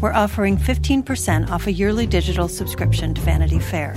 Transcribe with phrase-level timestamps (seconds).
[0.00, 3.94] we're offering 15% off a yearly digital subscription to Vanity Fair.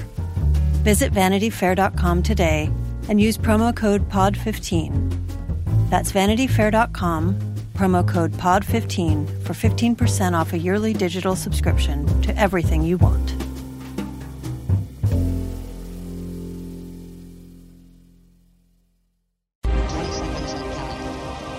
[0.84, 2.72] Visit vanityfair.com today
[3.10, 5.90] and use promo code POD15.
[5.90, 7.36] That's vanityfair.com,
[7.74, 13.30] promo code POD15 for 15% off a yearly digital subscription to everything you want.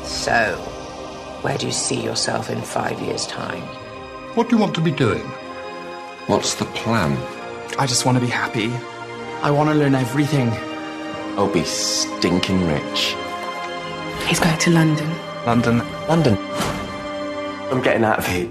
[0.06, 0.54] So,
[1.42, 3.89] where do you see yourself in five years' time?
[4.34, 5.22] What do you want to be doing?
[6.28, 7.16] What's the plan?
[7.80, 8.70] I just want to be happy.
[9.42, 10.50] I want to learn everything.
[11.36, 13.16] I'll be stinking rich.
[14.28, 15.10] He's going to London.
[15.44, 15.78] London.
[16.06, 16.38] London.
[17.72, 18.46] I'm getting out of here.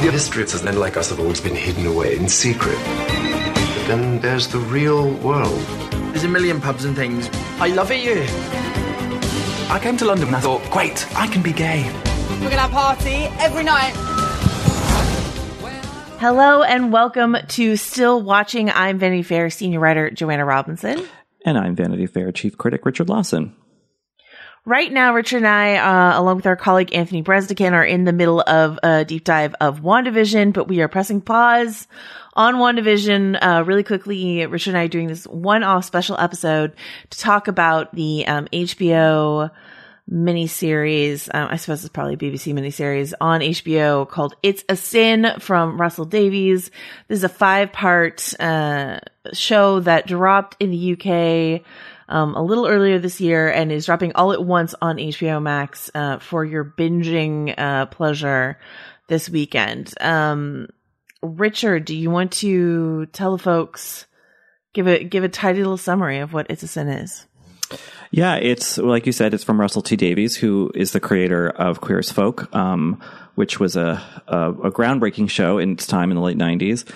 [0.00, 2.78] The historians men like us have always been hidden away in secret.
[2.78, 5.66] But then there's the real world.
[6.12, 7.28] There's a million pubs and things.
[7.58, 8.77] I love it here.
[9.70, 11.84] I came to London and I thought, great, I can be gay.
[12.40, 13.92] We're gonna party every night.
[16.18, 18.70] Hello and welcome to Still Watching.
[18.70, 21.06] I'm Vanity Fair senior writer Joanna Robinson.
[21.44, 23.54] And I'm Vanity Fair chief critic Richard Lawson.
[24.64, 28.12] Right now, Richard and I, uh, along with our colleague Anthony Breznican, are in the
[28.14, 31.86] middle of a deep dive of WandaVision, but we are pressing pause
[32.38, 34.46] on WandaVision uh, really quickly.
[34.46, 36.72] Richard and I are doing this one-off special episode
[37.10, 39.50] to talk about the um, HBO
[40.08, 41.28] miniseries.
[41.34, 46.04] Um, I suppose it's probably BBC miniseries on HBO called "It's a Sin" from Russell
[46.04, 46.70] Davies.
[47.08, 49.00] This is a five-part uh,
[49.32, 51.62] show that dropped in the UK
[52.08, 55.90] um, a little earlier this year and is dropping all at once on HBO Max
[55.92, 58.58] uh, for your binging uh, pleasure
[59.08, 59.92] this weekend.
[60.00, 60.68] Um,
[61.22, 64.06] Richard, do you want to tell the folks
[64.74, 67.26] give a give a tidy little summary of what It's a Sin is?
[68.10, 71.80] Yeah, it's like you said, it's from Russell T Davies, who is the creator of
[71.80, 73.02] Queer as Folk, um,
[73.34, 76.90] which was a, a, a groundbreaking show in its time in the late '90s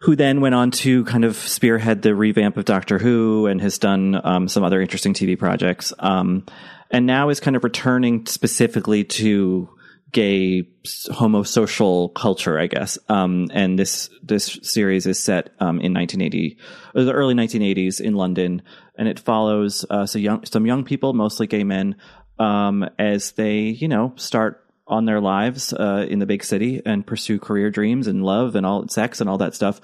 [0.00, 3.78] who then went on to kind of spearhead the revamp of Doctor Who and has
[3.78, 5.92] done um, some other interesting TV projects.
[5.98, 6.46] Um,
[6.90, 9.68] and now is kind of returning specifically to
[10.12, 10.62] gay
[11.10, 12.98] homosocial culture, I guess.
[13.08, 16.58] Um, and this this series is set um, in 1980,
[16.94, 18.62] the early 1980s in London,
[18.96, 21.96] and it follows uh, so young some young people, mostly gay men,
[22.38, 27.06] um, as they you know start on their lives uh, in the big city and
[27.06, 29.80] pursue career dreams and love and all sex and all that stuff.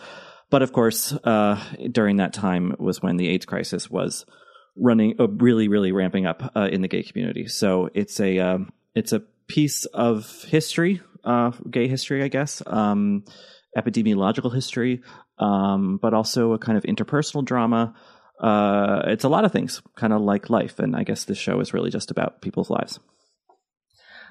[0.51, 1.61] But of course, uh,
[1.91, 4.25] during that time was when the AIDS crisis was
[4.77, 7.47] running, uh, really, really ramping up uh, in the gay community.
[7.47, 13.25] So it's a um, it's a piece of history, uh, gay history, I guess, um,
[13.77, 15.03] epidemiological history,
[15.39, 17.95] um, but also a kind of interpersonal drama.
[18.41, 21.61] Uh, it's a lot of things, kind of like life, and I guess this show
[21.61, 22.99] is really just about people's lives.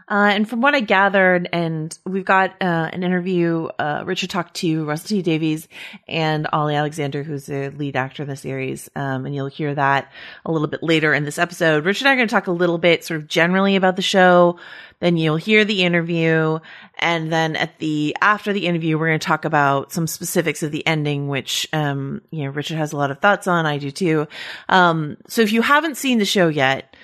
[0.07, 4.55] Uh, and from what I gathered, and we've got uh, an interview, uh, Richard talked
[4.55, 5.67] to Russell T Davies
[6.07, 8.89] and Olly Alexander, who's the lead actor in the series.
[8.95, 10.11] Um, and you'll hear that
[10.45, 11.85] a little bit later in this episode.
[11.85, 14.01] Richard and I are going to talk a little bit sort of generally about the
[14.01, 14.59] show.
[14.99, 16.59] Then you'll hear the interview.
[16.97, 20.71] And then at the, after the interview, we're going to talk about some specifics of
[20.71, 23.65] the ending, which, um, you know, Richard has a lot of thoughts on.
[23.65, 24.27] I do too.
[24.69, 26.95] Um, so if you haven't seen the show yet,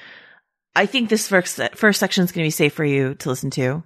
[0.75, 3.49] I think this first first section is going to be safe for you to listen
[3.51, 3.83] to.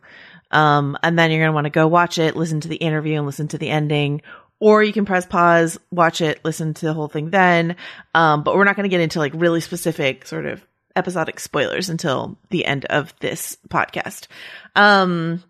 [0.52, 3.18] Um, and then you're going to want to go watch it, listen to the interview
[3.18, 4.22] and listen to the ending,
[4.60, 7.76] or you can press pause, watch it, listen to the whole thing then.
[8.14, 11.90] Um, but we're not going to get into like really specific sort of episodic spoilers
[11.90, 14.28] until the end of this podcast.
[14.76, 15.44] Um,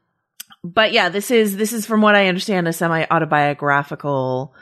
[0.64, 4.54] but yeah, this is, this is from what I understand, a semi autobiographical,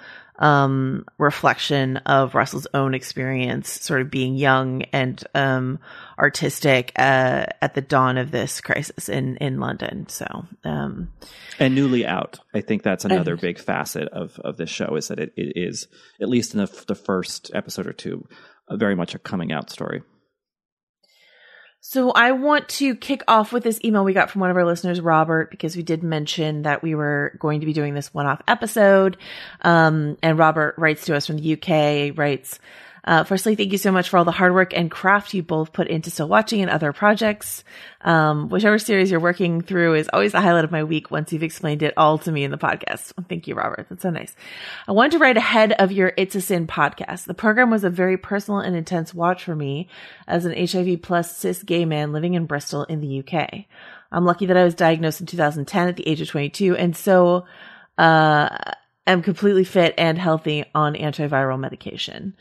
[0.41, 5.79] um, reflection of Russell's own experience, sort of being young and um,
[6.17, 10.07] artistic uh, at the dawn of this crisis in in London.
[10.09, 10.25] So,
[10.65, 11.13] um,
[11.59, 15.19] and newly out, I think that's another big facet of of this show is that
[15.19, 15.87] it, it is
[16.19, 18.27] at least in the, the first episode or two,
[18.69, 20.01] very much a coming out story.
[21.83, 24.65] So I want to kick off with this email we got from one of our
[24.65, 28.39] listeners, Robert, because we did mention that we were going to be doing this one-off
[28.47, 29.17] episode.
[29.63, 32.59] Um, and Robert writes to us from the UK, writes,
[33.03, 35.73] Uh, firstly, thank you so much for all the hard work and craft you both
[35.73, 37.63] put into still watching and other projects.
[38.01, 41.43] Um, whichever series you're working through is always the highlight of my week once you've
[41.43, 43.13] explained it all to me in the podcast.
[43.27, 43.87] Thank you, Robert.
[43.89, 44.35] That's so nice.
[44.87, 47.25] I wanted to write ahead of your It's a Sin podcast.
[47.25, 49.89] The program was a very personal and intense watch for me
[50.27, 53.65] as an HIV plus cis gay man living in Bristol in the UK.
[54.11, 56.75] I'm lucky that I was diagnosed in 2010 at the age of 22.
[56.75, 57.45] And so,
[57.97, 58.49] uh,
[59.07, 62.35] am completely fit and healthy on antiviral medication.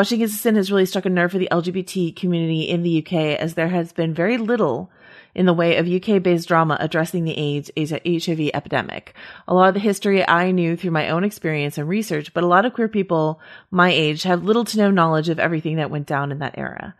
[0.00, 3.54] A Sin has really struck a nerve for the LGBT community in the UK as
[3.54, 4.92] there has been very little
[5.34, 9.14] in the way of UK based drama addressing the AIDS HIV epidemic.
[9.48, 12.46] A lot of the history I knew through my own experience and research, but a
[12.46, 13.40] lot of queer people
[13.72, 16.94] my age have little to no knowledge of everything that went down in that era.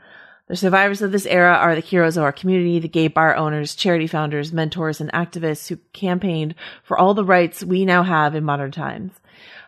[0.48, 3.74] The survivors of this era are the heroes of our community, the gay bar owners,
[3.74, 8.44] charity founders, mentors, and activists who campaigned for all the rights we now have in
[8.44, 9.12] modern times.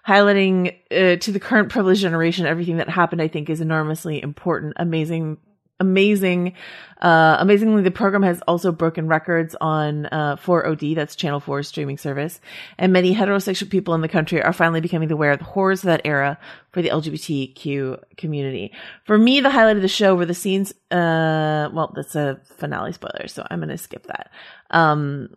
[0.08, 4.72] Highlighting uh, to the current privileged generation everything that happened, I think, is enormously important,
[4.76, 5.36] amazing
[5.80, 6.54] amazing.
[7.00, 11.96] Uh, amazingly, the program has also broken records on uh, 4OD, that's Channel 4's streaming
[11.96, 12.40] service,
[12.76, 15.86] and many heterosexual people in the country are finally becoming aware of the horrors of
[15.86, 16.38] that era
[16.72, 18.72] for the LGBTQ community.
[19.04, 20.72] For me, the highlight of the show were the scenes.
[20.90, 24.30] Uh, well, that's a finale spoiler, so I'm going to skip that.
[24.70, 25.30] Um,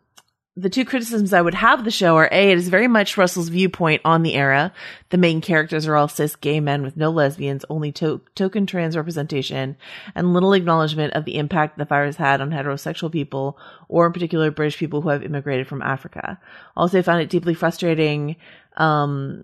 [0.55, 3.49] the two criticisms I would have the show are A, it is very much Russell's
[3.49, 4.71] viewpoint on the era.
[5.09, 8.95] The main characters are all cis gay men with no lesbians, only to- token trans
[8.95, 9.77] representation,
[10.13, 13.57] and little acknowledgement of the impact the virus had on heterosexual people,
[13.89, 16.39] or in particular British people who have immigrated from Africa.
[16.77, 18.35] Also, I found it deeply frustrating,
[18.77, 19.43] um,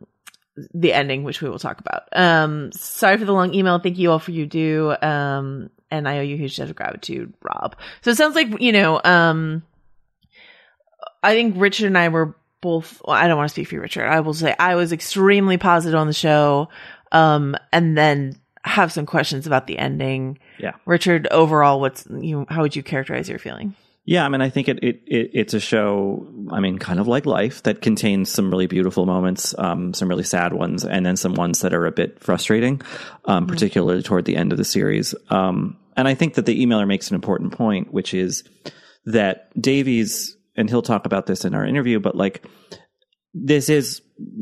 [0.76, 2.04] the ending, which we will talk about.
[2.14, 3.80] Um, sorry for the long email.
[3.80, 4.96] Thank you all for you do.
[5.02, 7.76] Um, and I owe you a huge debt of gratitude, Rob.
[8.02, 9.64] So it sounds like, you know, um,
[11.22, 13.02] I think Richard and I were both.
[13.06, 14.06] Well, I don't want to speak for you, Richard.
[14.06, 16.70] I will say I was extremely positive on the show,
[17.12, 20.40] um, and then have some questions about the ending.
[20.58, 21.28] Yeah, Richard.
[21.28, 22.46] Overall, what's you?
[22.50, 23.76] How would you characterize your feeling?
[24.06, 26.28] Yeah, I mean, I think it, it, it it's a show.
[26.50, 30.24] I mean, kind of like life that contains some really beautiful moments, um, some really
[30.24, 32.82] sad ones, and then some ones that are a bit frustrating,
[33.26, 33.54] um, mm-hmm.
[33.54, 35.14] particularly toward the end of the series.
[35.30, 38.44] Um, and I think that the emailer makes an important point, which is
[39.06, 42.46] that Davies and he'll talk about this in our interview, but like
[43.34, 44.02] this is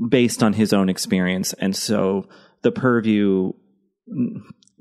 [0.09, 1.53] based on his own experience.
[1.53, 2.27] And so
[2.63, 3.53] the purview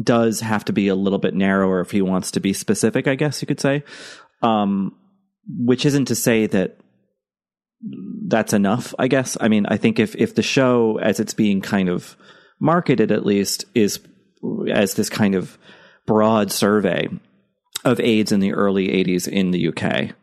[0.03, 3.17] does have to be a little bit narrower if he wants to be specific, I
[3.17, 3.85] guess you could say.
[4.43, 4.97] Um,
[5.47, 6.79] which isn't to say that
[8.27, 9.37] that's enough, I guess.
[9.39, 12.17] I mean, I think if, if the show, as it's being kind of
[12.59, 14.01] marketed at least, is
[14.73, 15.59] as this kind of
[16.07, 17.09] broad survey
[17.85, 20.17] of AIDS in the early 80s in the UK,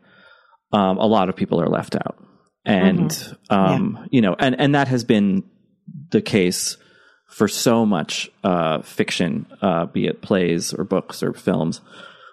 [0.72, 2.18] um, a lot of people are left out.
[2.64, 3.54] And, mm-hmm.
[3.54, 4.06] um, yeah.
[4.10, 5.44] you know, and, and that has been
[6.10, 6.76] the case
[7.28, 11.80] for so much uh, fiction, uh, be it plays or books or films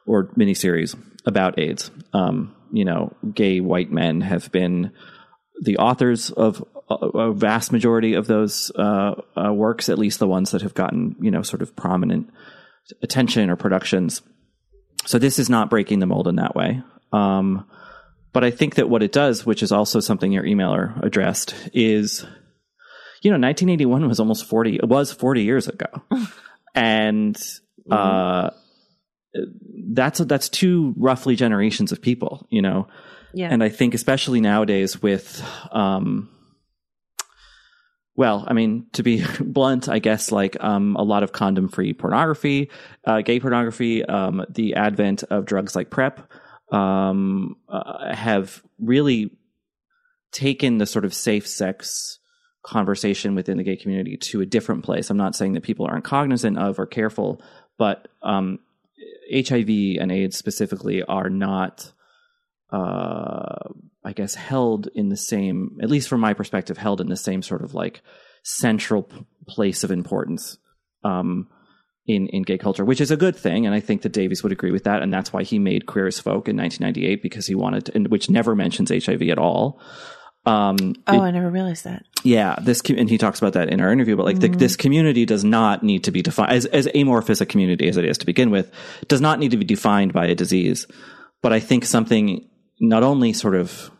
[0.06, 1.92] or miniseries about AIDS.
[2.14, 4.92] Um, you know, gay white men have been
[5.62, 10.52] the authors of a vast majority of those uh, uh, works, at least the ones
[10.52, 12.30] that have gotten, you know, sort of prominent
[13.02, 14.22] attention or productions.
[15.06, 16.82] So this is not breaking the mold in that way.
[17.12, 17.68] Um,
[18.34, 22.26] but I think that what it does, which is also something your emailer addressed, is
[23.22, 25.86] you know, 1981 was almost 40, it was 40 years ago.
[26.76, 27.94] and mm-hmm.
[27.94, 28.50] uh,
[29.94, 32.88] that's that's two roughly generations of people, you know.
[33.34, 33.50] Yeah.
[33.50, 36.30] And I think especially nowadays with um
[38.16, 41.94] well, I mean, to be blunt, I guess like um, a lot of condom free
[41.94, 42.70] pornography,
[43.08, 46.20] uh, gay pornography, um, the advent of drugs like PrEP,
[46.72, 49.32] um, uh, have really
[50.32, 52.20] taken the sort of safe sex
[52.64, 55.10] conversation within the gay community to a different place.
[55.10, 57.42] I'm not saying that people aren't cognizant of or careful,
[57.78, 58.60] but um,
[59.34, 61.92] HIV and AIDS specifically are not,
[62.72, 63.70] uh,
[64.04, 67.42] I guess, held in the same, at least from my perspective, held in the same
[67.42, 68.02] sort of like
[68.44, 70.58] central p- place of importance.
[71.04, 71.48] Um,
[72.08, 73.66] in, in gay culture, which is a good thing.
[73.66, 75.02] And I think that Davies would agree with that.
[75.02, 78.08] And that's why he made Queer as Folk in 1998 because he wanted to, and
[78.08, 79.80] which never mentions HIV at all.
[80.44, 82.04] Um, oh, it, I never realized that.
[82.24, 82.56] Yeah.
[82.60, 84.54] This, and he talks about that in our interview, but like mm-hmm.
[84.54, 87.98] the, this community does not need to be defined as, as amorphous a community as
[87.98, 88.72] it is to begin with,
[89.08, 90.88] does not need to be defined by a disease.
[91.44, 92.48] But I think something
[92.80, 93.92] not only sort of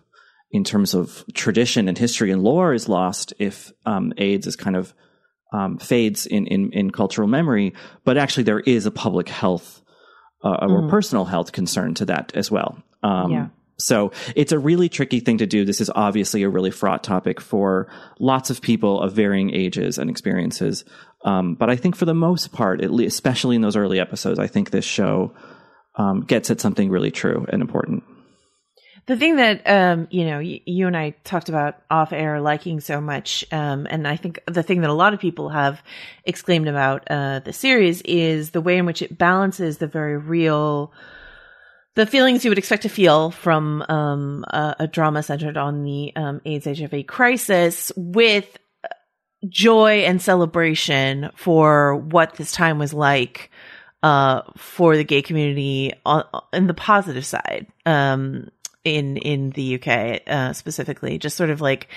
[0.50, 4.76] in terms of tradition and history and lore is lost if um, AIDS is kind
[4.76, 4.94] of
[5.52, 9.82] um, fades in, in, in cultural memory, but actually there is a public health
[10.44, 10.70] uh, mm.
[10.70, 12.82] or personal health concern to that as well.
[13.04, 13.48] Um, yeah.
[13.78, 15.66] So it's a really tricky thing to do.
[15.66, 20.10] This is obviously a really fraught topic for lots of people of varying ages and
[20.10, 20.86] experiences.
[21.26, 24.40] Um, but I think for the most part, at least, especially in those early episodes,
[24.40, 25.34] I think this show
[25.96, 28.04] um, gets at something really true and important.
[29.08, 32.80] The thing that um, you know, y- you and I talked about off air liking
[32.80, 35.82] so much, um, and I think the thing that a lot of people have
[36.24, 40.94] exclaimed about uh, the series is the way in which it balances the very real,
[41.96, 46.16] the feelings you would expect to feel from um, a, a, drama centered on the
[46.16, 48.58] um, AIDS HIV crisis with
[49.50, 53.50] joy and celebration for what this time was like
[54.04, 57.68] uh, for the gay community on, on the positive side.
[57.86, 58.50] Um,
[58.84, 61.88] in in the UK uh, specifically, just sort of like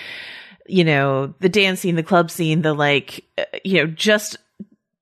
[0.67, 4.37] you know the dance scene, the club scene, the like uh, you know just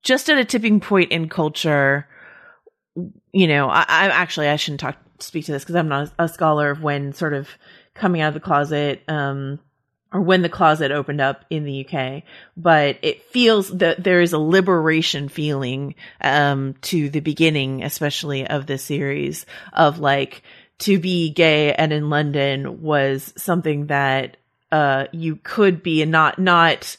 [0.02, 2.08] just at a tipping point in culture.
[3.32, 6.28] You know, I, I actually I shouldn't talk speak to this because I'm not a
[6.28, 7.48] scholar of when sort of
[7.94, 9.58] coming out of the closet um,
[10.12, 12.22] or when the closet opened up in the UK,
[12.56, 18.66] but it feels that there is a liberation feeling um, to the beginning, especially of
[18.66, 20.42] this series of like
[20.80, 24.36] to be gay and in London was something that
[24.72, 26.96] uh, you could be and not not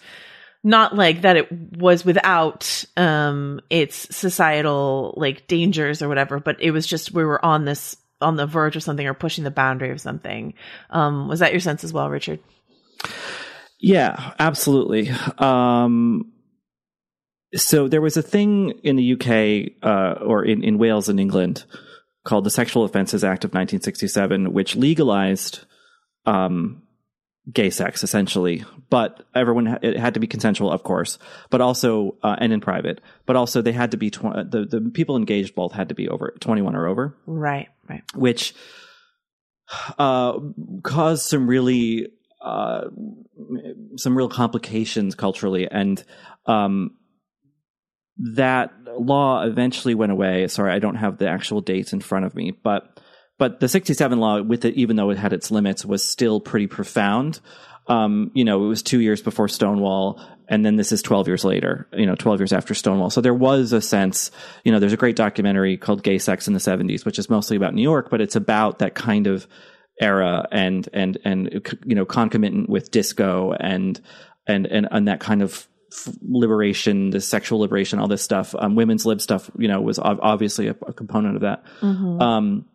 [0.64, 6.72] not like that it was without um its societal like dangers or whatever but it
[6.72, 9.92] was just we were on this on the verge of something or pushing the boundary
[9.92, 10.54] of something.
[10.90, 12.40] Um was that your sense as well richard?
[13.78, 15.12] Yeah absolutely.
[15.38, 16.32] Um
[17.56, 21.64] so there was a thing in the UK uh, or in, in Wales and England
[22.26, 25.66] called the Sexual Offences Act of 1967, which legalized
[26.26, 26.84] um,
[27.52, 31.18] gay sex essentially, but everyone it had to be consensual, of course,
[31.50, 34.92] but also uh, and in private, but also they had to be tw- the the
[34.94, 38.54] people engaged both had to be over 21 or over, right, right, which
[39.98, 40.38] uh,
[40.84, 42.08] caused some really
[42.42, 42.90] uh,
[43.98, 45.68] some real complications culturally.
[45.70, 46.04] And
[46.46, 46.92] um,
[48.18, 50.48] that law eventually went away.
[50.48, 53.00] Sorry, I don't have the actual dates in front of me, but
[53.38, 56.68] but the 67 law with it even though it had its limits was still pretty
[56.68, 57.42] profound.
[57.88, 61.44] Um, you know, it was 2 years before Stonewall and then this is 12 years
[61.44, 63.10] later, you know, 12 years after Stonewall.
[63.10, 64.32] So there was a sense,
[64.64, 67.58] you know, there's a great documentary called Gay Sex in the 70s, which is mostly
[67.58, 69.48] about New York, but it's about that kind of
[70.02, 74.02] era and and and you know concomitant with disco and
[74.46, 75.68] and and and that kind of
[76.22, 80.68] liberation, the sexual liberation, all this stuff, um, women's lib stuff, you know, was obviously
[80.68, 81.66] a, a, component of that.
[81.82, 82.22] Mm-hmm.
[82.22, 82.66] Um,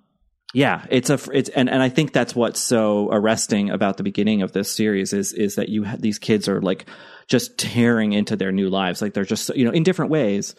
[0.53, 4.43] yeah, it's a, it's, and, and I think that's what's so arresting about the beginning
[4.43, 6.87] of this series is, is that you, these kids are like
[7.29, 9.01] just tearing into their new lives.
[9.01, 10.55] Like they're just, you know, in different ways,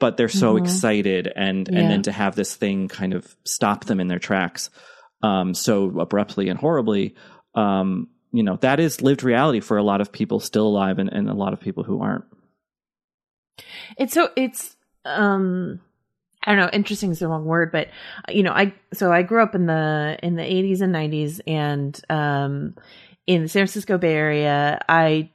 [0.00, 0.64] but they're so mm-hmm.
[0.64, 1.78] excited and, yeah.
[1.78, 4.70] and then to have this thing kind of stop them in their tracks,
[5.22, 7.14] um, so abruptly and horribly,
[7.54, 11.12] um, you know that is lived reality for a lot of people still alive and,
[11.12, 12.24] and a lot of people who aren't
[13.96, 15.80] it's so it's um
[16.46, 17.88] I don't know, interesting is the wrong word, but
[18.28, 22.00] you know, I so I grew up in the in the 80s and 90s and
[22.08, 22.76] um
[23.26, 24.80] in the San Francisco Bay Area.
[24.88, 25.30] I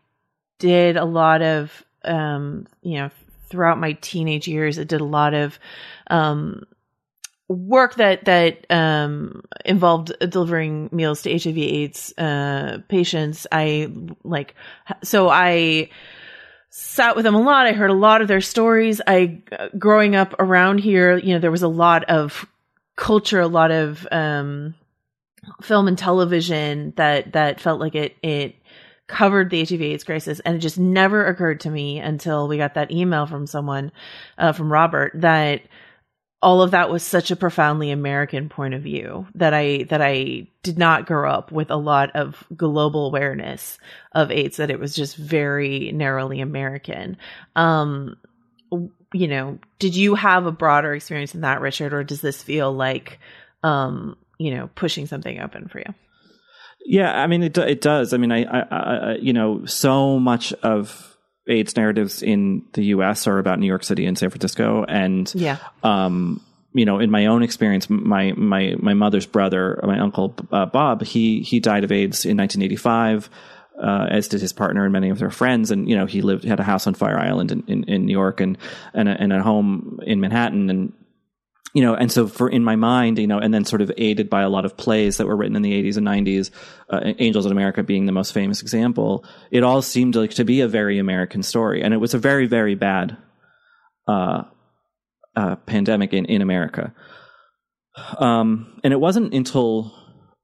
[0.58, 3.10] did a lot of um you know,
[3.50, 5.60] throughout my teenage years, I did a lot of
[6.10, 6.64] um
[7.52, 13.48] work that that um, involved delivering meals to HIV AIDS uh, patients.
[13.52, 13.92] I
[14.24, 14.56] like
[15.04, 15.90] so I
[16.70, 17.68] sat with them a lot.
[17.68, 19.02] I heard a lot of their stories.
[19.06, 19.42] I
[19.78, 22.46] growing up around here, you know, there was a lot of
[22.96, 24.76] culture, a lot of um,
[25.62, 28.56] film and television that that felt like it it
[29.08, 32.76] covered the HIV AIDS crisis, and it just never occurred to me until we got
[32.76, 33.92] that email from someone
[34.38, 35.62] uh, from Robert that
[36.42, 40.48] all of that was such a profoundly American point of view that I that I
[40.64, 43.78] did not grow up with a lot of global awareness
[44.14, 47.18] of AIDS that it was just very narrowly American.
[47.56, 48.18] Um
[49.14, 52.72] you know, did you have a broader experience than that, Richard, or does this feel
[52.72, 53.20] like
[53.64, 55.94] um, you know, pushing something open for you?
[56.84, 58.14] Yeah, I mean it it does.
[58.14, 61.11] I mean I, I, I you know, so much of
[61.48, 63.28] AIDS narratives in the U.S.
[63.28, 66.42] are about New York City and San Francisco, and yeah, um,
[66.74, 71.04] you know, in my own experience, my my my mother's brother, my uncle uh, Bob,
[71.04, 73.30] he he died of AIDS in 1985.
[73.82, 75.72] Uh, as did his partner and many of their friends.
[75.72, 78.12] And, you know, he lived, had a house on Fire Island in, in, in New
[78.12, 78.56] York and,
[78.94, 80.70] and a, and a home in Manhattan.
[80.70, 80.94] And,
[81.74, 84.30] you know, and so for in my mind, you know, and then sort of aided
[84.30, 86.52] by a lot of plays that were written in the 80s and 90s,
[86.90, 90.62] uh, Angels in America being the most famous example, it all seemed like to be
[90.62, 91.82] a very American story.
[91.82, 93.16] And it was a very, very bad
[94.08, 94.44] uh,
[95.36, 96.94] uh, pandemic in, in America.
[98.18, 99.94] Um, and it wasn't until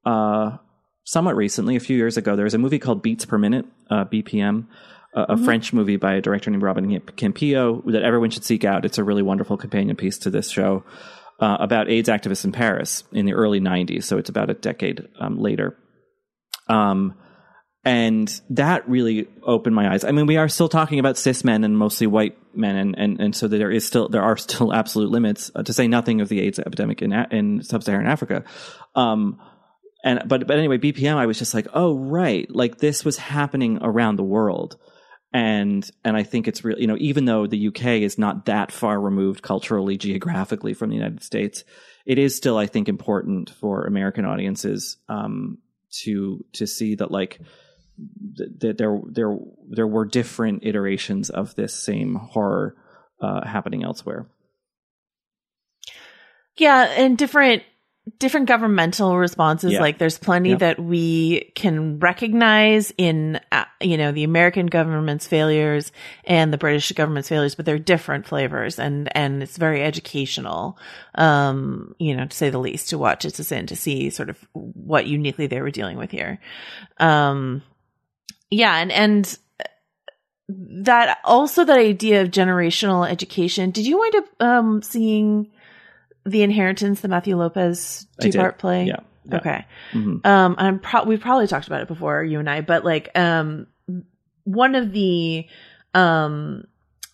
[0.06, 0.56] uh,
[1.04, 4.06] somewhat recently, a few years ago, there was a movie called Beats Per Minute, uh,
[4.06, 4.66] BPM,
[5.14, 5.44] a, a Mm-hmm.
[5.44, 8.86] French movie by a director named Robin Campillo that everyone should seek out.
[8.86, 10.84] It's a really wonderful companion piece to this show
[11.38, 14.04] uh, about AIDS activists in Paris in the early 90s.
[14.04, 15.76] So it's about a decade um, later.
[16.68, 17.14] Um,
[17.84, 20.04] and that really opened my eyes.
[20.04, 23.20] I mean, we are still talking about cis men and mostly white men, and, and,
[23.20, 25.50] and so there is still there are still absolute limits.
[25.54, 28.44] Uh, to say nothing of the AIDS epidemic in in sub-Saharan Africa.
[28.94, 29.40] Um,
[30.04, 33.78] and but but anyway, BPM, I was just like, oh right, like this was happening
[33.80, 34.76] around the world,
[35.32, 36.78] and and I think it's real.
[36.78, 40.96] You know, even though the UK is not that far removed culturally, geographically from the
[40.96, 41.64] United States,
[42.06, 45.58] it is still, I think, important for American audiences um,
[46.02, 47.40] to to see that like
[48.36, 49.36] that there there
[49.68, 52.76] there were different iterations of this same horror
[53.20, 54.26] uh, happening elsewhere.
[56.56, 57.62] Yeah, and different
[58.18, 59.80] different governmental responses Yeah.
[59.80, 60.56] like there's plenty Yeah.
[60.56, 65.92] that we can recognize in uh, you know the American government's failures
[66.24, 70.78] and the British government's failures but they're different flavors and and it's very educational
[71.16, 74.30] um you know to say the least to watch It's a Sin to see sort
[74.30, 76.40] of what uniquely they were dealing with here
[76.98, 77.62] um
[78.50, 79.38] yeah and and
[80.48, 85.50] that also that idea of generational education did you wind up um seeing
[86.30, 88.32] the inheritance the matthew lopez I did.
[88.32, 88.96] two-part play Yeah.
[89.24, 89.36] Yeah.
[89.38, 90.24] okay Mhm.
[90.26, 93.66] um i'm pro- we've probably talked about it before you and i but like um
[94.44, 95.46] one of the
[95.94, 96.64] um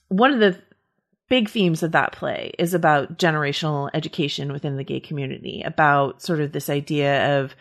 [0.09, 0.61] one of the
[1.29, 6.41] big themes of that play is about generational education within the gay community about sort
[6.41, 7.55] of this idea of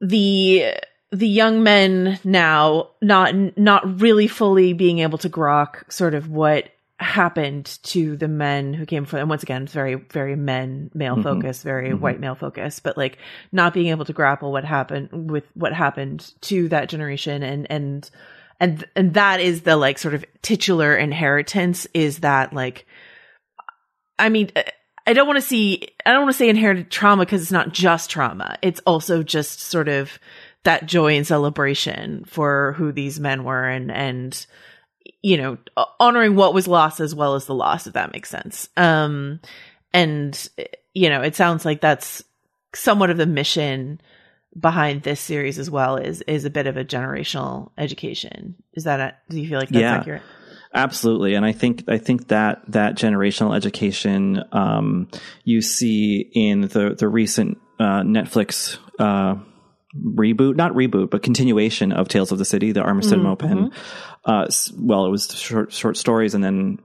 [0.00, 0.74] the
[1.10, 6.68] the young men now not not really fully being able to grok sort of what
[7.00, 11.16] happened to the men who came from and once again it's very very men male
[11.16, 11.24] Mhm.
[11.24, 11.98] focus very Mhm.
[11.98, 13.18] white male focus but like
[13.50, 18.10] not being able to grapple what happened with what happened to that generation and and
[18.60, 22.86] and and that is the like sort of titular inheritance is that like
[24.20, 24.50] i mean
[25.06, 27.72] i don't want to see i don't want to say inherited trauma because it's not
[27.72, 30.18] just trauma it's also just sort of
[30.62, 34.46] that joy and celebration for who these men were and and
[35.24, 35.56] you know
[35.98, 38.68] honoring what was lost as well as the loss if that makes sense.
[38.76, 39.40] Um
[39.92, 40.48] and
[40.92, 42.22] you know it sounds like that's
[42.74, 44.00] somewhat of the mission
[44.58, 48.54] behind this series as well is is a bit of a generational education.
[48.74, 49.96] Is that a, do you feel like that's Yeah.
[49.96, 50.22] accurate?
[50.74, 55.08] Absolutely, and I think I think that that generational education um,
[55.44, 59.36] you see in the the recent uh, Netflix uh,
[60.02, 63.70] reboot, not reboot, but continuation of Tales of the City, the Armistead Mhm, Maupin.
[64.24, 64.46] Uh,
[64.78, 66.78] well, it was short short stories, and then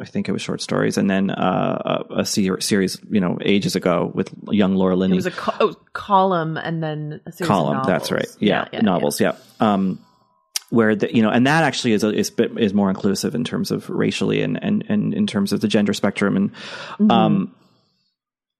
[0.00, 3.76] I think it was short stories, and then uh, a, a series, you know, ages
[3.76, 7.48] ago with young Laura Linney it was a co- oh, column and then a series
[7.48, 7.78] column.
[7.78, 8.26] of That's right.
[8.26, 8.36] novels.
[8.40, 9.20] Yeah, novels.
[9.20, 9.32] Yeah.
[9.60, 9.98] Um,
[10.70, 13.44] where the you know, and that actually is a, is bit, is more inclusive in
[13.44, 16.52] terms of racially and and and in terms of the gender spectrum and
[16.98, 17.10] Mm-hmm.
[17.10, 17.54] um.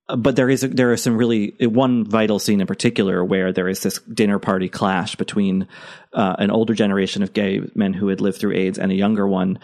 [0.08, 3.68] But there is a, there is some really one vital scene in particular where there
[3.68, 5.68] is this dinner party clash between
[6.12, 9.26] uh, an older generation of gay men who had lived through AIDS and a younger
[9.26, 9.58] one,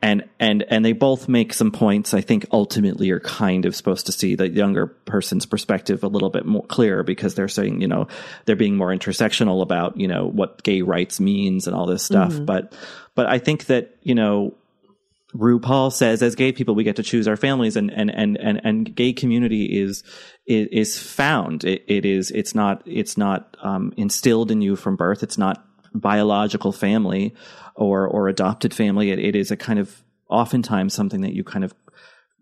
[0.00, 4.06] and and and they both make some points I think ultimately you're kind of supposed
[4.06, 7.88] to see the younger person's perspective a little bit more clear because they're saying you
[7.88, 8.06] know
[8.46, 12.32] they're being more intersectional about you know what gay rights means and all this stuff
[12.32, 12.46] Mhm.
[12.46, 12.72] but
[13.14, 14.54] but I think that you know
[15.34, 18.60] RuPaul says as gay people we get to choose our families and and and and,
[18.64, 20.02] and gay community is
[20.46, 21.64] is, is found.
[21.64, 25.22] It, it is it's not it's not um, instilled in you from birth.
[25.22, 25.64] It's not
[25.94, 27.34] biological family
[27.76, 29.10] or or adopted family.
[29.10, 31.74] It, it is a kind of oftentimes something that you kind of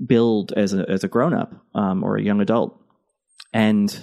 [0.05, 2.81] build as a as a grown up um, or a young adult.
[3.53, 3.98] And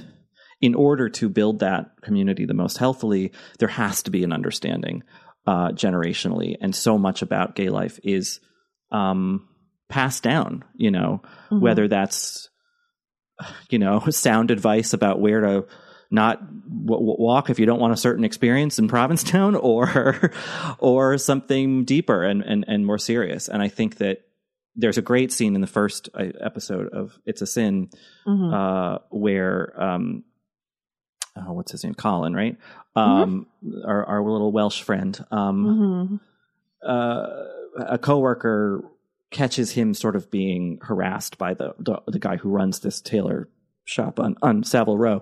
[0.61, 5.03] in order to build that community the most healthily there has to be an understanding
[5.47, 6.55] uh, generationally.
[6.61, 8.39] And so much about gay life is
[8.91, 9.47] um,
[9.89, 11.21] passed down you know
[11.51, 11.61] Mhm.
[11.61, 12.49] whether that's
[13.69, 15.65] you know sound advice about where to
[16.11, 20.31] not w- w- walk if you don't want a certain experience in Provincetown or
[20.79, 24.19] or something deeper and, and and more serious and I think that
[24.75, 27.89] there's a great scene in the first uh, episode of It's a Sin
[28.27, 28.53] Mhm.
[28.53, 30.23] uh, where um,
[31.37, 32.57] oh, what's his name Colin right
[32.95, 33.47] um,
[33.85, 36.19] our our little Welsh friend um,
[36.83, 36.87] Mhm.
[36.87, 37.27] uh,
[37.75, 38.83] a coworker
[39.31, 43.49] catches him sort of being harassed by the the, the guy who runs this tailor
[43.85, 45.21] shop on, on Savile Row.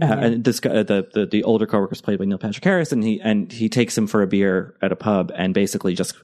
[0.00, 2.92] Uh, and this guy, the, the the older coworker is played by Neil Patrick Harris,
[2.92, 6.14] and he and he takes him for a beer at a pub, and basically just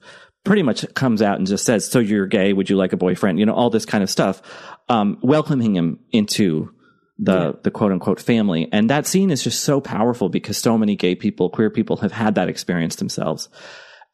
[0.45, 2.53] pretty much comes out and just says, "So you're gay?
[2.53, 4.43] Would you like a boyfriend?" You know, all this kind of stuff,
[4.89, 6.73] um, welcoming him into
[7.19, 7.53] the yeah.
[7.63, 8.69] the quote unquote family.
[8.73, 12.13] And that scene is just so powerful because so many gay people, queer people have
[12.13, 13.49] had that experience themselves.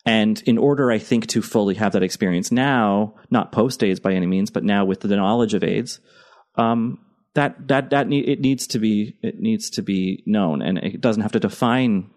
[0.06, 4.12] And in order, I think, to fully have that experience now, not post AIDS by
[4.12, 5.98] any means, but now with the knowledge of AIDS,
[6.54, 7.00] um,
[7.34, 11.00] that that that ne- it needs to be it needs to be known, and it
[11.00, 12.10] doesn't have to define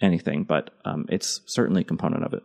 [0.00, 2.42] anything, but um, it's certainly a component of it.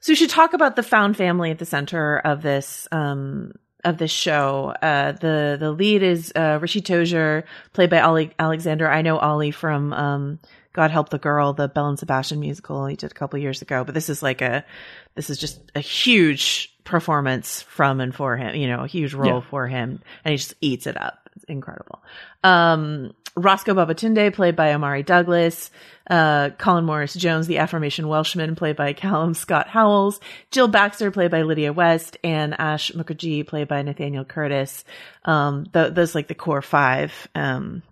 [0.00, 3.52] So we should talk about the found family at the center of this um,
[3.84, 4.74] of this show.
[4.82, 8.88] Uh, the the lead is uh, Ritchie Tozer, played by Olly Alexander.
[8.88, 10.38] I know Olly from um,
[10.72, 13.84] God Help the Girl, the Belle and Sebastian musical he did a couple years ago.
[13.84, 14.64] But this is like a
[15.14, 18.54] this is just a huge performance from and for him.
[18.54, 19.50] You know, a huge role yeah.
[19.50, 21.28] for him, and he just eats it up.
[21.36, 22.02] It's incredible.
[22.44, 25.70] Um, Roscoe Babatunde, played by Omari Douglas,
[26.10, 31.30] uh, Colin Morris Jones, the Affirmation Welshman, played by Callum Scott Howells, Jill Baxter, played
[31.30, 34.84] by Lydia West, and Ash Mukherjee, played by Nathaniel Curtis.
[35.24, 37.82] Um, the, those like the core five, um,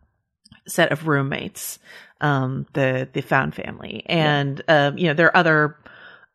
[0.67, 1.79] set of roommates,
[2.21, 4.03] um, the, the found family.
[4.07, 4.89] And, yeah.
[4.89, 5.77] um, you know, there are other,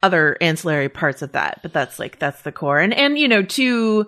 [0.02, 2.80] other ancillary parts of that, but that's like, that's the core.
[2.80, 4.08] And, and, you know, to,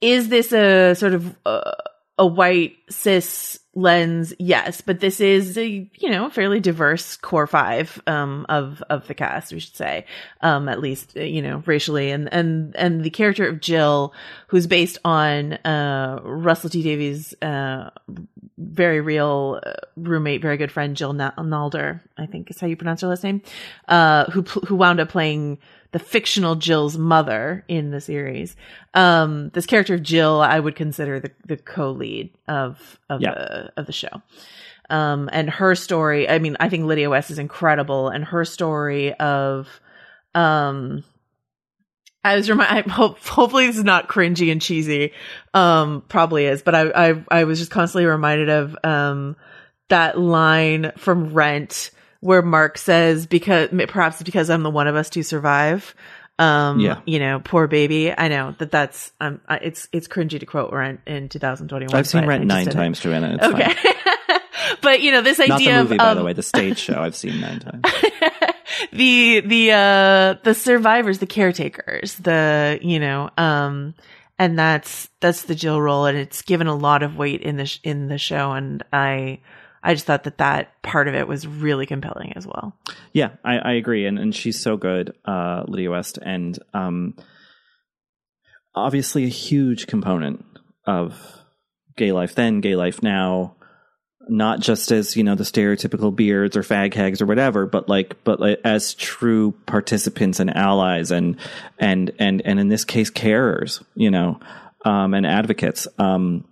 [0.00, 1.70] is this a sort of, uh,
[2.18, 8.00] a white cis lens, yes, but this is a you know fairly diverse core five
[8.06, 10.06] um, of of the cast, we should say,
[10.40, 14.12] um, at least you know racially, and and and the character of Jill,
[14.48, 17.90] who's based on uh, Russell T Davies' uh,
[18.58, 23.00] very real uh, roommate, very good friend Jill Nalder, I think is how you pronounce
[23.00, 23.42] her last name,
[23.88, 25.58] uh, who who wound up playing
[25.92, 28.56] the fictional Jill's mother in the series.
[28.94, 33.34] Um, this character of Jill, I would consider the, the co-lead of, of yeah.
[33.34, 34.22] the, of the show.
[34.90, 39.14] Um, and her story, I mean, I think Lydia West is incredible and her story
[39.14, 39.68] of,
[40.34, 41.04] um,
[42.24, 42.90] I was remind.
[42.90, 45.12] Hope, hopefully, this is not cringy and cheesy.
[45.54, 49.36] Um, probably is, but I, I, I was just constantly reminded of um
[49.88, 51.90] that line from Rent
[52.22, 55.94] where Mark says because perhaps because I'm the one of us to survive.
[56.38, 57.00] Um, yeah.
[57.04, 58.16] you know, poor baby.
[58.16, 61.94] I know that that's um, it's it's cringy to quote Rent in 2021.
[61.94, 63.38] I've seen Rent nine times, Joanna.
[63.38, 63.74] It's okay,
[64.80, 67.16] but you know this idea movie, of, by um, the way, the stage show I've
[67.16, 67.82] seen nine times.
[68.92, 73.94] the the uh the survivors, the caretakers, the you know um
[74.38, 77.66] and that's that's the Jill role, and it's given a lot of weight in the
[77.66, 79.40] sh- in the show, and I
[79.82, 82.76] I just thought that that part of it was really compelling as well.
[83.12, 87.16] Yeah, I, I agree, and and she's so good, uh, Lydia West, and um,
[88.74, 90.44] obviously a huge component
[90.86, 91.38] of
[91.96, 93.56] gay life then, gay life now.
[94.28, 98.22] Not just as you know the stereotypical beards or fag hags or whatever, but like
[98.22, 101.36] but like as true participants and allies and
[101.76, 104.38] and and and in this case carers, you know,
[104.84, 105.88] um, and advocates.
[105.98, 106.44] Um,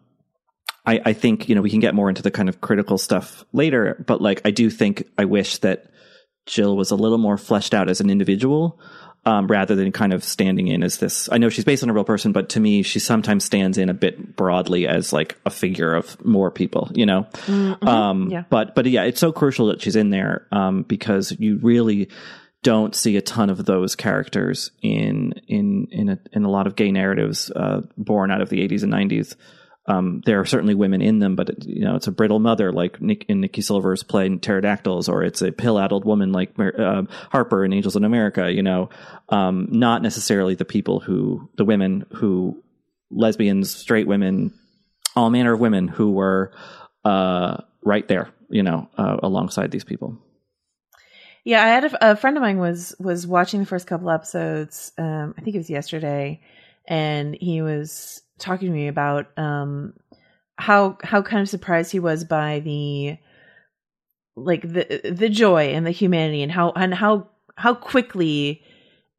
[0.86, 3.44] I, I think, you know, we can get more into the kind of critical stuff
[3.52, 5.86] later, but like, I do think I wish that
[6.46, 8.80] Jill was a little more fleshed out as an individual.
[9.26, 11.28] Um, rather than kind of standing in as this.
[11.30, 13.90] I know she's based on a real person, but to me, she sometimes stands in
[13.90, 17.26] a bit broadly as like a figure of more people, you know?
[17.44, 17.86] Mm-hmm.
[17.86, 18.44] Um, yeah.
[18.48, 22.08] But, but yeah, it's so crucial that she's in there, um, because you really
[22.62, 26.74] don't see a ton of those characters in, in, in a, in a lot of
[26.74, 29.36] gay narratives, uh, born out of the 80s and 90s.
[29.90, 32.72] Um, there are certainly women in them, but it, you know, it's a brittle mother
[32.72, 37.64] like Nick in Nicky Silver's play Pterodactyls, or it's a pill-addled woman like uh, Harper
[37.64, 38.52] in Angels in America.
[38.52, 38.90] You know,
[39.30, 42.62] um, not necessarily the people who, the women who,
[43.10, 44.54] lesbians, straight women,
[45.16, 46.52] all manner of women who were
[47.04, 48.30] uh, right there.
[48.48, 50.18] You know, uh, alongside these people.
[51.44, 54.92] Yeah, I had a, a, friend of mine was was watching the first couple episodes.
[54.98, 56.42] Um, I think it was yesterday,
[56.86, 59.94] and he was talking to me about um,
[60.60, 63.16] how how kind of surprised he was by the
[64.36, 68.62] like the the joy and the humanity and how and how how quickly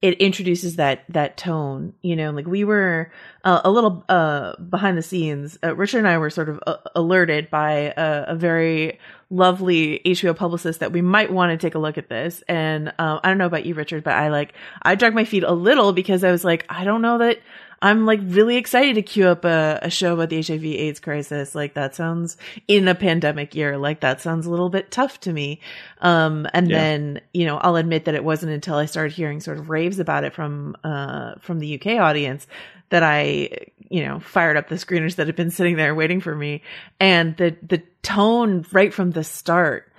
[0.01, 2.31] it introduces that that tone you know?
[2.31, 3.11] Like we were
[3.43, 6.77] uh, a little uh behind the scenes uh, richard and i were sort of uh,
[6.95, 11.79] alerted by a, a, very lovely hbo publicist that we might want to take a
[11.79, 12.43] look at this.
[12.47, 14.53] And um, i don't know about you richard but i like
[14.83, 17.39] i dragged my feet a little because i was like i don't know that
[17.81, 21.55] I'm like really excited to queue up a, a show about the HIV AIDS crisis.
[21.55, 23.77] Like that sounds in a pandemic year.
[23.77, 25.59] Like that sounds a little bit tough to me.
[25.99, 26.77] Um, and yeah.
[26.77, 29.97] then, you know, I'll admit that it wasn't until I started hearing sort of raves
[29.97, 32.45] about it from, uh, from the UK audience
[32.89, 33.49] that I,
[33.89, 36.61] you know, fired up the screeners that had been sitting there waiting for me.
[36.99, 39.91] And the, the tone right from the start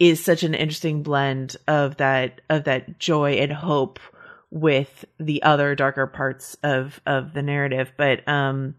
[0.00, 4.00] is such an interesting blend of that, of that joy and hope
[4.50, 8.74] with the other darker parts of of the narrative but um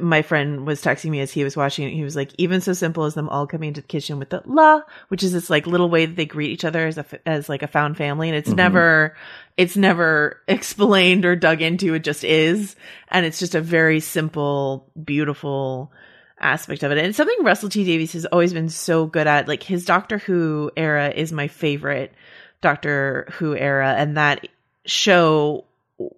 [0.00, 1.94] my friend was texting me as he was watching it.
[1.94, 4.42] He was like, even so simple as them all coming into the kitchen with the
[4.44, 7.48] la, which is this like little way that they greet each other as a, as
[7.48, 8.28] like a found family.
[8.28, 8.56] And it's mm-hmm.
[8.56, 9.16] never,
[9.56, 11.94] it's never explained or dug into.
[11.94, 12.76] It just is.
[13.08, 15.92] And it's just a very simple, beautiful
[16.40, 16.98] aspect of it.
[16.98, 20.70] And something Russell T Davies has always been so good at, like his Doctor Who
[20.76, 22.12] era is my favorite
[22.60, 23.94] Doctor Who era.
[23.96, 24.48] And that
[24.86, 25.64] show,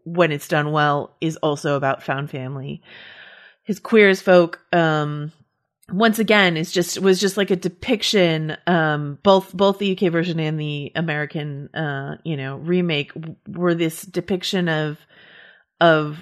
[0.05, 2.83] when it's done well, is also about found family.
[3.63, 5.33] His queer as folk um
[5.91, 10.41] once again is just was just like a depiction um both both the UK version
[10.41, 13.13] and the American uh you know remake
[13.47, 14.99] were this depiction of
[15.81, 16.19] of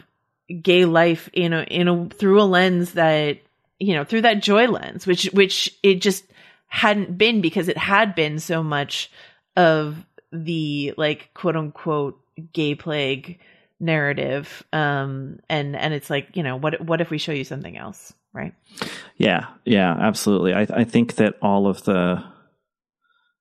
[0.62, 3.38] gay life in a in a through a lens that
[3.78, 6.24] you know through that joy lens which which it just
[6.66, 9.10] hadn't been because it had been so much
[9.56, 12.20] of the like quote unquote
[12.52, 13.38] gay plague
[13.80, 17.76] narrative um and and it's like you know what what if we show you something
[17.76, 18.54] else right
[19.16, 22.22] yeah yeah absolutely i i think that all of the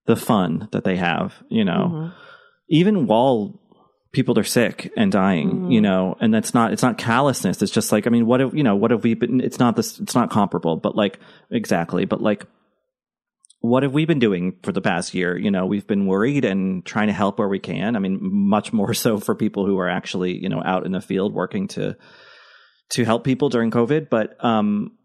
[0.06, 2.08] the fun that they have you know mm-hmm.
[2.70, 3.60] even while
[4.12, 5.72] people are sick and dying mm-hmm.
[5.72, 8.54] you know and that's not it's not callousness it's just like i mean what have
[8.54, 11.20] you know what have we been it's not this it's not comparable but like
[11.52, 12.46] exactly but like
[13.64, 15.38] what have we been doing for the past year?
[15.38, 17.96] You know, we've been worried and trying to help where we can.
[17.96, 21.00] I mean, much more so for people who are actually, you know, out in the
[21.00, 21.96] field working to
[22.90, 24.10] to help people during COVID.
[24.10, 24.98] But um,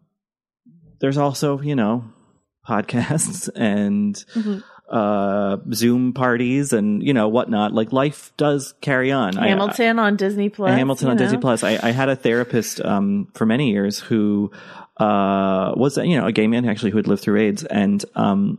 [0.98, 2.06] there's also, you know,
[2.68, 4.58] podcasts and mm-hmm.
[4.90, 7.72] uh, Zoom parties and you know whatnot.
[7.72, 9.36] Like life does carry on.
[9.36, 10.72] Hamilton I, on Disney Plus.
[10.72, 11.22] Hamilton on know.
[11.22, 11.62] Disney Plus.
[11.62, 14.50] I, I, had a therapist um, for many years who
[14.98, 18.58] uh, was you know a gay man actually who had lived through AIDS, and um,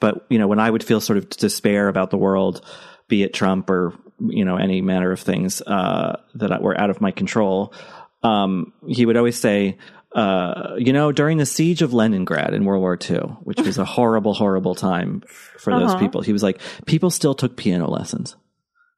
[0.00, 2.64] but you know when I would feel sort of despair about the world,
[3.08, 7.00] be it Trump or you know any manner of things uh, that were out of
[7.00, 7.74] my control,
[8.22, 9.78] um, he would always say.
[10.10, 13.84] Uh, you know, during the siege of Leningrad in World War II, which was a
[13.96, 15.22] horrible, horrible time
[15.58, 15.98] for those uh-huh.
[15.98, 18.34] people, he was like, people still took piano lessons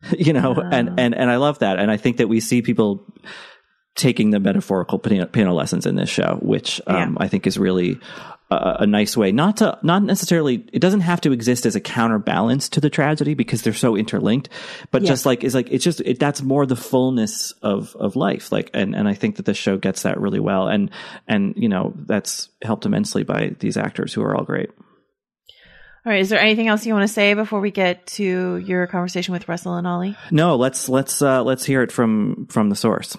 [0.18, 1.78] you know, and, and, and I love that.
[1.78, 3.04] And I think that we see people
[3.94, 7.24] taking the metaphorical piano, piano lessons in this show, which um, yeah.
[7.24, 7.98] I think is really
[8.50, 11.80] a, a, nice way not to not necessarily it doesn't have to exist as a
[11.80, 14.48] counterbalance to the tragedy because they're so interlinked,
[14.90, 15.08] but yeah.
[15.08, 18.52] just like is like it's just it, that's more the fullness of of life.
[18.52, 20.90] Like and and I think that the show gets that really well, and
[21.28, 24.70] and you know that's helped immensely by these actors who are all great.
[26.06, 26.20] All right.
[26.20, 29.48] Is there anything else you want to say before we get to your conversation with
[29.48, 30.16] Russell and Olly?
[30.30, 30.56] No.
[30.56, 33.18] Let's let's uh, let's hear it from from the source.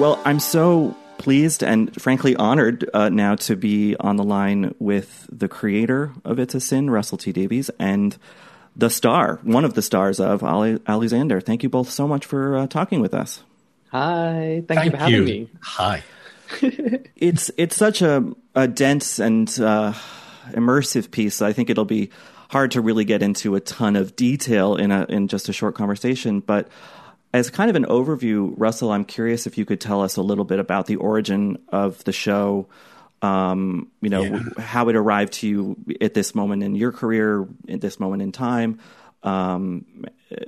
[0.00, 5.28] Well, I'm so pleased and frankly honored uh, now to be on the line with
[5.30, 8.16] the creator of It's a Sin, Russell T Davies, and
[8.74, 11.38] the star, one of the stars of Olly Alexander.
[11.42, 13.42] Thank you both so much for uh, talking with us.
[13.90, 15.22] Hi, thank, thank you for having you.
[15.22, 15.50] me.
[15.60, 16.02] Hi.
[17.16, 19.92] it's it's such a, a dense and uh,
[20.52, 21.42] immersive piece.
[21.42, 22.08] I think it'll be
[22.48, 25.74] hard to really get into a ton of detail in a in just a short
[25.74, 26.68] conversation, but
[27.32, 30.44] as kind of an overview, Russell, I'm curious if you could tell us a little
[30.44, 32.68] bit about the origin of the show.
[33.22, 34.42] Um, you know, yeah.
[34.58, 38.32] how it arrived to you at this moment in your career, at this moment in
[38.32, 38.80] time.
[39.22, 39.84] Um,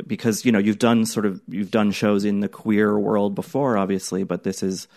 [0.07, 3.77] because you know you've done sort of you've done shows in the queer world before,
[3.77, 4.89] obviously, but this is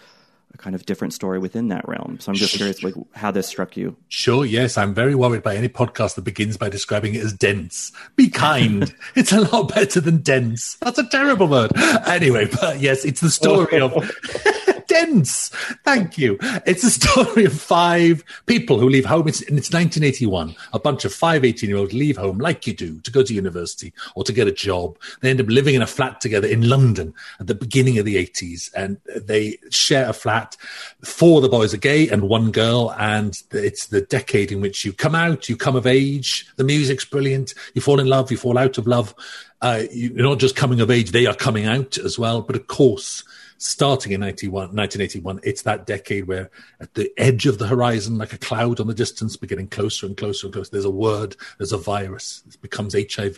[0.56, 2.18] a kind of different story within that realm.
[2.20, 3.96] So I'm just curious, like, how this struck you.
[4.08, 4.46] Sure.
[4.46, 7.92] Yes, I'm very worried by any podcast that begins by describing it as dense.
[8.16, 8.94] Be kind.
[9.16, 10.76] it's a lot better than dense.
[10.76, 11.72] That's a terrible word.
[12.08, 13.94] Anyway, but yes, it's the story of.
[14.96, 15.50] dense.
[15.84, 16.38] Thank you.
[16.66, 19.28] It's a story of five people who leave home.
[19.28, 20.56] It's, it's 1981.
[20.74, 23.34] A bunch of five 18 year olds leave home like you do to go to
[23.34, 24.98] university or to get a job.
[25.22, 28.16] They end up living in a flat together in London at the beginning of the
[28.16, 28.72] 80s.
[28.74, 30.56] And they share a flat.
[31.04, 32.94] Four of the boys are gay and one girl.
[32.98, 36.48] And it's the decade in which you come out, you come of age.
[36.56, 37.54] The music's brilliant.
[37.74, 39.14] You fall in love, you fall out of love.
[39.62, 42.42] Uh, you're not just coming of age, they are coming out as well.
[42.42, 43.24] But of course,
[43.58, 48.34] starting in 91, 1981, it's that decade where at the edge of the horizon, like
[48.34, 50.72] a cloud on the distance, we're getting closer and closer and closer.
[50.72, 52.44] There's a word, there's a virus.
[52.48, 53.38] It becomes HIV,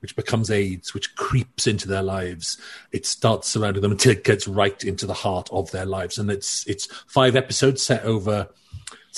[0.00, 2.58] which becomes AIDS, which creeps into their lives.
[2.92, 6.18] It starts surrounding them until it gets right into the heart of their lives.
[6.18, 8.48] And it's it's five episodes set over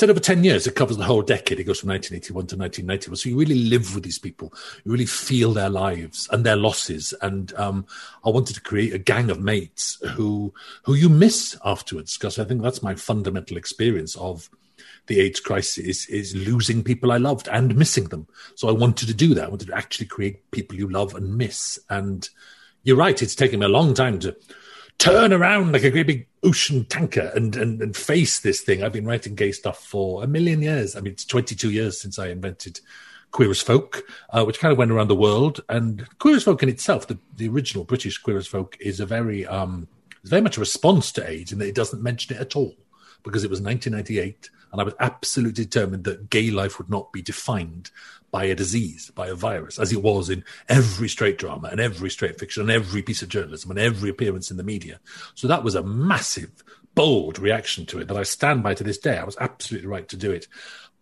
[0.01, 0.67] set over 10 years.
[0.67, 1.61] It covers the whole decade.
[1.61, 3.17] It goes from 1981 to 1991.
[3.17, 4.53] So you really live with these people.
[4.85, 7.13] You really feel their lives and their losses.
[7.21, 7.87] And um,
[8.25, 12.45] I wanted to create a gang of mates who who you miss afterwards, because I
[12.45, 14.49] think that's my fundamental experience of
[15.07, 18.27] the AIDS crisis is, losing people I loved and missing them.
[18.55, 19.45] So I wanted to do that.
[19.45, 21.79] I wanted to actually create people you love and miss.
[21.91, 22.27] And
[22.85, 23.21] you're right.
[23.21, 24.35] It's taken me a long time to
[24.99, 28.83] turn around like a great big ocean tanker and, and, and face this thing.
[28.83, 30.97] I've been writing gay stuff for a million years.
[30.97, 32.81] I mean, it's 22 years since I invented
[33.31, 35.61] Queer as Folk, uh, which kind of went around the world.
[35.69, 39.07] And Queer as Folk in itself, the, the original British Queer as Folk, is a
[39.07, 39.87] very, um,
[40.25, 42.75] very much a response to AIDS in that it doesn't mention it at all
[43.23, 47.23] because it was 1998 and I was absolutely determined that gay life would not be
[47.23, 47.91] defined
[48.31, 52.11] by a disease, by a virus, as it was in every straight drama and every
[52.11, 55.01] straight fiction and every piece of journalism and every appearance in the media.
[55.35, 56.63] So that was a massive,
[56.95, 59.19] bold reaction to it that I stand by to this day.
[59.19, 60.47] I was absolutely right to do it.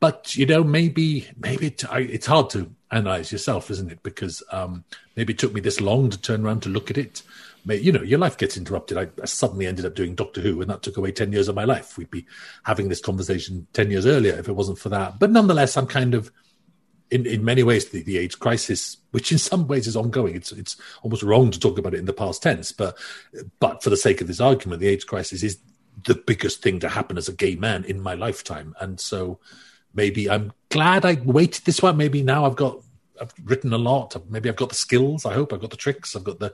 [0.01, 4.03] But you know, maybe maybe it, I, it's hard to analyze yourself, isn't it?
[4.03, 4.85] Because um,
[5.17, 7.23] maybe it took me this long to turn around to look at it.
[7.67, 8.97] You know, your life gets interrupted.
[8.97, 11.57] I, I suddenly ended up doing Doctor Who, and that took away ten years of
[11.57, 11.99] my life.
[11.99, 12.27] We'd be
[12.63, 15.19] having this conversation ten years earlier if it wasn't for that.
[15.19, 16.31] But nonetheless, I'm kind of
[17.11, 20.37] in, in many ways the, the AIDS crisis, which in some ways is ongoing.
[20.37, 22.97] It's it's almost wrong to talk about it in the past tense, but
[23.61, 25.59] but for the sake of this argument, the AIDS crisis is
[26.05, 29.39] the biggest thing to happen as a gay man in my lifetime, and so
[29.95, 31.97] maybe I'm glad I waited this one.
[31.97, 32.83] Maybe now I've got
[33.21, 34.17] I've written a lot.
[34.31, 35.25] Maybe I've got the skills.
[35.25, 36.15] I hope I've got the tricks.
[36.15, 36.53] I've got the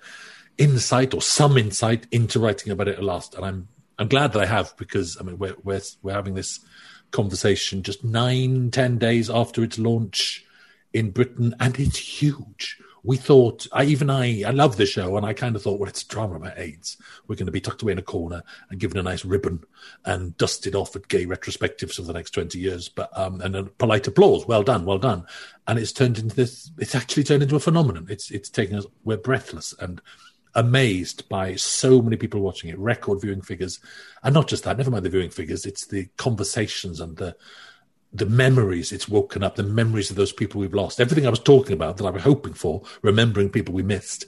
[0.56, 4.42] insight or some insight into writing about it at last, and I'm I'm glad that
[4.42, 6.60] I have because I mean we're we're we're having this
[7.14, 10.44] conversation just nine ten days after its launch
[10.92, 12.79] in Britain, and it's huge.
[13.07, 15.90] We thought, I even I, I love the show, and I kind of thought, well,
[15.90, 16.96] it's a drama about AIDS.
[17.27, 19.62] We're going to be tucked away in a corner and given a nice ribbon
[20.07, 22.88] and dusted off at gay retrospectives for the next twenty years.
[22.88, 25.27] But um, and a polite applause, well done, well done.
[25.66, 26.70] And it's turned into this.
[26.79, 28.07] It's actually turned into a phenomenon.
[28.09, 28.87] It's it's taking us.
[29.05, 30.00] We're breathless and
[30.54, 33.80] amazed by so many people watching it, record viewing figures,
[34.22, 34.76] and not just that.
[34.76, 35.66] Never mind the viewing figures.
[35.66, 37.36] It's the conversations and the
[38.14, 41.40] the memories it's woken up, the memories of those people we've lost, everything I was
[41.40, 44.24] talking about that I was hoping for, remembering people we missed.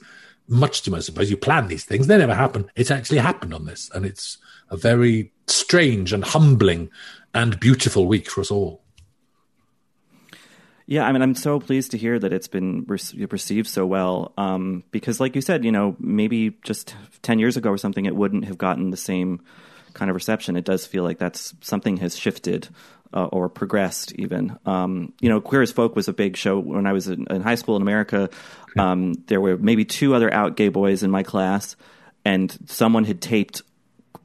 [0.49, 2.69] Much to my surprise, you plan these things, they never happen.
[2.75, 3.89] It's actually happened on this.
[3.93, 4.37] And it's
[4.69, 6.89] a very strange and humbling
[7.33, 8.83] and beautiful week for us all.
[10.89, 14.31] Yeah, I mean, I'm so pleased to hear that it's been re- received so well.
[14.37, 18.15] Um, because, like you said, you know, maybe just 10 years ago or something, it
[18.15, 19.41] wouldn't have gotten the same
[19.93, 20.55] kind of reception.
[20.55, 22.69] It does feel like that's something has shifted
[23.13, 24.57] uh, or progressed even.
[24.65, 27.41] Um, you know, Queer as Folk was a big show when I was in, in
[27.41, 28.29] high school in America.
[28.77, 31.75] Um, there were maybe two other out gay boys in my class,
[32.23, 33.61] and someone had taped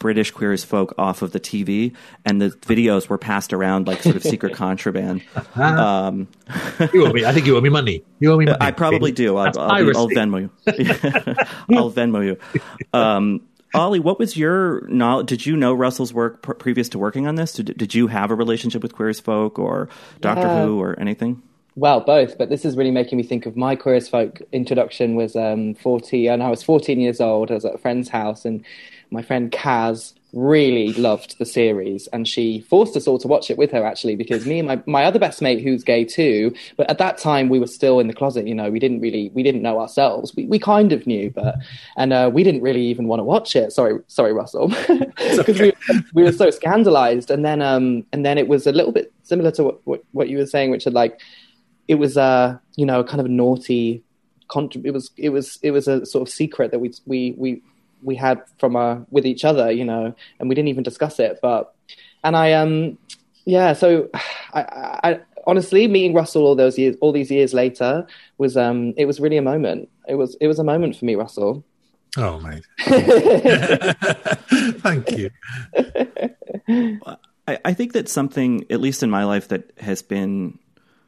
[0.03, 4.03] British Queer as Folk off of the TV, and the videos were passed around like
[4.03, 5.23] sort of secret contraband.
[5.55, 6.27] Um,
[6.93, 7.25] you owe me.
[7.25, 8.03] I think you owe me money.
[8.19, 8.59] You owe me money.
[8.61, 9.37] I probably do.
[9.37, 10.51] I'll, I'll, I'll, Venmo you.
[11.79, 12.37] I'll Venmo you.
[12.93, 13.43] Um,
[13.75, 15.29] Olly, what was your knowledge?
[15.29, 17.53] Did you know Russell's work pr- previous to working on this?
[17.53, 19.89] Did, did you have a relationship with Queer as Folk or
[20.21, 20.65] Doctor yeah.
[20.65, 21.41] Who or anything?
[21.77, 25.15] Well, both, but this is really making me think of my Queer as Folk introduction
[25.15, 27.53] was um, 40, and I was 14 years old.
[27.53, 28.65] I was at a friend's house, and
[29.13, 33.59] my friend Kaz really loved the series and she forced us all to watch it
[33.59, 36.89] with her actually because me and my, my other best mate who's gay too but
[36.89, 39.43] at that time we were still in the closet you know we didn't really we
[39.43, 40.35] didn't know ourselves.
[40.35, 41.57] We, we kind of knew but
[41.99, 43.73] and uh, we didn't really even want to watch it.
[43.73, 44.73] Sorry sorry russell.
[45.33, 45.73] Because okay.
[45.89, 49.13] we, we were so scandalized and then um and then it was a little bit
[49.23, 51.21] similar to what, what, what you were saying which had like
[51.89, 54.03] it was uh you know kind of naughty
[54.55, 57.63] it was it was it was a sort of secret that we we we
[58.03, 61.39] we had from uh, with each other, you know, and we didn't even discuss it.
[61.41, 61.75] But
[62.25, 62.99] and I um
[63.45, 64.09] yeah, so
[64.55, 68.07] I, I honestly meeting Russell all those years, all these years later
[68.39, 69.89] was um it was really a moment.
[70.09, 71.65] It was it was a moment for me, Russell.
[72.17, 72.65] Oh mate,
[74.81, 75.31] thank you.
[77.49, 80.59] I, I think that something, at least in my life, that has been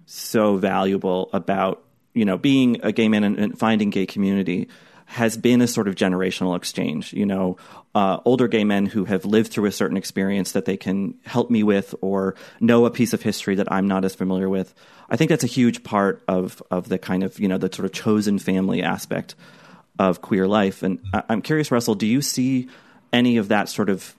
[0.07, 1.85] so valuable about
[2.15, 4.69] you know being a gay man and, and finding gay community
[5.07, 7.13] has been a sort of generational exchange.
[7.13, 7.57] You know,
[7.95, 11.51] uh, older gay men who have lived through a certain experience that they can help
[11.51, 14.75] me with or know a piece of history that I'm not as familiar with.
[15.11, 17.87] I think that's a huge part of of the kind of you know the sort
[17.87, 19.35] of chosen family aspect
[19.99, 20.83] of queer life.
[20.83, 22.69] And I- I'm curious, Russell, do you see
[23.13, 24.15] any of that sort of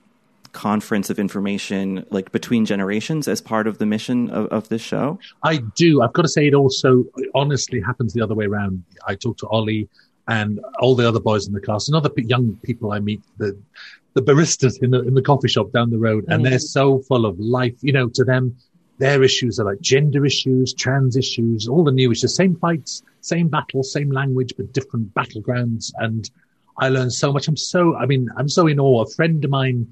[0.54, 5.20] conference of information like between generations as part of the mission of, of this show?
[5.44, 6.02] I do.
[6.02, 8.84] I've got to say, it also honestly happens the other way around.
[9.06, 9.90] I talk to Olly
[10.28, 13.58] and all the other boys in the class and other young people I meet, the
[14.14, 16.50] the baristas in the in the coffee shop down the road, and mm.
[16.50, 17.76] they're so full of life.
[17.82, 18.56] You know, to them,
[18.98, 23.50] their issues are like gender issues, trans issues, all the new issues, same fights, same
[23.50, 25.92] battles, same language, but different battlegrounds.
[25.98, 26.30] And
[26.78, 27.48] I learned so much.
[27.48, 29.04] I'm so, I mean, I'm so in awe.
[29.04, 29.88] A friend of mine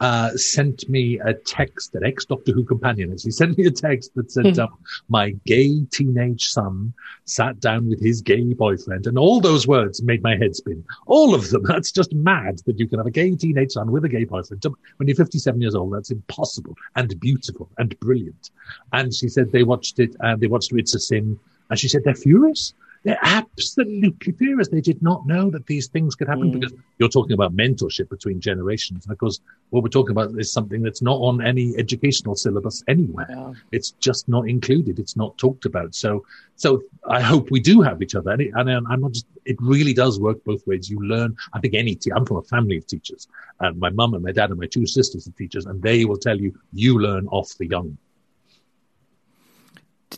[0.00, 3.24] uh, sent me a text, an ex Doctor Who companion is.
[3.24, 4.76] He sent me a text that said, um,
[5.08, 6.92] my gay teenage son
[7.24, 9.06] sat down with his gay boyfriend.
[9.06, 10.84] And all those words made my head spin.
[11.06, 11.62] All of them.
[11.74, 14.64] That's just mad that you can have a gay teenage son with a gay boyfriend.
[14.96, 18.50] When you're 57 years old, that's impossible and beautiful and brilliant.
[18.92, 21.38] And she said they watched it and they watched It's a Sin.
[21.70, 22.74] And she said they're furious
[23.04, 24.68] they're absolutely furious.
[24.68, 26.58] They did not know that these things could happen mm.
[26.58, 29.04] because you're talking about mentorship between generations.
[29.04, 29.40] And of course,
[29.70, 33.26] what we're talking about is something that's not on any educational syllabus anywhere.
[33.28, 33.52] Yeah.
[33.72, 34.98] It's just not included.
[34.98, 35.94] It's not talked about.
[35.94, 36.24] So,
[36.56, 38.30] so I hope we do have each other.
[38.30, 40.88] And, it, and I'm not just, it really does work both ways.
[40.88, 43.28] You learn, I think any, te- I'm from a family of teachers
[43.60, 46.16] and my mum and my dad and my two sisters are teachers and they will
[46.16, 47.98] tell you, you learn off the young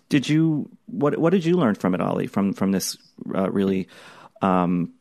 [0.08, 2.26] did you what what did you learn from it, Olly?
[2.26, 2.96] From from this
[3.34, 3.88] uh, really,
[4.42, 4.92] um,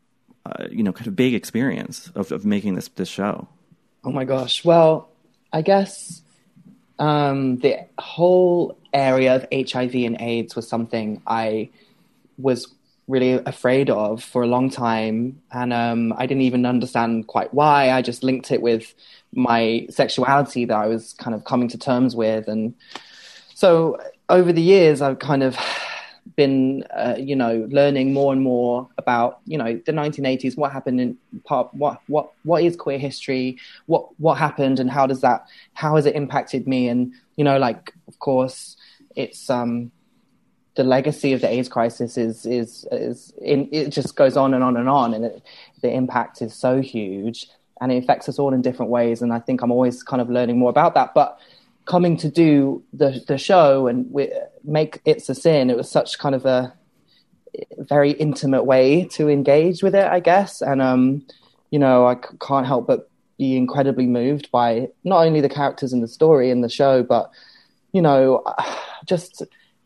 [0.45, 3.47] uh, you know, kind of big experience of, of making this this show.
[4.03, 4.63] Oh my gosh!
[4.63, 5.09] Well,
[5.51, 6.21] I guess
[6.99, 11.69] um, the whole area of HIV and AIDS was something I
[12.37, 12.67] was
[13.07, 17.91] really afraid of for a long time, and um, I didn't even understand quite why.
[17.91, 18.93] I just linked it with
[19.31, 22.73] my sexuality that I was kind of coming to terms with, and
[23.53, 25.57] so over the years, I've kind of
[26.35, 30.99] been, uh, you know, learning more and more about, you know, the 1980s, what happened
[30.99, 35.45] in part, what, what, what is queer history, what, what happened, and how does that,
[35.73, 36.89] how has it impacted me?
[36.89, 38.77] And you know, like, of course,
[39.15, 39.91] it's um,
[40.75, 44.63] the legacy of the AIDS crisis is is is in, it just goes on and
[44.63, 45.43] on and on, and it,
[45.81, 47.47] the impact is so huge,
[47.81, 49.21] and it affects us all in different ways.
[49.21, 51.39] And I think I'm always kind of learning more about that, but
[51.85, 54.31] coming to do the the show and we,
[54.63, 56.73] make it's a sin it was such kind of a
[57.77, 60.61] very intimate way to engage with it i guess.
[60.61, 61.25] And um
[61.71, 65.93] you know i c- can't help but be incredibly moved by not only the characters
[65.93, 67.29] in the story in the show but
[67.91, 68.43] you know
[69.05, 69.43] just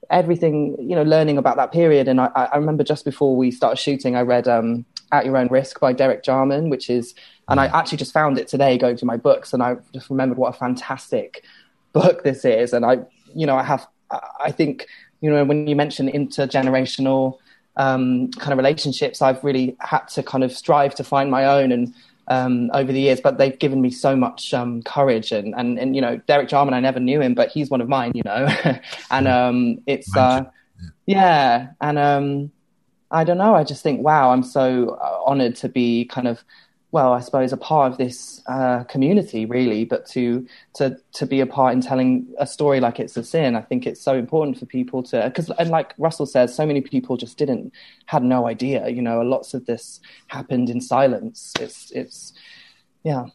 [0.10, 2.08] everything you know learning about that period.
[2.08, 5.48] And i, I remember just before we started shooting i read um at your own
[5.48, 7.16] risk by derek jarman which is
[7.48, 10.38] and i actually just found it today going through my books and i just remembered
[10.38, 11.44] what a fantastic
[11.94, 12.74] book this is.
[12.74, 13.00] And I,
[13.34, 13.88] you know, I have,
[14.40, 14.88] I think,
[15.22, 17.38] you know, when you mention intergenerational
[17.78, 21.72] um, kind of relationships, I've really had to kind of strive to find my own
[21.72, 21.94] and
[22.28, 25.96] um, over the years, but they've given me so much um, courage and, and, and,
[25.96, 28.48] you know, Derek Jarman, I never knew him, but he's one of mine, you know,
[29.12, 30.44] and um, it's, uh,
[31.08, 31.70] yeah.
[31.82, 32.52] And um,
[33.10, 36.44] I don't know, I just think, wow, I'm so uh, honored to be kind of
[36.92, 39.86] well, I suppose a part of this uh, community, really.
[39.86, 43.56] But to to to be a part in telling a story like it's a sin,
[43.56, 46.82] I think it's so important for people to because, and like Russell says, so many
[46.82, 47.74] people just didn't
[48.08, 48.90] had no idea.
[48.90, 51.54] You know, lots of this happened in silence.
[51.60, 52.34] It's it's
[53.04, 53.28] yeah.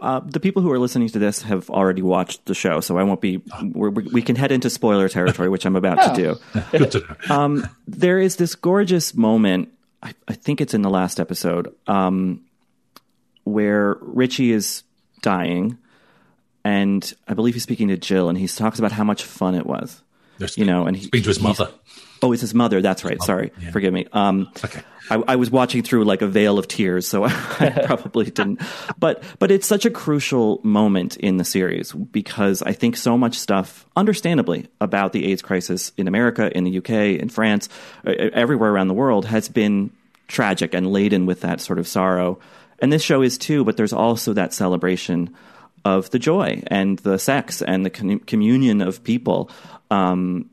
[0.00, 3.02] Uh, the people who are listening to this have already watched the show, so I
[3.02, 3.42] won't be.
[3.64, 6.14] we can head into spoiler territory, which I'm about oh.
[6.14, 6.60] to do.
[6.78, 7.34] Good to know.
[7.34, 9.70] Um, there is this gorgeous moment
[10.02, 12.44] I, I think it's in the last episode, um,
[13.44, 14.82] where Ritchie is
[15.22, 15.78] dying,
[16.64, 19.66] and I believe he's speaking to Jill, and he talks about how much fun it
[19.66, 20.02] was.
[20.56, 21.70] You know, and he speaks to his mother.
[22.22, 22.80] Oh, it's his mother.
[22.80, 23.22] That's right.
[23.22, 23.70] Sorry, yeah.
[23.70, 24.06] forgive me.
[24.12, 24.82] Um, okay.
[25.10, 28.60] I, I, was watching through like a veil of tears, so I probably didn't.
[28.98, 33.38] But but it's such a crucial moment in the series because I think so much
[33.38, 37.68] stuff, understandably, about the AIDS crisis in America, in the UK, in France,
[38.04, 39.90] everywhere around the world, has been
[40.28, 42.38] tragic and laden with that sort of sorrow.
[42.78, 45.34] And this show is too, but there's also that celebration
[45.84, 49.50] of the joy and the sex and the communion of people.
[49.90, 50.50] Um,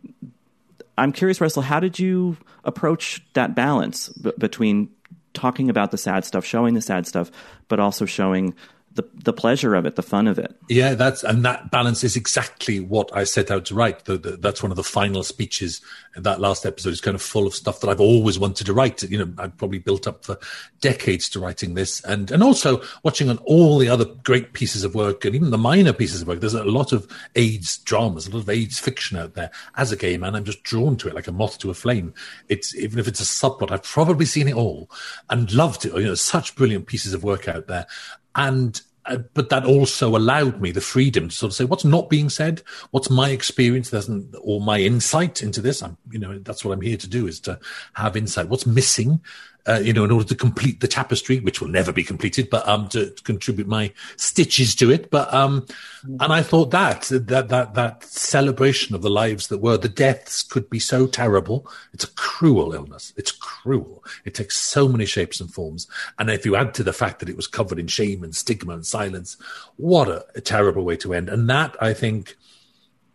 [0.98, 4.90] I'm curious, Russell, how did you approach that balance b- between
[5.34, 7.32] talking about the sad stuff, showing the sad stuff,
[7.68, 8.54] but also showing
[8.96, 10.56] the the pleasure of it, the fun of it.
[10.70, 14.06] Yeah, that's and that balance is exactly what I set out to write.
[14.06, 15.82] The, the, that's one of the final speeches.
[16.16, 19.02] That last episode is kind of full of stuff that I've always wanted to write.
[19.04, 20.38] You know, I've probably built up for
[20.80, 24.94] decades to writing this, and and also watching on all the other great pieces of
[24.94, 26.40] work and even the minor pieces of work.
[26.40, 29.50] There's a lot of AIDS dramas, a lot of AIDS fiction out there.
[29.76, 32.14] As a gay man, I'm just drawn to it like a moth to a flame.
[32.48, 34.92] It's even if it's a subplot, I've probably seen it all
[35.30, 35.94] and loved it.
[35.94, 37.88] You know, such brilliant pieces of work out there
[38.36, 42.10] and uh, but that also allowed me the freedom to sort of say what's not
[42.10, 42.62] being said,
[42.92, 45.84] what's my experience, doesn't or my insight into this.
[45.84, 47.60] I'm, you know, that's what I'm here to do is to
[47.96, 48.48] have insight.
[48.48, 49.20] What's missing,
[49.66, 52.68] uh, you know, in order to complete the tapestry, which will never be completed, but
[52.68, 55.10] um, to, to contribute my stitches to it.
[55.10, 55.66] But um,
[56.04, 60.44] and I thought that that that that celebration of the lives that were the deaths
[60.44, 61.68] could be so terrible.
[61.94, 63.14] It's a cruel illness.
[63.16, 64.04] It's cruel.
[64.26, 65.88] It takes so many shapes and forms.
[66.20, 68.74] And if you add to the fact that it was covered in shame and stigma
[68.74, 69.38] and silence,
[69.78, 71.30] what a, a terrible way to end.
[71.30, 72.36] And that I think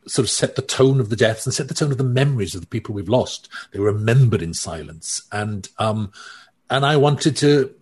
[0.09, 2.55] sort of set the tone of the deaths and set the tone of the memories
[2.55, 3.49] of the people we've lost.
[3.73, 6.13] They were remembered in silence, and um,
[6.71, 7.75] and I wanted to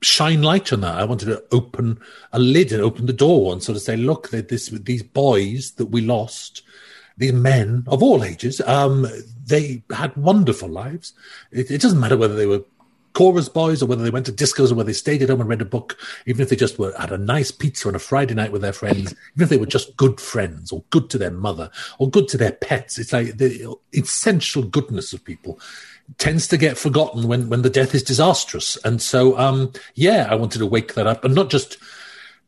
[0.00, 0.96] shine light on that.
[0.96, 2.00] I wanted to open
[2.32, 5.86] a lid and open the door and sort of say, look, this these boys that
[5.86, 6.62] we lost,
[7.16, 9.06] these men of all ages, um,
[9.46, 11.12] they had wonderful lives.
[11.50, 12.64] It, it doesn't matter whether they were
[13.12, 15.48] chorus boys or whether they went to discos or whether they stayed at home and
[15.48, 18.34] read a book, even if they just were had a nice pizza on a Friday
[18.34, 21.30] night with their friends, even if they were just good friends or good to their
[21.30, 22.98] mother or good to their pets.
[22.98, 25.60] It's like the essential goodness of people
[26.18, 28.76] tends to get forgotten when, when the death is disastrous.
[28.84, 31.78] And so, um, yeah, I wanted to wake that up and not just,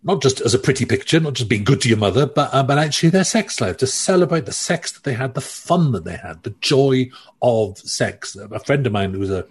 [0.03, 2.63] not just as a pretty picture, not just being good to your mother, but, uh,
[2.63, 6.05] but actually their sex life, to celebrate the sex that they had, the fun that
[6.05, 7.11] they had, the joy
[7.41, 8.37] of sex.
[8.37, 9.47] A friend of mine who was a,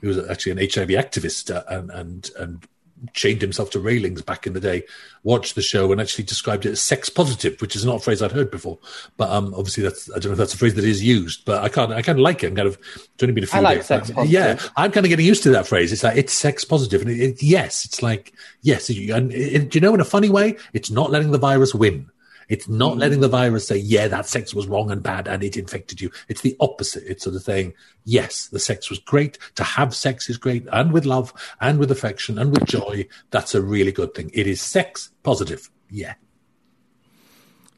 [0.00, 2.68] who was actually an HIV activist uh, and, and, and
[3.12, 4.82] chained himself to railings back in the day,
[5.22, 8.22] watched the show and actually described it as sex positive, which is not a phrase
[8.22, 8.78] I'd heard before.
[9.16, 11.62] But um, obviously, that's I don't know if that's a phrase that is used, but
[11.62, 12.48] I can't I kind of like it.
[12.48, 13.86] I'm kind of it's only been a few I like days.
[13.86, 14.32] sex positive.
[14.32, 15.92] Yeah, I'm kind of getting used to that phrase.
[15.92, 18.32] It's like it's sex positive, and it, it, yes, it's like
[18.62, 22.10] yes, and it, you know, in a funny way, it's not letting the virus win.
[22.48, 23.00] It's not Mm.
[23.00, 26.10] letting the virus say, yeah, that sex was wrong and bad and it infected you.
[26.28, 27.04] It's the opposite.
[27.06, 27.74] It's sort of saying,
[28.04, 29.38] yes, the sex was great.
[29.56, 33.06] To have sex is great and with love and with affection and with joy.
[33.30, 34.30] That's a really good thing.
[34.32, 35.70] It is sex positive.
[35.90, 36.14] Yeah.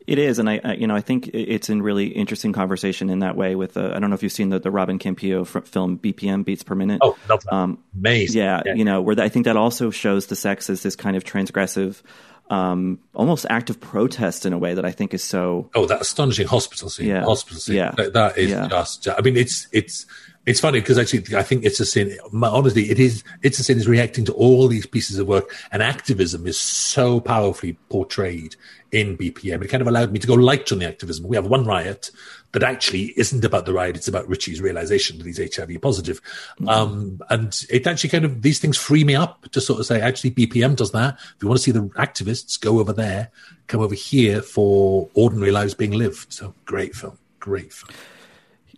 [0.06, 3.20] It is, and I, I, you know, I think it's in really interesting conversation in
[3.20, 3.54] that way.
[3.54, 6.64] With uh, I don't know if you've seen the, the Robin Campillo film BPM Beats
[6.64, 6.98] Per Minute.
[7.00, 7.16] Oh.
[7.52, 8.40] Um, Amazing.
[8.42, 8.74] Yeah, Yeah.
[8.74, 12.02] you know, where I think that also shows the sex as this kind of transgressive,
[12.50, 15.70] um, almost act of protest in a way that I think is so.
[15.74, 17.06] Oh, that astonishing hospital scene.
[17.08, 17.24] Yeah.
[17.24, 17.76] Hospital scene.
[17.76, 17.92] Yeah.
[17.96, 18.68] That, that is Yeah.
[18.68, 20.04] just, I mean, it's, it's,
[20.46, 22.18] it's funny because actually I think it's a sin.
[22.32, 25.82] Honestly, it is, it's a sin is reacting to all these pieces of work and
[25.82, 28.56] activism is so powerfully portrayed
[28.90, 29.62] in BPM.
[29.62, 31.28] It kind of allowed me to go light on the activism.
[31.28, 32.10] We have one riot
[32.52, 33.96] that actually isn't about the ride.
[33.96, 36.20] It's about Ritchie's realization that he's HIV positive.
[36.66, 40.00] Um, and it actually kind of, these things free me up to sort of say,
[40.00, 41.14] actually, BPM does that.
[41.14, 43.30] If you want to see the activists, go over there,
[43.68, 46.32] come over here for ordinary lives being lived.
[46.32, 47.18] So great film.
[47.38, 47.94] Great film.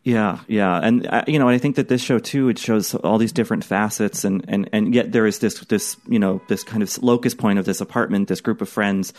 [0.04, 3.18] Yeah, yeah, and uh, you know, I think that this show too it shows all
[3.18, 6.82] these different facets, and and and yet there is this this you know this kind
[6.82, 9.12] of locus point of this apartment, this group of friends.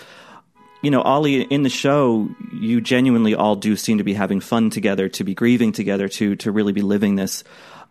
[0.83, 4.69] You know, Olly, in the show, you genuinely all do seem to be having fun
[4.69, 7.43] together, to be grieving together, to to really be living this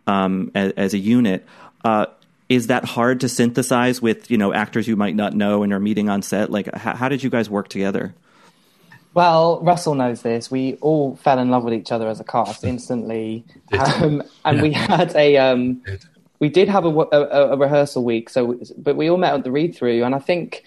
[0.07, 1.45] um, as, as a unit.
[1.85, 2.07] Uh,
[2.49, 5.81] is that hard to synthesize with you know actors you might not know and are
[5.81, 6.51] meeting on set?
[6.51, 8.15] Like, h- how did you guys work together?
[9.15, 10.51] Well, Russell knows this.
[10.51, 14.73] We all fell in love with each other as a cast instantly, um, and we
[14.73, 15.83] had a um,
[16.41, 18.29] we did have a, a, a rehearsal week.
[18.29, 20.65] So, but we all met at the read through, and I think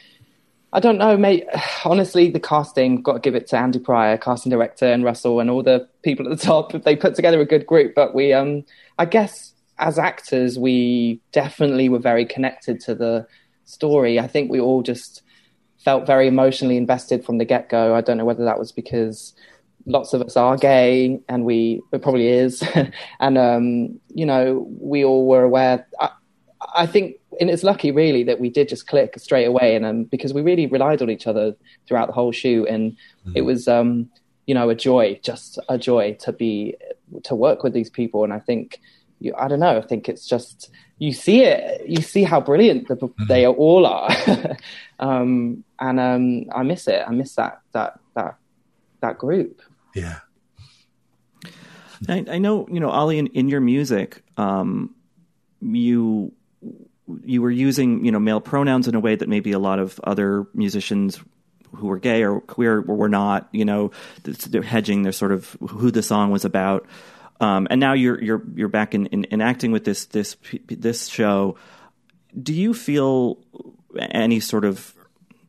[0.76, 1.45] I don't know, mate.
[1.86, 5.49] Honestly, the casting got to give it to Andy Pryor, casting director, and Russell, and
[5.49, 6.73] all the people at the top.
[6.84, 7.95] They put together a good group.
[7.95, 8.65] But we, um,
[8.99, 13.26] I guess, as actors, we definitely were very connected to the
[13.63, 14.19] story.
[14.19, 15.21] I think we all just
[15.78, 17.95] felt very emotionally invested from the get go.
[17.95, 19.34] I don't know whether that was because
[19.86, 22.61] lots of us are gay, and we it probably is,
[23.21, 25.88] and um, you know, we all were aware.
[26.01, 26.09] I,
[26.76, 30.03] I think, and it's lucky really that we did just click straight away, and um,
[30.05, 31.55] because we really relied on each other
[31.88, 32.95] throughout the whole shoot, and
[33.36, 34.09] it was, um,
[34.45, 36.75] you know, a joy, just a joy to be
[37.23, 38.79] to work with these people, and I think,
[39.19, 42.88] you, I don't know, I think it's just you see it, you see how brilliant
[42.88, 44.09] the, they all are,
[44.99, 47.03] um, and um, I miss it.
[47.07, 48.38] I miss that that that
[49.01, 49.61] that group.
[49.93, 50.19] Yeah.
[52.09, 54.93] I, I know, you know, Olly, in, in your music, um,
[55.61, 56.33] you
[57.24, 59.99] you were using you know male pronouns in a way that maybe a lot of
[60.03, 61.20] other musicians
[61.76, 63.47] who were gay or queer were not.
[63.51, 63.91] You know,
[64.24, 66.86] they're hedging their sort of who the song was about.
[67.41, 70.38] Um, and now you're you're you're back in, in, in acting with this this
[70.68, 71.58] this show.
[72.41, 73.38] Do you feel
[73.99, 74.93] any sort of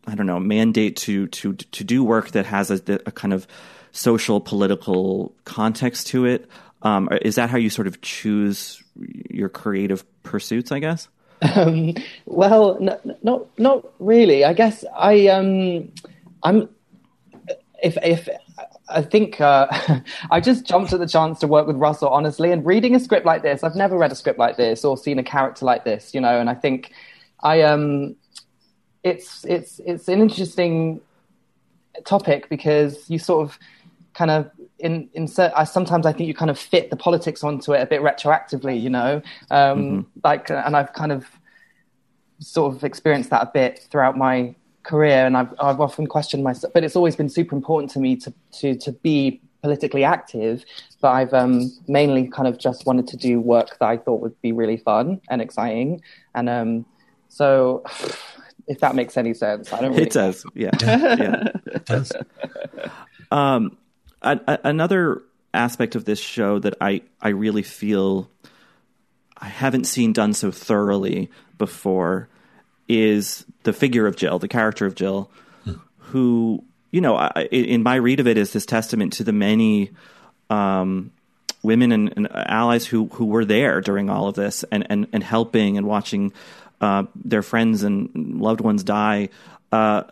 [0.06, 3.46] I don't know mandate to to to do work that has a, a kind of
[3.92, 6.48] social political context to it?
[6.82, 8.82] Um, is that how you sort of choose
[9.30, 10.72] your creative pursuits?
[10.72, 11.08] I guess.
[11.42, 14.44] Um, well, no, not not really.
[14.44, 15.92] I guess I um,
[16.42, 16.68] I'm
[17.82, 18.28] if if
[18.88, 19.66] I think uh,
[20.30, 22.52] I just jumped at the chance to work with Russell, honestly.
[22.52, 25.18] And reading a script like this, I've never read a script like this or seen
[25.18, 26.40] a character like this, you know.
[26.40, 26.92] And I think
[27.42, 28.16] I um,
[29.02, 31.00] it's it's it's an interesting
[32.04, 33.58] topic because you sort of
[34.14, 35.52] kind of in insert.
[35.56, 38.80] I, sometimes I think you kind of fit the politics onto it a bit retroactively,
[38.80, 39.22] you know.
[39.50, 40.00] Um, mm-hmm.
[40.24, 41.26] Like, and I've kind of
[42.38, 46.72] sort of experienced that a bit throughout my career, and I've I've often questioned myself,
[46.72, 50.64] but it's always been super important to me to to to be politically active.
[51.00, 54.40] But I've um, mainly kind of just wanted to do work that I thought would
[54.42, 56.02] be really fun and exciting,
[56.34, 56.86] and um,
[57.28, 57.84] so.
[58.68, 59.92] If that makes any sense, I don't.
[59.92, 62.10] Really it does, yeah, yeah, it does.
[63.30, 63.78] Um,
[64.32, 65.22] a, a, another
[65.54, 68.30] aspect of this show that I I really feel
[69.36, 72.28] I haven't seen done so thoroughly before
[72.88, 75.30] is the figure of Jill, the character of Jill,
[75.98, 79.90] who you know, I, in my read of it, is this testament to the many
[80.48, 81.12] um,
[81.62, 85.22] women and, and, allies who who were there during all of this and and, and
[85.22, 86.32] helping and watching
[86.80, 89.28] uh, their friends and loved ones die.
[89.72, 90.04] Uh,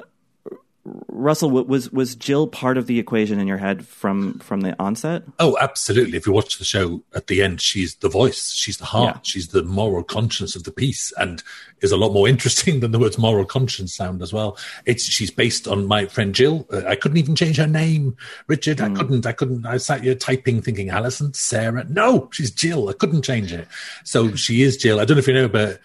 [0.87, 5.23] Russell, was was Jill part of the equation in your head from from the onset?
[5.39, 6.19] Oh, absolutely.
[6.19, 9.21] If you watch the show at the end, she's the voice, she's the heart, yeah.
[9.23, 11.43] she's the moral conscience of the piece, and
[11.81, 14.59] is a lot more interesting than the words moral conscience sound as well.
[14.85, 16.67] It's she's based on my friend Jill.
[16.71, 18.17] Uh, I couldn't even change her name,
[18.47, 18.79] Richard.
[18.79, 18.93] Mm.
[18.93, 19.27] I couldn't.
[19.27, 19.65] I couldn't.
[19.65, 21.85] I sat here typing, thinking Alison, Sarah.
[21.89, 22.91] No, she's Jill.
[22.91, 23.67] I couldn't change it.
[24.05, 25.01] So she is Jill.
[25.01, 25.81] I don't know if you know, but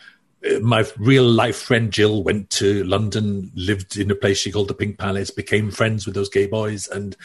[0.61, 4.73] my real life friend Jill went to London, lived in a place she called the
[4.73, 7.15] Pink Palace, became friends with those gay boys, and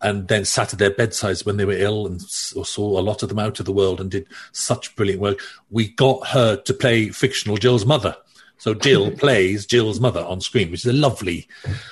[0.00, 3.28] and then sat at their bedsides when they were ill and saw a lot of
[3.28, 5.40] them out of the world and did such brilliant work.
[5.70, 8.16] We got her to play fictional Jill's mother.
[8.58, 11.48] So Jill plays Jill's mother on screen, which is a lovely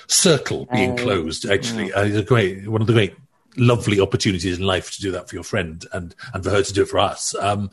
[0.09, 1.47] circle being oh, closed.
[1.47, 3.15] Actually, uh, it's a great one of the great
[3.57, 6.73] lovely opportunities in life to do that for your friend and and for her to
[6.73, 7.35] do it for us.
[7.35, 7.71] Um,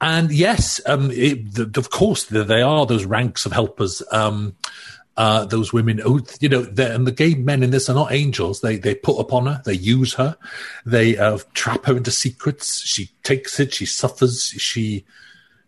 [0.00, 4.02] and yes, um, it, the, of course, there they are those ranks of helpers.
[4.10, 4.56] Um,
[5.16, 8.62] uh, those women, who, you know, and the gay men in this are not angels.
[8.62, 10.36] They they put upon her, they use her,
[10.86, 12.80] they uh, trap her into secrets.
[12.80, 15.04] She takes it, she suffers, she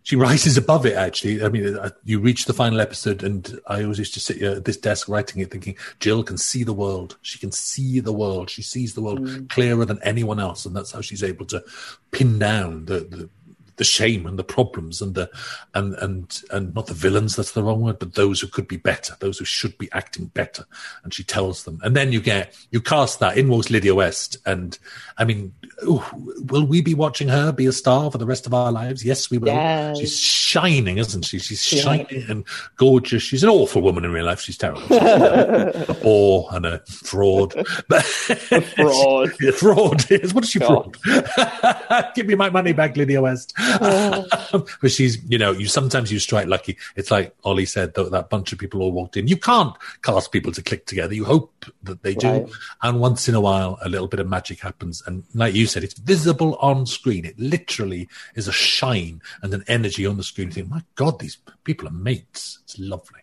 [0.05, 0.93] she rises above it.
[0.93, 4.37] Actually, I mean, uh, you reach the final episode, and I always used to sit
[4.37, 7.17] here at this desk writing it, thinking Jill can see the world.
[7.23, 8.51] She can see the world.
[8.51, 9.49] She sees the world mm.
[9.49, 11.63] clearer than anyone else, and that's how she's able to
[12.11, 13.29] pin down the, the
[13.77, 15.29] the shame and the problems and the
[15.73, 18.77] and and and not the villains that's the wrong word but those who could be
[18.77, 20.65] better those who should be acting better.
[21.03, 21.79] And she tells them.
[21.83, 24.37] And then you get you cast that in walks lydia west.
[24.45, 24.77] And
[25.17, 25.53] i mean
[25.83, 29.03] ooh, will we be watching her be a star for the rest of our lives?
[29.03, 29.47] Yes we will.
[29.47, 29.99] Yes.
[29.99, 31.39] she's shining isn't she?
[31.39, 31.81] She's yeah.
[31.81, 32.45] shining and
[32.77, 33.23] gorgeous.
[33.23, 34.41] She's an awful woman in real life.
[34.41, 34.81] She's terrible.
[34.81, 37.53] She's a, bore and a fraud.
[37.87, 38.05] But
[38.51, 39.31] a fraud.
[39.55, 40.03] Fraud
[40.33, 40.95] what is she God.
[40.97, 42.11] fraud?
[42.15, 43.53] Give me my money back lydia west
[44.81, 46.77] but she's, you know, you sometimes you strike lucky.
[46.95, 49.27] It's like Olly said that, that bunch of people all walked in.
[49.27, 51.13] You can't cast people to click together.
[51.13, 52.49] You hope that they do, right.
[52.81, 55.03] and once in a while, a little bit of magic happens.
[55.05, 57.25] And like you said, it's visible on screen.
[57.25, 60.47] It literally is a shine and an energy on the screen.
[60.47, 62.59] You think, my God, these people are mates.
[62.63, 63.21] It's lovely.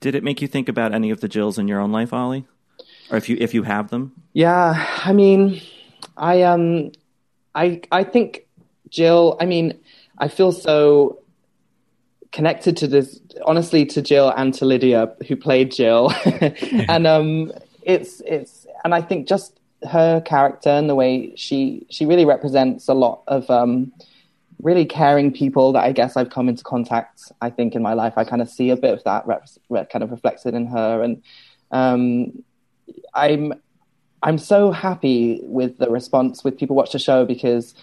[0.00, 2.46] Did it make you think about any of the Jills in your own life, Olly?
[3.10, 4.12] Or if you if you have them?
[4.32, 5.60] Yeah, I mean,
[6.16, 6.92] I um,
[7.54, 8.46] I I think
[8.90, 9.78] Jill, I mean,
[10.18, 11.20] I feel so
[12.32, 16.12] connected to this, honestly, to Jill and to Lydia, who played Jill,
[16.88, 19.58] and um, it's it's, and I think just
[19.88, 23.92] her character and the way she she really represents a lot of um,
[24.62, 27.30] really caring people that I guess I've come into contact.
[27.40, 30.02] I think in my life, I kind of see a bit of that rep- kind
[30.02, 31.22] of reflected in her, and
[31.70, 32.42] um,
[33.14, 33.54] I'm
[34.22, 37.74] I'm so happy with the response with people watch the show because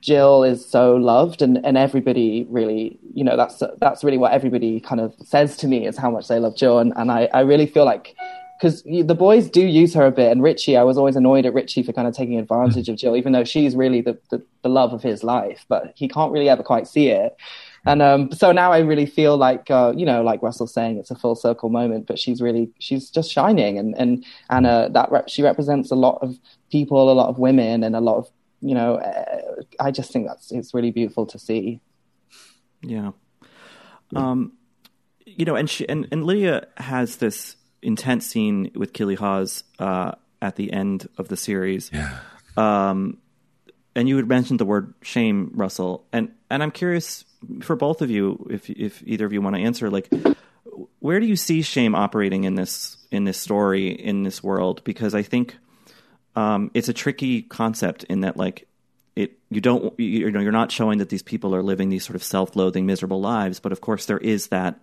[0.00, 4.80] Jill is so loved, and, and everybody really, you know, that's that's really what everybody
[4.80, 7.40] kind of says to me is how much they love Jill, and, and I, I
[7.40, 8.14] really feel like
[8.58, 11.52] because the boys do use her a bit, and Ritchie, I was always annoyed at
[11.52, 14.68] Ritchie for kind of taking advantage of Jill, even though she's really the, the, the
[14.68, 17.36] love of his life, but he can't really ever quite see it.
[17.84, 21.10] and um, so now I really feel like uh, you know, like Russell's saying, it's
[21.10, 22.06] a full circle moment.
[22.06, 26.18] But she's really she's just shining, and and Anna that rep- she represents a lot
[26.22, 26.38] of
[26.70, 28.28] people, a lot of women, and a lot of
[28.66, 28.96] you know.
[28.96, 31.80] Uh, I just think that's it's really beautiful to see.
[32.82, 33.12] Yeah.
[34.14, 34.52] Um,
[35.24, 40.12] you know, and she and, and Lydia has this intense scene with Keeley Hawes uh,
[40.42, 41.90] at the end of the series.
[41.92, 42.18] Yeah.
[42.56, 43.18] Um,
[43.94, 47.24] and you had mentioned the word shame, Russell, and and I'm curious
[47.62, 50.10] for both of you, if if either of you want to answer, like,
[50.98, 54.82] where do you see shame operating in this in this story in this world?
[54.84, 55.56] Because I think
[56.36, 58.68] um, it's a tricky concept in that, like,
[59.16, 62.16] it you don't you know you're not showing that these people are living these sort
[62.16, 64.78] of self-loathing, miserable lives, but of course there is that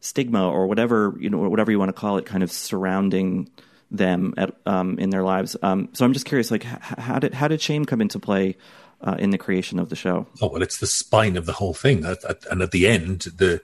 [0.00, 3.50] stigma or whatever you know whatever you want to call it, kind of surrounding
[3.90, 5.56] them at, um, in their lives.
[5.62, 8.56] Um, so I'm just curious, like, h- how did how did shame come into play
[9.00, 10.26] uh, in the creation of the show?
[10.40, 13.62] Oh well, it's the spine of the whole thing, and at the end, the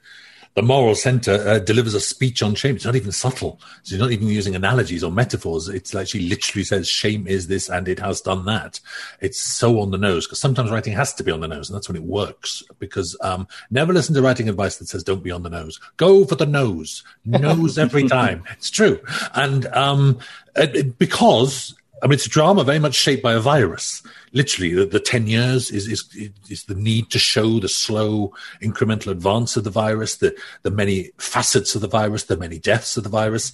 [0.55, 2.77] the moral center uh, delivers a speech on shame.
[2.77, 3.59] It's not even subtle.
[3.85, 5.69] She's not even using analogies or metaphors.
[5.69, 8.79] It's like she literally says, shame is this and it has done that.
[9.21, 11.77] It's so on the nose because sometimes writing has to be on the nose and
[11.77, 15.31] that's when it works because, um, never listen to writing advice that says don't be
[15.31, 15.81] on the nose.
[15.97, 17.03] Go for the nose.
[17.25, 18.45] Nose every time.
[18.53, 19.01] It's true.
[19.35, 20.19] And, um,
[20.55, 24.03] it, because I mean, it's a drama very much shaped by a virus.
[24.33, 26.09] Literally, the, the 10 years is, is,
[26.49, 31.11] is the need to show the slow incremental advance of the virus, the, the many
[31.18, 33.53] facets of the virus, the many deaths of the virus.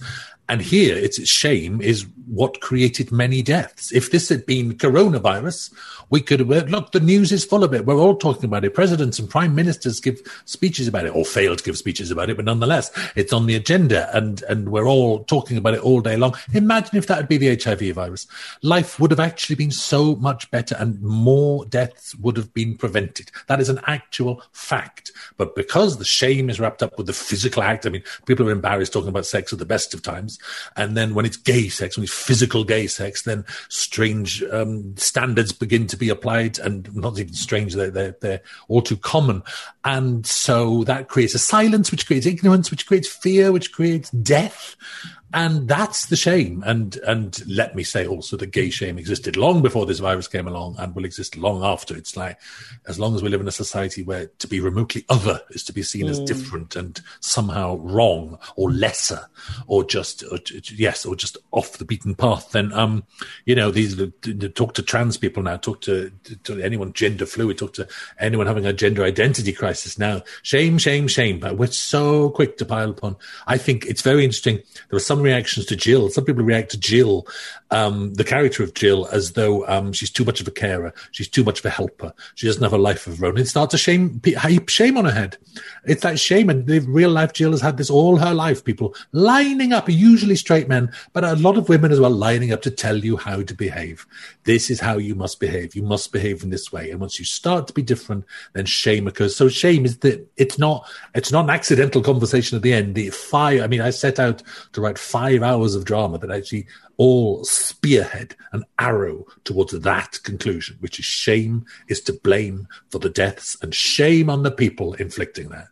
[0.49, 3.91] And here, it's shame is what created many deaths.
[3.91, 5.71] If this had been coronavirus,
[6.09, 7.85] we could have, look, the news is full of it.
[7.85, 8.73] We're all talking about it.
[8.73, 12.35] Presidents and prime ministers give speeches about it or fail to give speeches about it,
[12.35, 16.17] but nonetheless, it's on the agenda and, and we're all talking about it all day
[16.17, 16.35] long.
[16.51, 18.25] Imagine if that would be the HIV virus.
[18.63, 23.31] Life would have actually been so much better and more deaths would have been prevented.
[23.47, 25.11] That is an actual fact.
[25.37, 28.51] But because the shame is wrapped up with the physical act, I mean, people are
[28.51, 30.39] embarrassed talking about sex at the best of times.
[30.75, 35.51] And then when it's gay sex, when it's physical gay sex, then strange um, standards
[35.51, 39.43] begin to be applied, and not even strange, they're, they're, they're all too common.
[39.83, 44.75] And so that creates a silence, which creates ignorance, which creates fear, which creates death
[45.33, 46.63] and that's the shame.
[46.65, 50.47] And and let me say also that gay shame existed long before this virus came
[50.47, 51.95] along and will exist long after.
[51.95, 52.39] It's like
[52.87, 55.73] as long as we live in a society where to be remotely other is to
[55.73, 56.09] be seen mm.
[56.09, 59.27] as different and somehow wrong or lesser
[59.67, 60.39] or just or,
[60.73, 63.03] yes or just off the beaten path, then um
[63.45, 63.95] you know these
[64.55, 66.11] talk to trans people now, talk to,
[66.43, 67.87] to anyone gender fluid, talk to
[68.19, 70.21] anyone having a gender identity crisis now.
[70.43, 71.39] Shame, shame, shame.
[71.39, 73.15] But we're so quick to pile upon.
[73.47, 74.55] I think it's very interesting.
[74.55, 76.09] There was some some reactions to Jill.
[76.09, 77.27] Some people react to Jill,
[77.71, 80.93] um, the character of Jill, as though um, she's too much of a carer.
[81.11, 82.13] She's too much of a helper.
[82.35, 83.37] She doesn't have a life of her own.
[83.37, 85.37] It starts to shame, heap shame on her head.
[85.85, 86.49] It's that shame.
[86.49, 88.63] And the real life Jill has had this all her life.
[88.63, 92.61] People lining up, usually straight men, but a lot of women as well, lining up
[92.63, 94.05] to tell you how to behave.
[94.45, 95.75] This is how you must behave.
[95.75, 96.89] You must behave in this way.
[96.89, 99.35] And once you start to be different, then shame occurs.
[99.35, 102.95] So shame is that it's not, it's not an accidental conversation at the end.
[102.95, 104.41] The fire, I mean, I set out
[104.73, 106.67] to write five hours of drama that actually
[106.99, 113.09] all spearhead an arrow towards that conclusion, which is shame is to blame for the
[113.09, 115.69] deaths and shame on the people inflicting that.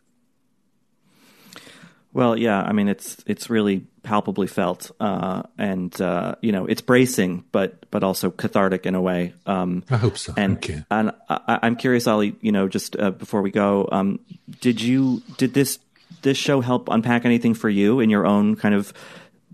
[2.14, 6.80] Well, yeah, I mean it's it's really palpably felt, uh, and uh, you know it's
[6.80, 9.34] bracing, but but also cathartic in a way.
[9.44, 10.32] Um, I hope so.
[10.34, 10.84] And Thank you.
[10.90, 12.34] and I, am curious, Olly.
[12.40, 14.20] You know, just uh, before we go, um,
[14.62, 15.78] did you did this
[16.22, 18.94] this show help unpack anything for you in your own kind of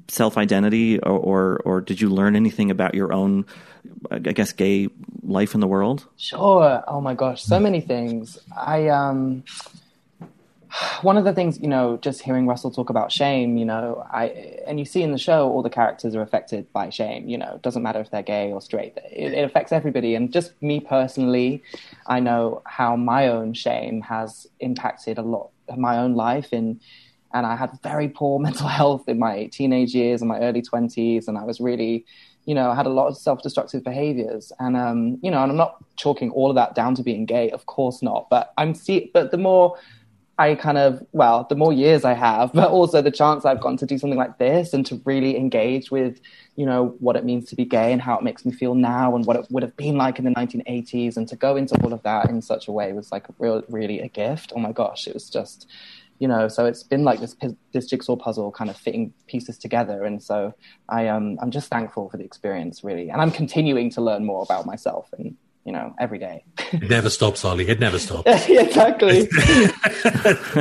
[0.09, 3.47] self identity, or, or, or did you learn anything about your own,
[4.11, 4.89] I guess, gay
[5.23, 6.07] life in the world?
[6.17, 6.83] Sure.
[6.87, 8.39] Oh my gosh, so many things.
[8.57, 9.45] I um,
[11.03, 14.61] one of the things you know, just hearing Russell talk about shame, you know, I
[14.67, 17.29] and you see in the show all the characters are affected by shame.
[17.29, 18.97] You know, it doesn't matter if they're gay or straight.
[19.11, 21.63] It, it affects everybody, and just me personally,
[22.07, 26.81] I know how my own shame has impacted a lot my own life in
[27.35, 31.29] and I had very poor mental health in my teenage years and my early 20s.
[31.29, 32.07] And I was really,
[32.47, 34.53] you know, I had a lot of self destructive behaviors.
[34.59, 37.51] And, um, you know, and I'm not chalking all of that down to being gay,
[37.51, 38.31] of course not.
[38.31, 39.77] But I'm see, but the more
[40.37, 43.79] I kind of, well, the more years I have, but also the chance I've gotten
[43.79, 46.21] to do something like this and to really engage with,
[46.57, 49.17] you know, what it means to be gay and how it makes me feel now
[49.17, 51.93] and what it would have been like in the 1980s and to go into all
[51.93, 54.53] of that in such a way was like real, really a gift.
[54.55, 55.69] Oh my gosh, it was just,
[56.19, 57.37] you know so it's been like this
[57.73, 60.55] this jigsaw puzzle kind of fitting pieces together and so
[60.89, 64.43] i um i'm just thankful for the experience really and i'm continuing to learn more
[64.43, 66.45] about myself and you know, every day.
[66.73, 67.67] It never stops, Olly.
[67.67, 68.27] It never stops.
[68.49, 69.29] exactly.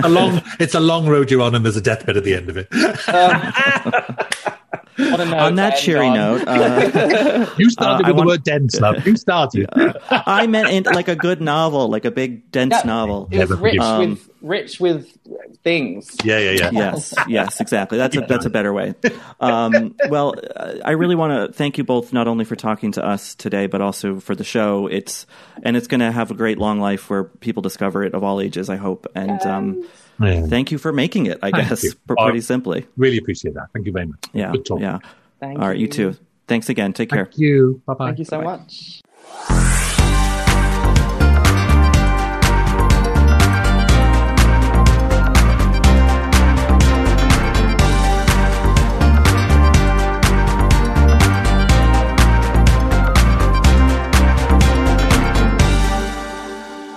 [0.01, 2.49] a long, it's a long road you're on, and there's a deathbed at the end
[2.49, 2.67] of it.
[3.09, 4.53] Um,
[4.99, 6.15] on that cheery on.
[6.15, 9.05] note, uh, you started uh, I with the want- word dense, love.
[9.05, 9.67] You started.
[10.09, 13.27] I meant in, like a good novel, like a big dense Yeah, novel.
[13.31, 15.17] It was rich Um, with rich with
[15.63, 16.15] things.
[16.23, 16.69] yeah, yeah, yeah.
[16.71, 17.97] yes, yes, exactly.
[17.97, 18.93] That's a that's a better way.
[19.39, 23.05] Um, well, uh, I really want to thank you both not only for talking to
[23.05, 24.87] us today, but also for the show.
[24.87, 25.25] It's
[25.63, 28.39] and it's going to have a great long life where people discover it of all
[28.41, 28.69] ages.
[28.69, 29.07] I hope.
[29.15, 29.87] And um,
[30.20, 30.45] Yeah.
[30.47, 31.39] thank you for making it.
[31.41, 31.91] I Thank guess you.
[32.07, 32.86] pr- Uh, pretty simply.
[32.97, 33.68] Really appreciate that.
[33.74, 34.20] Thank you very much.
[34.34, 34.80] Yeah, Good talk.
[34.80, 34.99] yeah.
[35.39, 35.91] Thank all right, you you.
[35.91, 36.16] too.
[36.47, 36.93] Thanks again.
[36.93, 37.26] Take care.
[37.26, 37.82] Thank you.
[37.86, 38.05] Bye bye.
[38.07, 39.01] Thank you so much.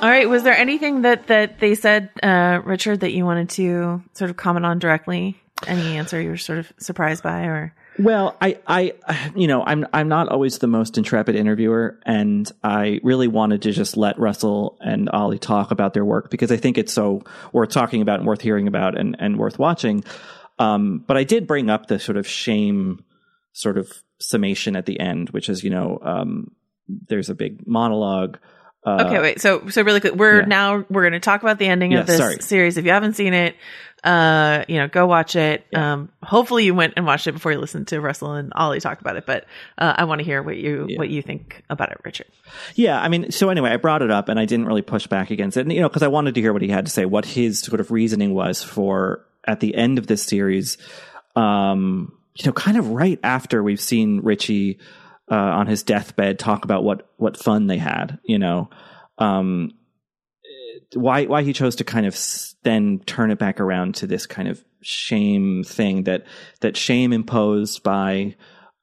[0.07, 0.28] All right.
[0.28, 4.36] Was there anything that that they said, uh, Richard, that you wanted to sort of
[4.36, 5.42] comment on directly?
[5.66, 8.94] Any answer you were sort of surprised by, or Well, I, I,
[9.34, 13.72] you know, I'm, I'm not always the most intrepid interviewer, and I really wanted to
[13.72, 17.70] just let Russell and Olly talk about their work because I think it's so worth
[17.70, 20.04] talking about and worth hearing about and, and worth watching.
[20.61, 23.04] Um, but I did bring up the sort of shame
[23.52, 26.52] sort of summation at the end, which is, you know, um,
[26.86, 28.38] there's a big monologue.
[28.87, 29.41] Uh, okay, wait.
[29.41, 30.47] So so really quick, we're yeah.
[30.47, 32.37] now we're going to talk about the ending Yeah, of this sorry.
[32.41, 32.76] series.
[32.76, 33.57] If you haven't seen it,
[34.05, 35.66] uh, you know, go watch it.
[35.74, 39.01] Um, hopefully you went and watched it before you listened to Russell and Olly talk
[39.01, 39.26] about it.
[39.26, 42.28] But uh, I want to hear what you what you think about it, Richard.
[42.76, 45.32] Yeah, I mean, so anyway, I brought it up and I didn't really push back
[45.32, 47.05] against it, and, you know, because I wanted to hear what he had to say,
[47.05, 50.78] what his sort of reasoning was for at the end of this series,
[51.34, 54.78] um, you know, kind of right after we've seen Ritchie
[55.31, 58.70] uh, on his deathbed talk about what what fun they had, you know,
[59.18, 59.72] um,
[60.95, 62.18] why why he chose to kind of
[62.62, 66.24] then turn it back around to this kind of shame thing that
[66.61, 68.37] that shame imposed by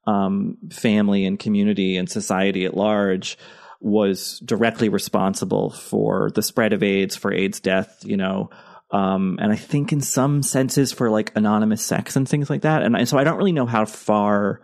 [0.06, 3.38] um, family and community and society at large
[3.80, 8.50] was directly responsible for the spread of AIDS, for AIDS death, you know,
[8.90, 12.82] um, and I think in some senses for like anonymous sex and things like that.
[12.82, 14.62] And, and so I don't really know how far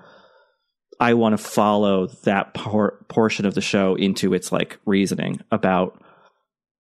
[1.00, 6.02] I want to follow that por- portion of the show into its like reasoning about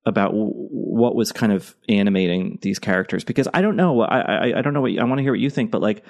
[0.06, 4.60] about w- what was kind of animating these characters because I don't know I I,
[4.60, 6.04] I don't know what you, I want to hear what you think but like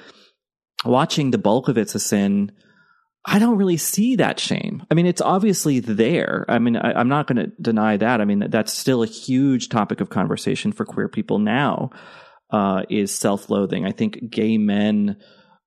[0.83, 2.51] watching the bulk of it's a sin
[3.25, 4.85] I don't really see that shame.
[4.89, 6.45] I mean, it's obviously there.
[6.47, 8.21] I mean, I, I'm not going to deny that.
[8.21, 11.91] I mean, that, that's still a huge topic of conversation for queer people now.
[12.49, 13.85] Uh, is self-loathing.
[13.85, 15.17] I think gay men,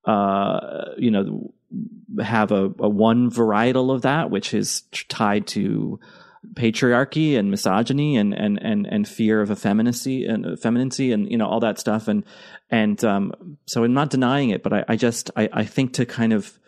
[0.05, 1.55] uh, you know,
[2.21, 5.99] have a, a one varietal of that, which is tied to
[6.55, 11.47] patriarchy and misogyny and and and and fear of effeminacy and effeminacy and you know
[11.47, 12.25] all that stuff and
[12.69, 16.05] and um so I'm not denying it but I, I just I, I think to
[16.05, 16.59] kind of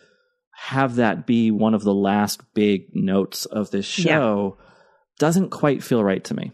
[0.53, 4.57] have that be one of the last big notes of this show
[5.19, 6.53] doesn't quite feel right to me.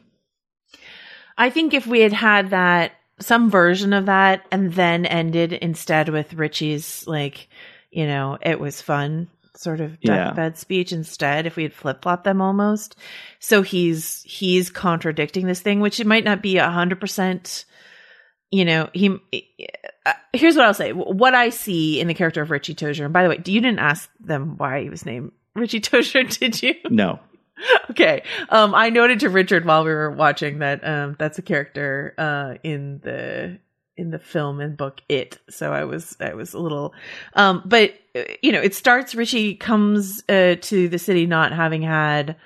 [1.36, 6.08] I think if we had had that some version of that and then ended instead
[6.08, 7.48] with Ritchie's like,
[7.90, 10.26] you know, it was fun sort of Yeah.
[10.26, 12.96] deathbed speech instead if we had flip flopped them almost.
[13.40, 17.64] So he's he's contradicting this thing, which it might not be a hundred percent.
[18.50, 19.10] You know, he.
[20.06, 23.04] Uh, here's what I'll say: what I see in the character of Richie Tozier.
[23.04, 26.62] And by the way, you didn't ask them why he was named Richie Tozier, did
[26.62, 26.74] you?
[26.90, 27.20] No.
[27.90, 28.22] okay.
[28.48, 32.54] Um, I noted to Richard while we were watching that um, that's a character uh,
[32.62, 33.58] in the
[33.96, 35.38] in the film and book It.
[35.48, 36.94] So I was I was a little,
[37.34, 39.14] um, but uh, you know, it starts.
[39.14, 42.36] Ritchie comes uh, to the city not having had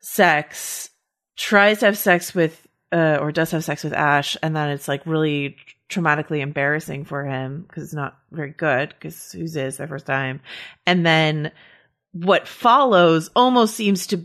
[0.00, 0.90] sex,
[1.36, 4.88] tries to have sex with uh, or does have sex with Ash, and then it's
[4.88, 5.56] like really
[5.88, 10.40] traumatically embarrassing for him because it's not very good because who's is their first time,
[10.86, 11.52] and then
[12.12, 14.24] what follows almost seems to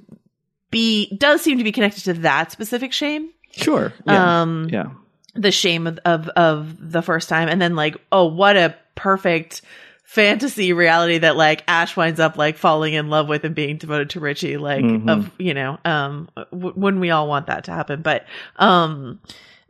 [0.72, 3.30] be does seem to be connected to that specific shame.
[3.52, 3.94] Sure.
[4.06, 4.42] Yeah.
[4.42, 4.90] Um, yeah.
[5.38, 9.62] The shame of, of of the first time, and then like, oh, what a perfect
[10.04, 14.10] fantasy reality that like Ash winds up like falling in love with and being devoted
[14.12, 14.58] to Ritchie.
[14.58, 15.10] Like, Mhm.
[15.10, 18.02] of you know, um, w- wouldn't we all want that to happen?
[18.02, 18.26] But
[18.56, 19.20] um,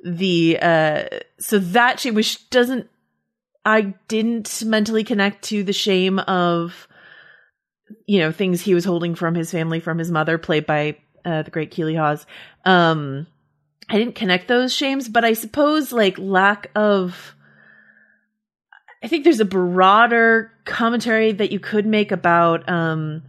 [0.03, 1.03] the uh,
[1.39, 2.87] so that shame, which doesn't,
[3.65, 6.87] I didn't mentally connect to the shame of
[8.05, 11.41] you know things he was holding from his family from his mother played by uh,
[11.41, 12.25] the great Keeley Hawes
[12.65, 13.27] um
[13.89, 17.33] I didn't connect those shames but I suppose like lack of
[19.03, 23.23] I think there's a broader commentary that you could make about um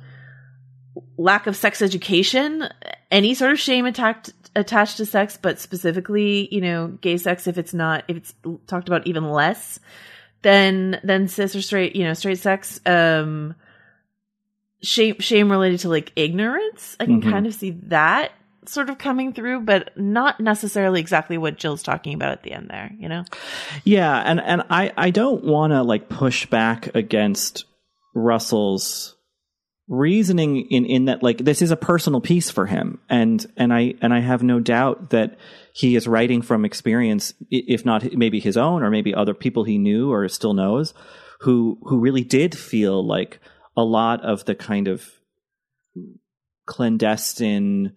[1.17, 2.69] lack of sex education,
[3.11, 7.59] any sort of shame attacked attached to sex, but specifically, you know, gay sex if
[7.59, 8.35] it's not if it's
[8.67, 9.79] talked about even less
[10.43, 12.81] than than cis or straight, you know, straight sex.
[12.87, 13.55] Um
[14.83, 16.97] shame shame related to like ignorance.
[16.99, 17.31] I can Mhm.
[17.31, 18.33] kind of see that
[18.71, 22.69] sort of coming through, but not necessarily exactly what Jill's talking about at the end
[22.71, 23.25] there, you know?
[23.85, 27.65] Yeah, and and I I don't want to like push back against
[28.15, 29.17] Russell's
[29.89, 33.95] reasoning in in that like this is a personal piece for him and and I
[34.03, 35.39] and I have no doubt that
[35.73, 39.79] he is writing from experience if not maybe his own or maybe other people he
[39.79, 40.93] knew or still knows
[41.41, 43.41] who who really did feel like
[43.79, 45.09] a lot of the kind of
[46.67, 47.95] clandestine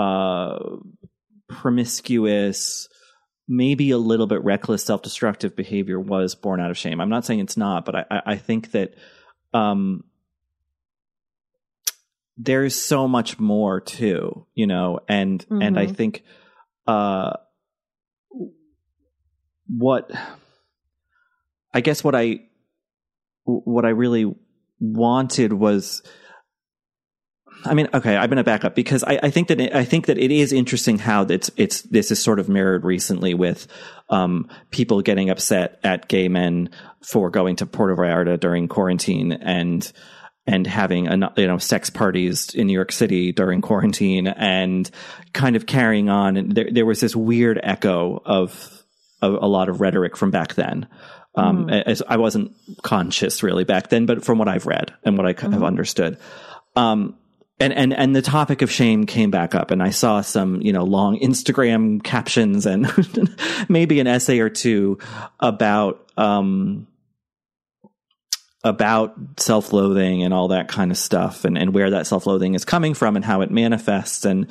[0.00, 0.58] uh
[1.48, 2.88] promiscuous
[3.48, 7.40] maybe a little bit reckless self-destructive behavior was born out of shame i'm not saying
[7.40, 8.94] it's not but i i I think that
[9.52, 10.04] um
[12.36, 15.96] there's so much more too you know and and i Mhm.
[15.96, 16.24] think
[16.86, 17.32] uh
[19.66, 20.10] what
[21.74, 22.40] i guess what i
[23.44, 24.32] what i really
[24.80, 26.02] wanted was
[27.64, 29.84] I mean, okay, I'm going to back up because I, I think that it, I
[29.84, 33.66] think that it is interesting how it's it's this is sort of mirrored recently with
[34.08, 36.70] um, people getting upset at gay men
[37.02, 39.90] for going to Puerto Vallarta during quarantine and
[40.46, 44.90] and having a, you know sex parties in New York City during quarantine and
[45.32, 46.36] kind of carrying on.
[46.36, 48.82] And there there was this weird echo of
[49.22, 50.88] of a lot of rhetoric from back then.
[51.36, 51.82] Um, Mhm.
[51.86, 55.40] as I wasn't conscious really back then, but from what I've read and what I
[55.40, 55.64] have Mhm.
[55.64, 56.16] understood.
[56.74, 57.14] Um,
[57.60, 60.72] and, and, and the topic of shame came back up and I saw some, you
[60.72, 62.90] know, long Instagram captions and
[63.68, 64.98] maybe an essay or two
[65.38, 66.86] about, um,
[68.64, 72.94] about self-loathing and all that kind of stuff and, and where that self-loathing is coming
[72.94, 74.24] from and how it manifests.
[74.24, 74.50] And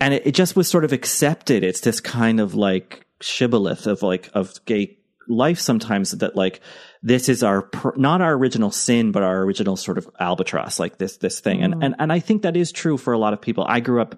[0.00, 1.64] and it, it just was sort of accepted.
[1.64, 6.60] It's this kind of like shibboleth of like of gay life sometimes that like
[7.02, 11.18] this is our not our original sin but our original sort of albatross like this
[11.18, 11.60] this thing.
[11.60, 11.64] Mm.
[11.64, 13.64] and and and I think that is true for a lot of people.
[13.68, 14.16] I grew up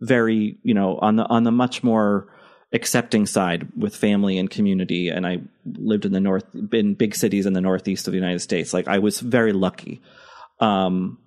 [0.00, 2.28] very you know on the on the much more
[2.72, 5.08] accepting side with family and community.
[5.08, 8.40] And I lived in the north in big cities in the northeast of the United
[8.40, 8.74] States.
[8.74, 10.02] Like I was very lucky.
[10.60, 11.18] Um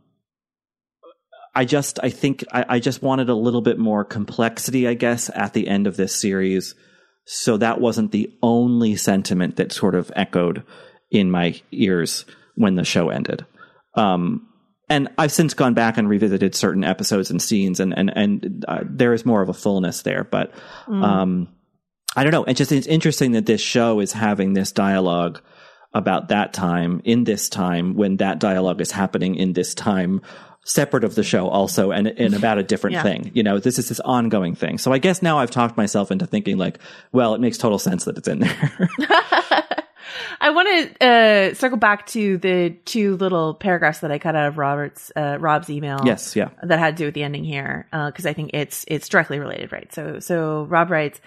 [1.54, 5.30] I just I think I, I just wanted a little bit more complexity I guess
[5.34, 6.76] at the end of this series.
[7.26, 10.64] So that wasn't the only sentiment that sort of echoed
[11.12, 13.46] in my ears when the show ended
[13.96, 14.48] um
[14.90, 18.82] and I've since gone back and revisited certain episodes and scenes, and and and uh,
[18.84, 20.26] there is more of a fullness there.
[20.26, 20.52] But
[20.86, 21.02] Mm.
[21.02, 21.48] um,
[22.14, 22.44] I don't know.
[22.44, 25.40] It's just it's interesting that this show is having this dialogue
[25.94, 30.20] about that time in this time when that dialogue is happening in this time
[30.66, 33.04] separate of the show also and and about a different Yeah.
[33.04, 36.12] thing you know this is this ongoing thing so i guess now i've talked myself
[36.12, 36.80] into thinking like
[37.14, 38.90] well it makes total sense that it's in there
[40.40, 44.48] I want to uh, circle back to the two little paragraphs that I cut out
[44.48, 46.02] of Robert's uh, Rob's email.
[46.06, 46.50] Yes, yeah.
[46.64, 49.72] that had to do with the ending here because I think it's it's directly related,
[49.72, 49.92] right?
[49.94, 51.22] So so Rob writes,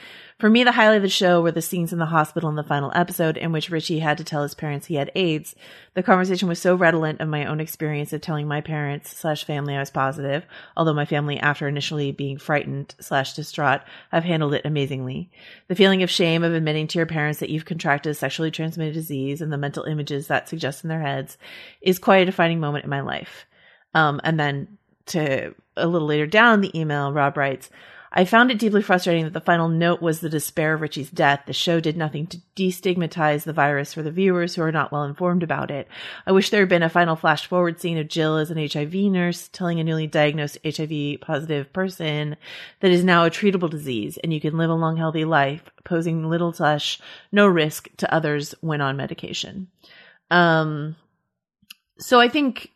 [0.45, 2.63] for me, the highlight of the show were the scenes in the hospital in the
[2.63, 5.57] final episode in which Ritchie had to tell his parents he had AIDS.
[5.95, 9.75] The conversation was so redolent of my own experience of telling my parents slash family
[9.75, 10.45] I was positive,
[10.77, 13.81] although my family, after initially being frightened slash distraught,
[14.13, 15.31] have handled it amazingly.
[15.69, 18.93] The feeling of shame of admitting to your parents that you've contracted a sexually transmitted
[18.93, 21.39] disease and the mental images that suggest in their heads
[21.81, 23.47] is quite a defining moment in my life.
[23.95, 24.77] Um, and then
[25.07, 27.71] to a little later down the email, Rob writes,
[28.17, 31.43] I found it deeply frustrating that the final note was the despair of Ritchie's death.
[31.47, 35.03] The show did nothing to destigmatize the virus for the viewers who are not well
[35.03, 35.89] informed about it.
[36.25, 38.95] I wish there had been a final flash forward scene of Jill as an HIV
[38.95, 42.37] nurse telling a newly diagnosed HIV positive person
[42.79, 46.31] that is now a treatable disease and you can live a long, healthy life, posing
[46.31, 47.01] little slash
[47.33, 49.67] no risk to others when on medication.
[50.31, 50.95] Um,
[51.99, 52.71] so I think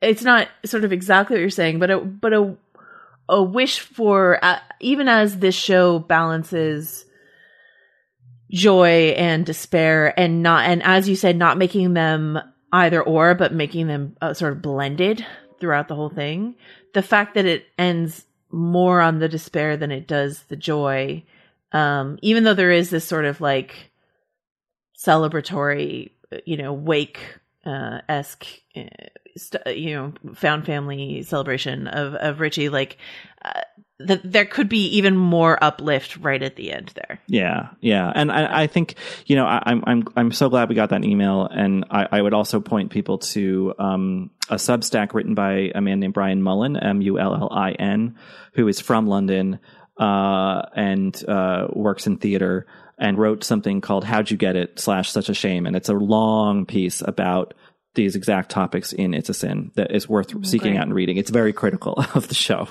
[0.00, 2.56] it's not sort of exactly what you're saying, but a, but a,
[3.30, 7.06] a wish for, uh, even as this show balances
[8.50, 12.38] joy and despair and not, and as you said, not making them
[12.72, 15.24] either or, but making them uh, sort of blended
[15.60, 16.56] throughout the whole thing.
[16.92, 21.24] The fact that it ends more on the despair than it does the joy,
[21.72, 23.92] um, even though there is this sort of like
[24.98, 26.10] celebratory,
[26.44, 27.20] you know, wake
[27.64, 28.46] uh, esque,
[28.76, 28.82] uh,
[29.36, 32.68] st- you know, found family celebration of of Ritchie.
[32.68, 32.98] Like
[33.44, 33.60] uh,
[34.00, 37.20] that, there could be even more uplift right at the end there.
[37.26, 38.94] Yeah, yeah, and I, I think
[39.26, 42.22] you know I, I'm I'm I'm so glad we got that email, and I, I
[42.22, 46.76] would also point people to um, a Substack written by a man named Brian Mullin,
[46.76, 48.16] M U L L I N,
[48.54, 49.58] who is from London
[49.98, 52.66] uh, and uh, works in theater
[53.00, 55.94] and wrote something called "How'd You Get It?" slash Such a Shame, and it's a
[55.94, 57.54] long piece about
[57.94, 61.16] these exact topics in It's a Sin that is worth Oh, seeking out and reading.
[61.16, 62.68] It's very critical of the show.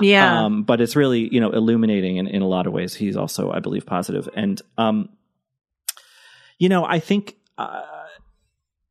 [0.00, 0.44] Yeah.
[0.44, 2.94] Um, but it's really, you know, illuminating in, in a lot of ways.
[2.94, 4.28] He's also, I believe, positive.
[4.34, 5.10] And, um,
[6.58, 7.82] you know, I think, uh,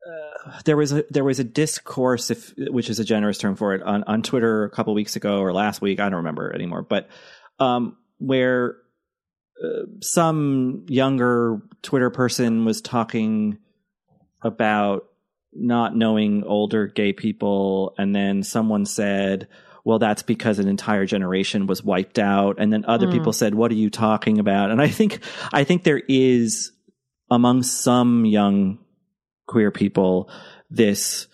[0.06, 3.74] uh, there was a there was a discourse, if which is a generous term for
[3.74, 6.00] it, on, on Twitter a couple weeks ago or last week.
[6.00, 7.08] I don't remember anymore, but
[7.60, 8.76] um, where
[9.62, 13.58] uh, some younger Twitter person was talking
[14.42, 15.04] about
[15.52, 19.48] not knowing older gay people, and then someone said,
[19.84, 23.12] "Well, that's because an entire generation was wiped out," and then other Mm.
[23.12, 25.20] people said, "What are you talking about?" And I think
[25.52, 26.72] I think there is
[27.30, 28.78] among some young
[29.46, 30.30] queer people
[30.70, 31.26] this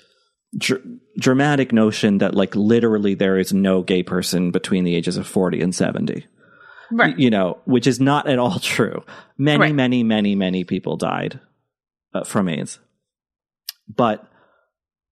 [0.57, 0.83] dr-
[1.19, 5.61] dramatic notion that like literally there is no gay person between the ages of 40
[5.61, 6.25] and 70
[6.91, 7.19] Right.
[7.19, 9.05] you know which is not at all true
[9.37, 9.75] many Right.
[9.75, 11.41] many many many people died
[12.15, 12.79] uh, from aids
[13.95, 14.27] but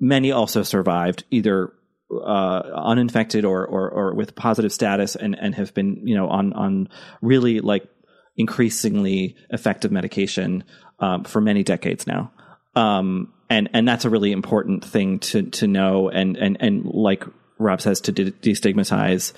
[0.01, 1.73] many also survived either
[2.11, 6.53] uh, uninfected or, or or with positive status and and have been you know on
[6.53, 6.89] on
[7.21, 7.89] really like
[8.37, 10.63] increasingly effective medication
[11.01, 12.31] um, for many decades now
[12.75, 17.25] um, and and that's a really important thing to to know and and and like
[17.59, 19.33] Rob says to de- destigmatize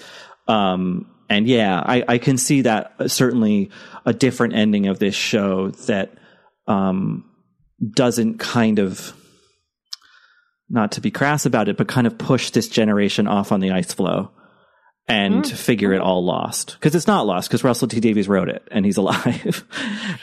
[0.46, 3.70] um, and yeah I, I can see that uh, certainly
[4.06, 6.12] a different ending of this show that
[6.66, 7.24] um,
[7.94, 9.12] doesn't kind of
[10.70, 13.70] not to be crass about it, but kind of push this generation off on the
[13.70, 14.30] ice floe
[15.06, 15.56] and Mm.
[15.56, 16.74] figure it all lost.
[16.78, 19.64] Because it's not lost, because Russell T Davies wrote it and he's alive.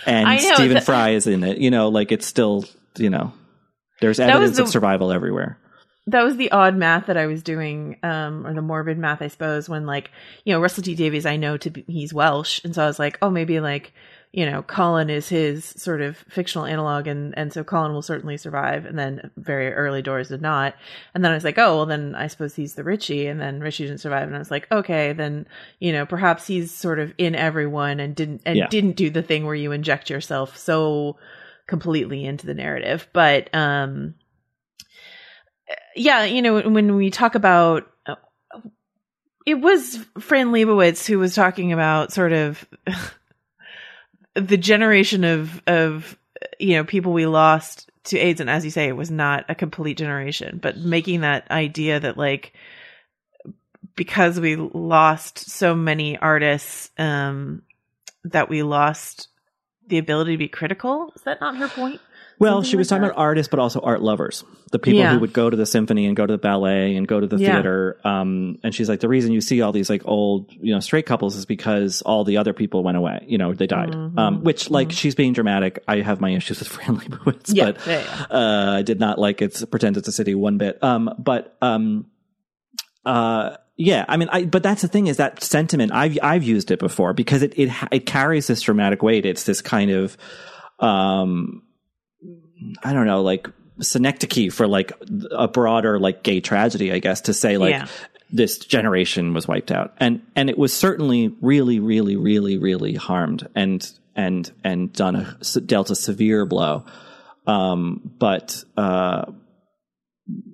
[0.06, 1.58] and Stephen Fry is in it.
[1.58, 2.66] You know, like it's still,
[2.98, 3.34] you know,
[4.02, 5.58] there's evidence of survival everywhere.
[6.08, 9.28] That was the odd math that I was doing, um, or the morbid math, I
[9.28, 10.12] suppose, when like,
[10.44, 12.64] you know, Russell T Davies, I know to be, he's Welsh.
[12.64, 13.92] And so I was like, oh, maybe like,
[14.32, 17.08] you know, Colin is his sort of fictional analog.
[17.08, 18.86] And, and so Colin will certainly survive.
[18.86, 20.76] And then very early doors did not.
[21.16, 23.26] And then I was like, oh, well, then I suppose he's the Ritchie.
[23.26, 24.28] And then Ritchie didn't survive.
[24.28, 25.48] And I was like, okay, then,
[25.80, 28.68] you know, perhaps he's sort of in everyone and didn't, and Yeah.
[28.68, 31.18] didn't do the thing where you inject yourself so
[31.66, 33.08] completely into the narrative.
[33.12, 34.16] But, um,
[35.96, 38.16] yeah, you know, when we talk about uh,
[39.46, 42.66] it was Fran Lebowitz who was talking about sort of
[44.34, 46.18] the generation of of
[46.60, 49.56] you know people we lost to AIDS, and as you say, it was not a
[49.56, 52.54] complete generation, but making that idea that like
[53.96, 57.62] because we lost so many artists, um,
[58.26, 59.30] that we lost
[59.88, 61.14] the ability to be critical.
[61.16, 62.02] Is that not her point?
[62.38, 63.14] Well, Something she was like talking that?
[63.14, 64.44] about artists, but also art lovers.
[64.72, 65.14] The people Yeah.
[65.14, 67.38] who would go to the symphony and go to the ballet and go to the
[67.38, 67.54] Yeah.
[67.54, 67.98] theater.
[68.04, 71.06] Um, and she's like, the reason you see all these like old, you know, straight
[71.06, 73.24] couples is because all the other people went away.
[73.28, 73.92] You know, they died.
[73.94, 74.18] Mhm.
[74.20, 75.82] Um, which like she's being dramatic.
[75.88, 78.38] I have my issues with Fran Lebowitz, Yeah, but yeah, yeah.
[78.38, 80.84] uh, I did not like its pretend it's a city one bit.
[80.84, 82.08] Um, but um,
[83.06, 85.92] uh, yeah, I mean, I but that's the thing is that sentiment.
[85.94, 89.26] I've I've used it before because it it ha- it carries this dramatic weight.
[89.26, 90.18] It's this kind of
[90.80, 91.62] um,
[92.84, 93.48] I don't know, like
[93.82, 94.92] synecdoche for like
[95.32, 97.88] a broader like gay tragedy, I guess, to say like Yeah.
[98.32, 103.48] this generation was wiped out, and and it was certainly really, really, really, really harmed
[103.56, 106.86] and and and done a dealt a severe blow,
[107.48, 109.26] um, but uh,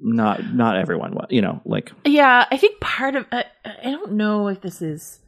[0.01, 4.47] not not everyone, you know, like Yeah, I think part of I, I don't know
[4.47, 5.19] if this is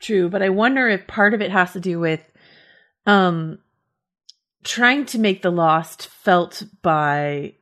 [0.00, 2.20] true, but I wonder if part of it has to do with
[3.06, 3.58] um
[4.64, 7.54] trying to make the lost felt by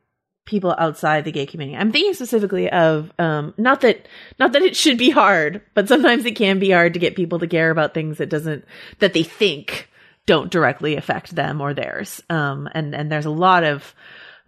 [0.45, 1.77] people outside the gay community.
[1.77, 6.25] I'm thinking specifically of um not that not that it should be hard, but sometimes
[6.25, 8.65] it can be hard to get people to care about things that doesn't
[8.99, 9.89] that they think
[10.27, 12.23] don't directly affect them or theirs.
[12.31, 13.95] Um and and there's a lot of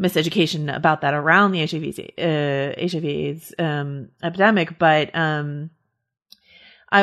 [0.00, 5.70] miseducation about that around the HIV uh, HIV AIDS um, epidemic, but um,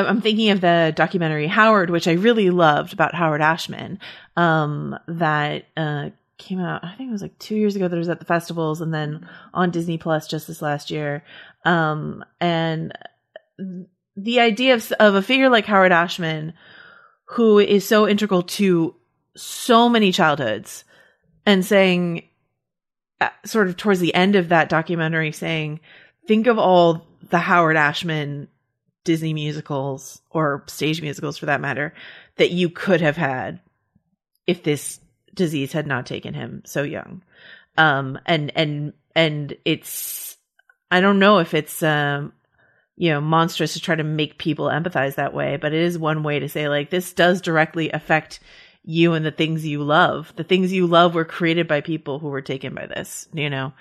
[0.00, 3.98] I'm thinking of the documentary Howard, which I really loved about Howard Ashman,
[4.36, 6.84] um, that uh, came out.
[6.84, 7.88] I think it was like two years ago.
[7.88, 11.22] That was at the festivals, and then on Disney Plus just this last year.
[11.64, 12.92] Um, and
[14.16, 16.54] the idea of, of a figure like Howard Ashman,
[17.24, 18.94] who is so integral to
[19.36, 20.84] so many childhoods,
[21.46, 22.24] and saying
[23.20, 25.80] uh, sort of towards the end of that documentary saying,
[26.26, 28.48] think of all the Howard Ashman
[29.04, 31.94] Disney musicals or stage musicals for that matter
[32.36, 33.60] that you could have had
[34.46, 35.00] if this
[35.34, 37.22] disease had not taken him so young.
[37.76, 40.36] Um, and, and, and it's,
[40.90, 42.32] I don't know if it's, um,
[42.96, 46.22] you know, monstrous to try to make people empathize that way, but it is one
[46.22, 48.40] way to say like this does directly affect
[48.84, 50.32] you and the things you love.
[50.36, 53.72] The things you love were created by people who were taken by this, you know.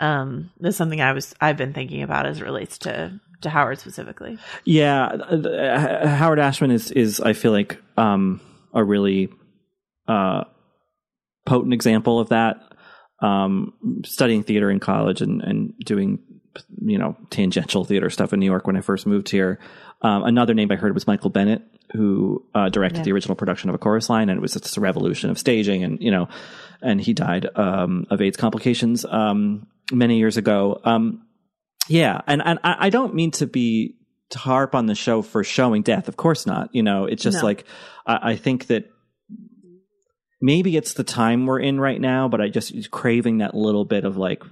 [0.00, 3.78] Um, that's something I was I've been thinking about as it relates to to Howard
[3.78, 4.38] specifically.
[4.64, 8.40] Yeah, uh, Howard Ashman is is I feel like um,
[8.72, 9.28] a really
[10.06, 10.44] uh,
[11.46, 12.62] potent example of that.
[13.20, 16.20] Um, studying theater in college and and doing
[16.80, 19.58] you know tangential theater stuff in New York when I first moved here.
[20.02, 21.62] Um, another name I heard was Michael Bennett,
[21.92, 23.04] who uh, directed yeah.
[23.04, 25.82] the original production of A Chorus Line, and it was just a revolution of staging,
[25.82, 26.28] and you know,
[26.82, 30.80] and he died um, of AIDS complications um, many years ago.
[30.84, 31.26] Um,
[31.88, 33.96] yeah, and and I don't mean to be
[34.30, 36.08] to harp on the show for showing death.
[36.08, 36.74] Of course not.
[36.74, 37.44] You know, it's just no.
[37.44, 37.64] like
[38.06, 38.90] I, I think that
[40.40, 44.04] maybe it's the time we're in right now, but I just craving that little bit
[44.04, 44.42] of like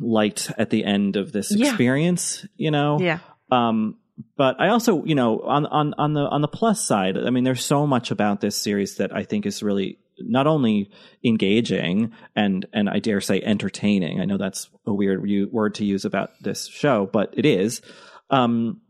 [0.00, 1.68] light at the end of this yeah.
[1.68, 2.98] experience, you know?
[3.00, 3.18] Yeah.
[3.50, 3.98] Um,
[4.36, 7.44] but I also, you know, on, on, on the, on the plus side, I mean,
[7.44, 10.90] there's so much about this series that I think is really not only
[11.24, 14.20] engaging and, and I dare say entertaining.
[14.20, 15.22] I know that's a weird
[15.52, 17.82] word to use about this show, but it is.
[18.30, 18.80] Um,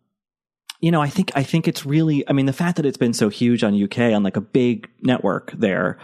[0.82, 2.28] you know, I think I think it's really.
[2.28, 4.90] I mean, the fact that it's been so huge on UK on like a big
[5.00, 5.98] network there,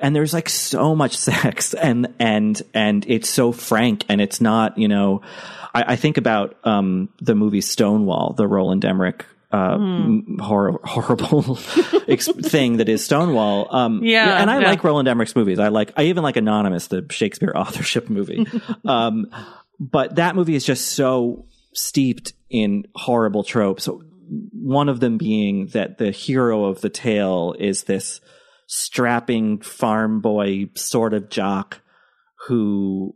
[0.00, 4.78] and there's like so much sex, and and and it's so frank, and it's not.
[4.78, 5.20] You know,
[5.74, 9.26] I, I think about um, the movie Stonewall, the Roland Emmerich
[9.56, 10.40] uh, mm.
[10.40, 13.74] hor- horrible thing that is Stonewall.
[13.74, 14.68] Um, yeah, and I yeah.
[14.68, 15.58] like Roland Emmerich's movies.
[15.58, 18.46] I like, I even like Anonymous, the Shakespeare authorship movie.
[18.84, 19.26] um,
[19.80, 23.88] but that movie is just so steeped in horrible tropes.
[24.28, 28.20] One of them being that the hero of the tale is this
[28.66, 31.80] strapping farm boy sort of jock
[32.48, 33.14] who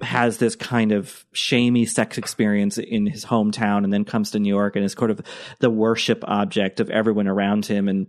[0.00, 4.48] has this kind of shamey sex experience in his hometown and then comes to New
[4.48, 5.20] York and is sort of
[5.58, 8.06] the worship object of everyone around him and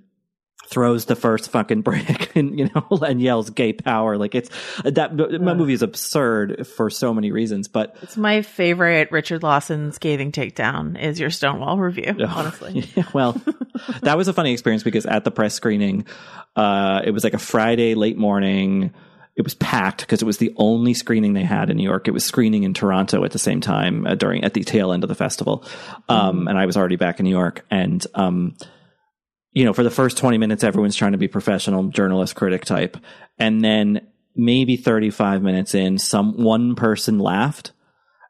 [0.67, 4.17] throws the first fucking brick and you know and yells gay power.
[4.17, 4.49] Like it's
[4.83, 9.91] that that movie is absurd for so many reasons but it's my favorite richard lawson
[9.91, 12.85] scathing takedown is your stonewall review honestly.
[12.95, 13.41] Yeah, well
[14.01, 16.05] that was a funny experience because at the press screening
[16.55, 18.93] uh, it was like a friday late morning
[19.39, 22.09] it was packed because it was the only screening they had in New York.
[22.09, 25.03] It was screening in Toronto at the same time uh, during at the tail end
[25.05, 25.65] of the festival,
[26.09, 27.65] um, and I was already back in New York.
[27.71, 28.57] And um,
[29.53, 32.97] you know, for the first 20 minutes, everyone's trying to be professional journalist critic type.
[33.37, 37.71] And then maybe 35 minutes in, some one person laughed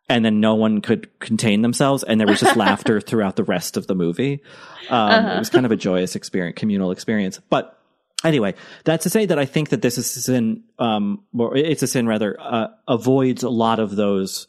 [0.07, 2.03] and then no one could contain themselves.
[2.03, 4.41] And there was just laughter throughout the rest of the movie.
[4.89, 5.35] Um, uh-huh.
[5.35, 7.39] It was kind of a joyous experience, communal experience.
[7.49, 7.78] But
[8.23, 8.55] anyway,
[8.85, 11.87] that's to say that I think that this is a sin, um, or it's a
[11.87, 14.47] sin rather, uh, avoids a lot of those,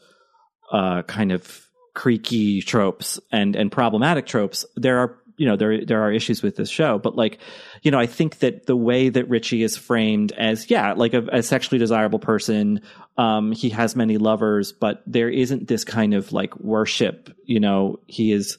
[0.71, 4.65] uh, kind of creaky tropes and, and problematic tropes.
[4.75, 7.39] There are you know there there are issues with this show but like
[7.81, 11.23] you know i think that the way that ritchie is framed as yeah like a,
[11.31, 12.79] a sexually desirable person
[13.17, 17.99] um he has many lovers but there isn't this kind of like worship you know
[18.05, 18.57] he is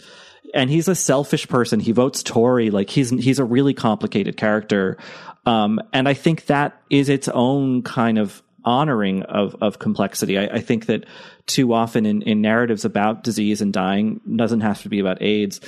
[0.55, 1.81] and he's a selfish person.
[1.81, 2.71] He votes tory.
[2.71, 4.97] Like he's he's a really complicated character.
[5.45, 10.39] Um and i think that is its own kind of honoring of of complexity.
[10.39, 11.05] I, I, think that
[11.47, 15.61] too often in, in narratives about disease and dying doesn't have to be about AIDS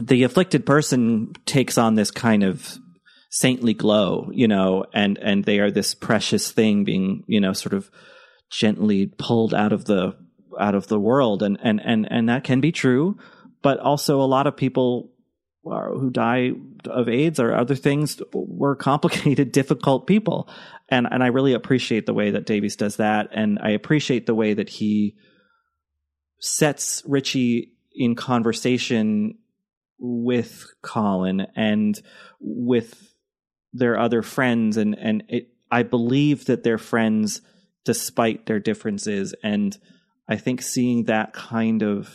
[0.00, 2.78] the afflicted person takes on this kind of
[3.30, 7.72] saintly glow, you know, and and they are this precious thing being, you know, sort
[7.74, 7.90] of
[8.50, 10.14] gently pulled out of the
[10.58, 13.16] out of the world, and and and and that can be true,
[13.62, 15.10] but also a lot of people
[15.64, 16.52] who die
[16.86, 20.48] of AIDS or other things were complicated, difficult people,
[20.88, 24.34] and and I really appreciate the way that Davies does that, and I appreciate the
[24.34, 25.16] way that he
[26.40, 29.38] sets Ritchie in conversation
[29.98, 32.00] with Colin and
[32.40, 33.14] with
[33.72, 34.76] their other friends.
[34.76, 37.42] And and it, I believe that they're friends
[37.84, 39.34] despite their differences.
[39.42, 39.76] And
[40.28, 42.12] I think seeing that kind of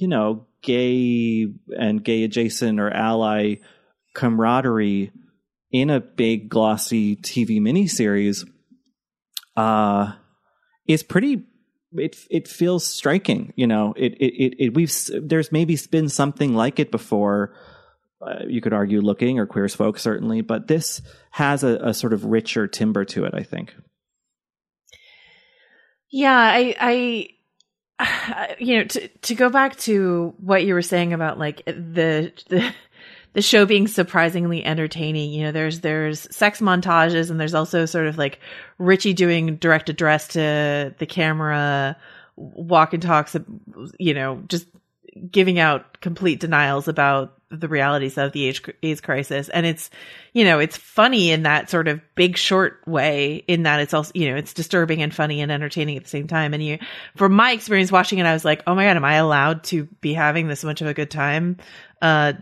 [0.00, 1.46] you know gay
[1.78, 3.56] and gay adjacent or ally
[4.14, 5.12] camaraderie
[5.70, 8.48] in a big glossy TV miniseries
[9.56, 10.12] uh
[10.86, 11.44] is pretty
[11.92, 13.52] it it feels striking.
[13.56, 14.92] You know, it it it, it we've
[15.22, 17.54] there's maybe been something like it before,
[18.20, 21.00] uh, you could argue looking or queer as folk certainly, but this
[21.30, 23.34] has a, a sort of richer timber to it.
[23.34, 23.74] I think.
[26.10, 27.28] Yeah, I, I,
[28.58, 32.72] you know, to to go back to what you were saying about like the the
[33.34, 35.32] the show being surprisingly entertaining.
[35.32, 38.40] You know, there's there's sex montages and there's also sort of like
[38.78, 41.96] Ritchie doing direct address to the camera,
[42.36, 43.36] walk and talks,
[43.98, 44.66] you know, just
[45.30, 49.48] giving out complete denials about the realities of the AIDS crisis.
[49.48, 49.90] And it's,
[50.34, 54.12] you know, it's funny in that sort of big short way in that it's also,
[54.14, 56.52] you know, it's disturbing and funny and entertaining at the same time.
[56.52, 56.78] And you,
[57.16, 59.84] from my experience watching it, I was like, oh my God, am I allowed to
[60.00, 61.56] be having this much of a good time?
[62.02, 62.34] Uh,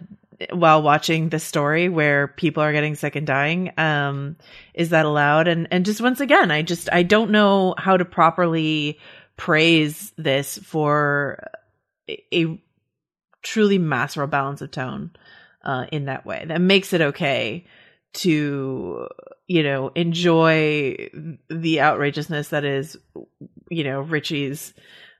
[0.50, 4.36] while watching the story where people are getting sick and dying um
[4.74, 8.04] is that allowed and and just once again i just i don't know how to
[8.04, 8.98] properly
[9.38, 11.42] praise this for
[12.32, 12.60] a
[13.46, 15.10] truly masterful balance of tone
[15.62, 17.64] uh in that way that makes it okay
[18.12, 19.08] to
[19.46, 20.96] you know enjoy
[21.48, 22.96] the outrageousness that is
[23.70, 24.74] you know ritchie's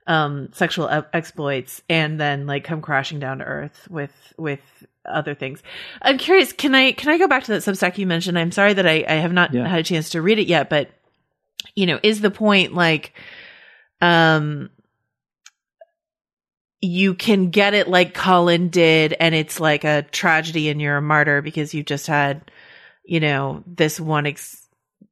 [0.07, 4.61] um sexual exploits and then like come crashing down to earth with with
[5.09, 5.62] other things.
[6.03, 6.53] I'm curious.
[6.53, 8.39] Can I can I go back to that Substack you mentioned?
[8.39, 9.66] I'm sorry that I, I have not yeah.
[9.66, 10.90] had a chance to read it yet, but
[11.74, 13.12] you know, is the point like,
[14.01, 14.70] um,
[16.86, 21.02] you can get it like Colin did, and it's like a tragedy, and you're a
[21.02, 22.50] martyr because you just had,
[23.04, 24.66] you know, this one ex-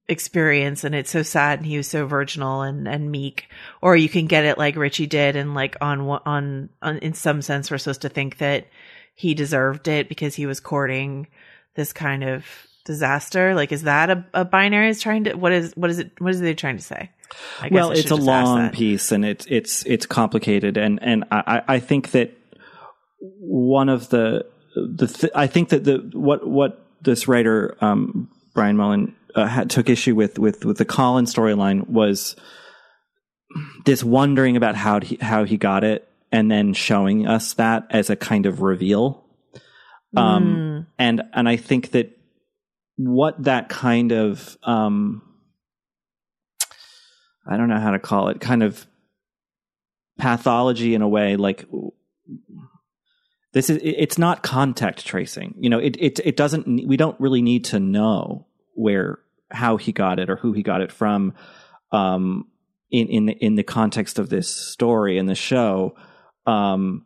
[0.08, 3.48] experience and it's so sad and he was so virginal and, and meek.
[3.80, 7.40] Or you can get it like ritchie did and like on on on in some
[7.40, 8.66] sense we're supposed to think that
[9.14, 11.28] he deserved it because he was courting
[11.74, 12.44] this kind of
[12.84, 13.54] disaster?
[13.54, 16.30] Like, is that a, a binary is trying to, what is, what is it, what
[16.30, 17.10] is they trying to say?
[17.70, 20.76] well, it's a long piece and it's, it's, it's complicated.
[20.76, 22.36] And, and I, I think that
[23.20, 28.76] one of the, the, th- I think that the, what, what this writer, um, Brian
[28.76, 32.36] Mullin, uh, had, took issue with, with, with the Colin storyline was
[33.84, 38.10] this wondering about how he, how he got it and then showing us that as
[38.10, 39.24] a kind of reveal.
[40.16, 40.86] Um, mm.
[40.98, 42.16] and, and I think that
[42.96, 45.22] what that kind of, um,
[47.46, 48.86] I don't know how to call it, kind of
[50.18, 51.66] pathology in a way, like
[53.52, 55.54] this is, it's not contact tracing.
[55.58, 59.18] You know, it, it, it doesn't, we don't really need to know where,
[59.50, 61.34] how he got it or who he got it from.
[61.92, 62.48] Um,
[62.90, 65.96] in, in the, in the context of this story and the show,
[66.46, 67.04] um,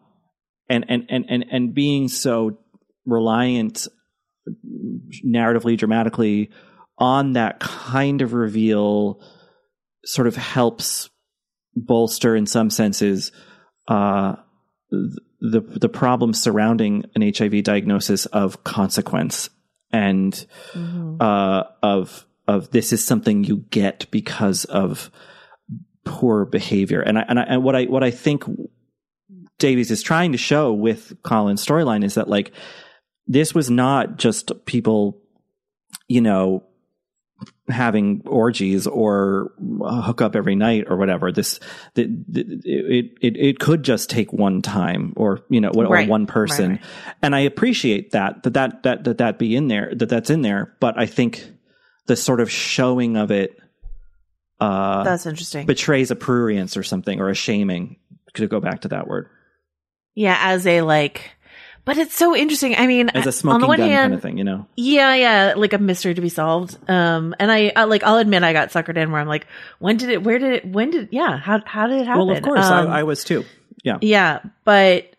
[0.69, 2.59] and, and, and, and, and being so
[3.07, 3.89] reliant
[5.25, 6.51] narratively, dramatically
[6.99, 9.21] on that kind of reveal
[10.05, 11.11] sort of helps
[11.77, 13.31] bolster in some senses,
[13.87, 14.35] uh,
[14.91, 19.51] the, the problems surrounding an HIV diagnosis of consequence
[19.93, 21.17] and, mm-hmm.
[21.21, 25.11] uh, of, of this is something you get because of
[26.05, 27.01] poor behavior.
[27.01, 28.45] And I, and I, and what I, what I think
[29.59, 32.53] Davies is trying to show with Colin's storyline is that like
[33.29, 35.21] this was not just people,
[36.09, 36.65] you know,
[37.69, 41.31] having orgies or hook up every night or whatever.
[41.31, 41.61] This,
[41.95, 46.09] the, the, it, it, it could just take one time or, you know, or right.
[46.09, 46.71] one person.
[46.71, 47.15] Right, right.
[47.23, 50.43] And I appreciate that, that, that, that, that, that be in there, that that's in
[50.43, 50.75] there.
[50.81, 51.49] But I think
[52.07, 53.57] the sort of showing of it,
[54.59, 55.67] uh, that's interesting.
[55.67, 57.99] Betrays a prurience or something or a shaming
[58.35, 59.29] to go back to that word.
[60.15, 61.31] Yeah, as a like,
[61.89, 62.77] but it's so interesting.
[62.77, 64.67] I mean, as a smoking on the one gun hand, kind of thing, you know?
[64.77, 66.77] Yeah, yeah, like a mystery to be solved.
[66.87, 69.47] Um, and I, I, like, I'll admit I got suckered in where I'm like,
[69.79, 70.23] when did it?
[70.23, 70.67] Where did it?
[70.67, 71.09] When did?
[71.13, 72.27] Yeah, how how did it happen?
[72.27, 73.43] Well, of course, um, I, I was too.
[73.85, 75.17] Yeah, yeah, but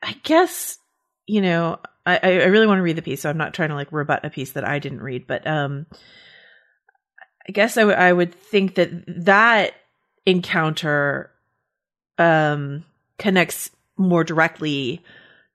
[0.00, 0.78] I guess
[1.26, 3.74] you know, I, I really want to read the piece, so I'm not trying to
[3.74, 5.86] like rebut a piece that I didn't read, but um,
[7.48, 8.90] I guess I, w- I would think that
[9.24, 9.74] that
[10.24, 11.32] encounter
[12.16, 12.84] um
[13.18, 15.02] connects more directly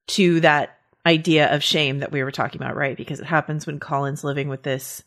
[0.08, 2.98] to that idea of shame that we were talking about, right?
[2.98, 5.04] Because it happens when Colin's living with this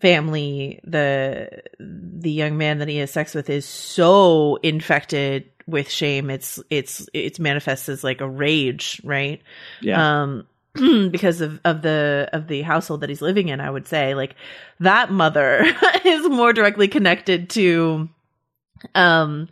[0.00, 6.30] family, the the young man that he has sex with is so infected with shame.
[6.30, 9.40] It's it's it's manifests as like a rage, right?
[9.80, 10.22] Yeah.
[10.22, 10.46] Um
[11.10, 14.36] because of of the of the household that he's living in, I would say like
[14.80, 15.64] that mother
[16.04, 18.08] is more directly connected to
[18.94, 19.48] um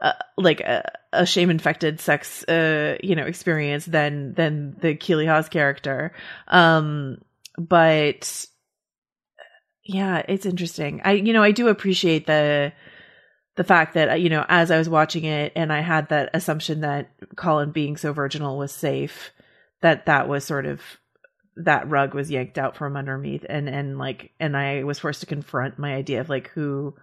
[0.00, 5.26] uh, like a, a shame infected sex uh you know experience than than the Keeley
[5.26, 6.12] Hawes character.
[6.48, 7.18] Um
[7.58, 8.46] but
[9.84, 11.00] yeah it's interesting.
[11.04, 12.72] I you know i do appreciate the
[13.56, 16.80] the fact that you know as i was watching it and i had that assumption
[16.80, 19.32] that colin being so virginal was safe
[19.82, 20.80] that that was sort of
[21.56, 25.26] that rug was yanked out from underneath and and like and I was forced to
[25.26, 26.94] confront my idea of like who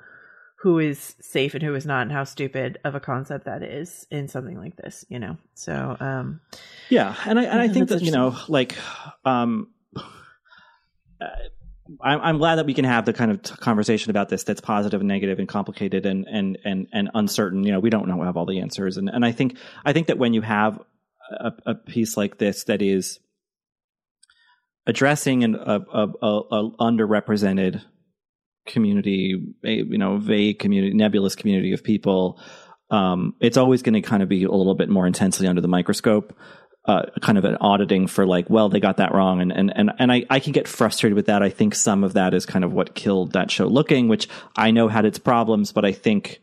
[0.59, 4.07] who is safe and who is not and how stupid of a concept that is
[4.09, 5.37] in something like this, you know.
[5.53, 6.41] So um
[6.89, 8.75] yeah, and I and I think that you know like
[9.25, 9.69] um
[12.01, 14.99] I'm, I'm glad that we can have the kind of conversation about this that's positive
[14.99, 17.63] and negative and complicated and and and and uncertain.
[17.63, 20.07] You know, we don't know have all the answers, and and I think I think
[20.07, 20.81] that when you have
[21.31, 23.19] a, a piece like this that is
[24.85, 27.83] addressing an a, a, a, underrepresented
[28.67, 32.39] community, you know, vague community, nebulous community of people,
[32.89, 35.67] um, it's always going to kind of be a little bit more intensely under the
[35.67, 36.37] microscope.
[36.85, 39.91] Uh, kind of an auditing for like, well, they got that wrong, and and and
[39.99, 41.43] and I, I can get frustrated with that.
[41.43, 43.67] I think some of that is kind of what killed that show.
[43.67, 46.39] Looking, which I know had its problems, but I think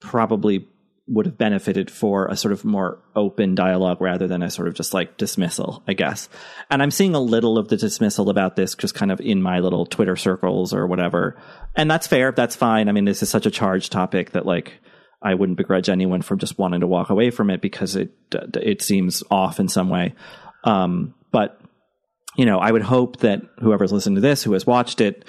[0.00, 0.66] probably
[1.06, 4.74] would have benefited for a sort of more open dialogue rather than a sort of
[4.74, 6.30] just like dismissal, I guess.
[6.70, 9.58] And I'm seeing a little of the dismissal about this just kind of in my
[9.58, 11.36] little Twitter circles or whatever.
[11.76, 12.32] And that's fair.
[12.32, 12.88] That's fine.
[12.88, 14.80] I mean, this is such a charged topic that like
[15.20, 18.12] I wouldn't begrudge anyone from just wanting to walk away from it because it
[18.54, 20.14] it seems off in some way.
[20.64, 21.60] Um, but
[22.36, 25.24] you know, I would hope that whoever's listening to this, who has watched it,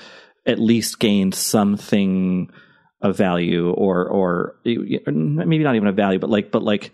[0.46, 2.50] at least gained something
[3.06, 6.92] of value or or maybe not even a value but like but like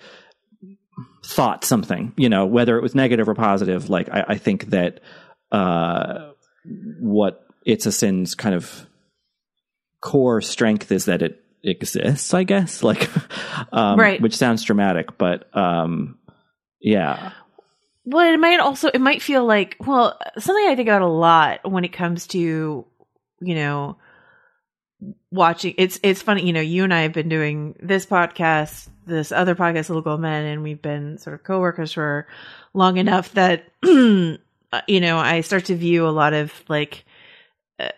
[1.24, 5.00] thought something you know whether it was negative or positive like i, I think that
[5.52, 6.32] uh
[7.00, 8.88] what it's a sin's kind of
[10.02, 13.10] core strength is that it exists i guess like
[13.72, 14.22] um right.
[14.22, 16.18] which sounds dramatic but um
[16.82, 17.32] yeah.
[18.04, 21.70] Well it might also it might feel like well something i think about a lot
[21.70, 22.86] when it comes to
[23.42, 23.98] you know
[25.32, 29.32] watching it's it's funny you know you and i have been doing this podcast this
[29.32, 32.28] other podcast little gold men and we've been sort of co-workers for
[32.74, 34.38] long enough that you
[34.88, 37.04] know i start to view a lot of like
[37.80, 37.90] uh,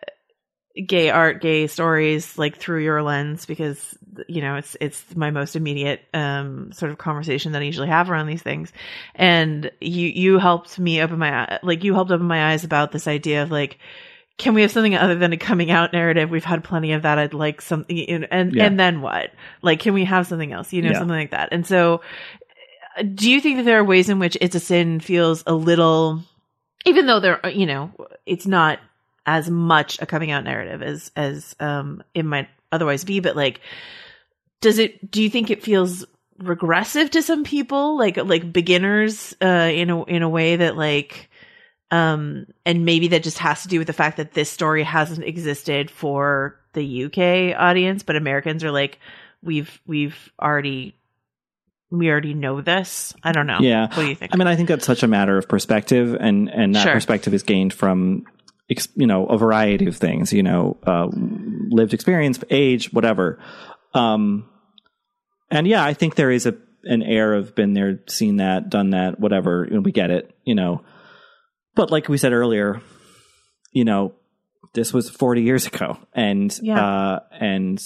[0.87, 3.97] gay art gay stories like through your lens because
[4.27, 8.09] you know it's it's my most immediate um sort of conversation that i usually have
[8.09, 8.71] around these things.
[9.15, 13.07] And you you helped me open my like you helped open my eyes about this
[13.07, 13.77] idea of like
[14.37, 16.29] can we have something other than a coming out narrative?
[16.29, 17.19] We've had plenty of that.
[17.19, 18.65] I'd like something, and yeah.
[18.65, 19.31] and then what?
[19.61, 20.73] Like, can we have something else?
[20.73, 20.99] You know, yeah.
[20.99, 21.49] something like that.
[21.51, 22.01] And so,
[23.13, 26.23] do you think that there are ways in which "It's a Sin" feels a little,
[26.85, 27.91] even though there, you know,
[28.25, 28.79] it's not
[29.25, 33.61] as much a coming out narrative as as um it might otherwise be, but like,
[34.61, 35.11] does it?
[35.11, 36.05] Do you think it feels
[36.39, 41.29] regressive to some people, like like beginners, uh, in a in a way that like
[41.93, 45.23] um, and maybe that just has to do with the fact that this story hasn't
[45.23, 48.97] existed for the UK audience, but Americans are like,
[49.43, 50.95] we've, we've already,
[51.91, 53.13] we already know this.
[53.21, 53.59] I don't know.
[53.61, 53.89] Yeah.
[53.89, 54.33] What do you think?
[54.33, 56.93] I mean, I think that's such a matter of perspective and, and that sure.
[56.93, 58.25] perspective is gained from,
[58.95, 63.37] you know, a variety of things, you know, uh, lived experience, age, whatever.
[63.93, 64.49] Um,
[65.51, 66.55] and yeah, I think there is a,
[66.85, 69.67] an air of been there, seen that, done that, whatever.
[69.69, 70.83] You know, we get it, you know.
[71.75, 72.81] But like we said earlier,
[73.71, 74.13] you know,
[74.73, 76.85] this was 40 years ago and yeah.
[76.85, 77.79] uh, and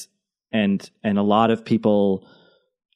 [0.51, 2.27] and and a lot of people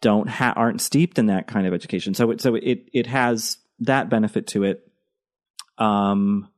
[0.02, 2.14] don't ha- aren't steeped in that kind of education.
[2.14, 4.88] So it so it it has that benefit to it.
[5.78, 6.50] Um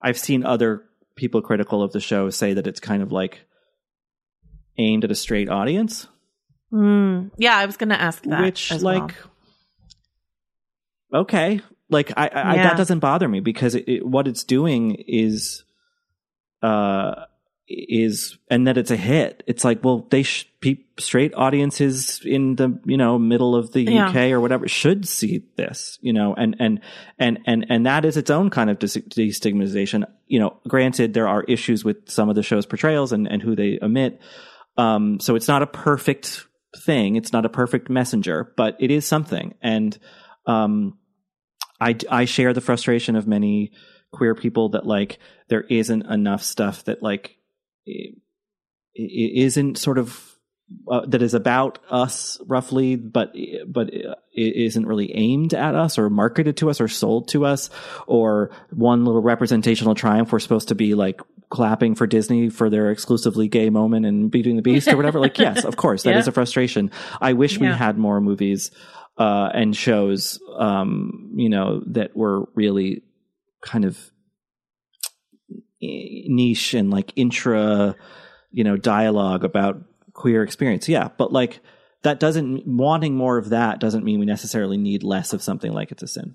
[0.00, 0.84] I've seen other
[1.16, 3.40] people critical of the show say that it's kind of like
[4.78, 6.06] aimed at a straight audience.
[6.72, 8.42] Mm, yeah, I was going to ask that.
[8.42, 9.14] Which like
[11.10, 11.22] well.
[11.22, 12.62] okay, like I, I yeah.
[12.64, 15.64] that doesn't bother me because it, it, what it's doing is,
[16.62, 17.24] uh,
[17.68, 19.42] is and that it's a hit.
[19.46, 20.46] It's like, well, they sh-
[20.98, 24.08] straight audiences in the you know middle of the yeah.
[24.08, 26.80] UK or whatever should see this, you know, and and
[27.18, 30.04] and and and that is its own kind of destigmatization.
[30.26, 33.54] You know, granted, there are issues with some of the show's portrayals and and who
[33.54, 34.20] they omit.
[34.76, 36.46] Um, so it's not a perfect
[36.76, 37.16] thing.
[37.16, 39.54] It's not a perfect messenger, but it is something.
[39.60, 39.98] And
[40.46, 40.98] um,
[41.80, 43.72] I, I share the frustration of many
[44.12, 45.18] queer people that like
[45.48, 47.36] there isn't enough stuff that like
[47.84, 48.16] it,
[48.94, 50.24] it isn't sort of
[50.90, 53.34] uh, that is about us roughly, but
[53.66, 57.70] but it isn't really aimed at us or marketed to us or sold to us.
[58.06, 62.90] Or one little representational triumph we're supposed to be like clapping for Disney for their
[62.90, 65.18] exclusively gay moment and Beauty and the Beast or whatever.
[65.18, 66.18] like, yes, of course, that yeah.
[66.18, 66.90] is a frustration.
[67.20, 67.70] I wish yeah.
[67.70, 68.70] we had more movies
[69.18, 73.02] uh, and shows, um, you know, that were really
[73.60, 74.10] kind of
[75.80, 77.96] niche and like intra,
[78.52, 79.82] you know, dialogue about
[80.12, 80.88] queer experience.
[80.88, 81.60] Yeah, but like
[82.02, 85.90] that doesn't wanting more of that doesn't mean we necessarily need less of something like
[85.90, 86.34] it's a sin.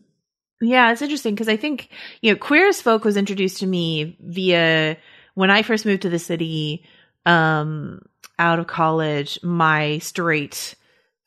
[0.61, 1.89] Yeah, it's interesting because I think,
[2.21, 4.97] you know, Queer as Folk was introduced to me via
[5.33, 6.85] when I first moved to the city
[7.25, 8.01] um
[8.39, 10.75] out of college, my straight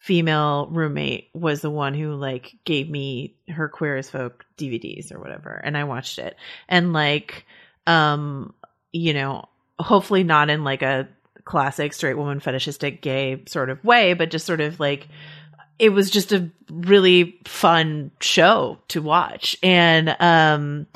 [0.07, 5.19] female roommate was the one who like gave me her Queer as Folk DVDs or
[5.19, 6.37] whatever and I watched it.
[6.69, 7.45] And like
[7.89, 8.55] um
[8.93, 9.47] you know,
[9.81, 11.09] hopefully not in like a
[11.45, 15.09] classic straight woman fetishistic gay sort of way, but just sort of like
[15.81, 19.57] it was just a really fun show to watch.
[19.61, 20.87] And um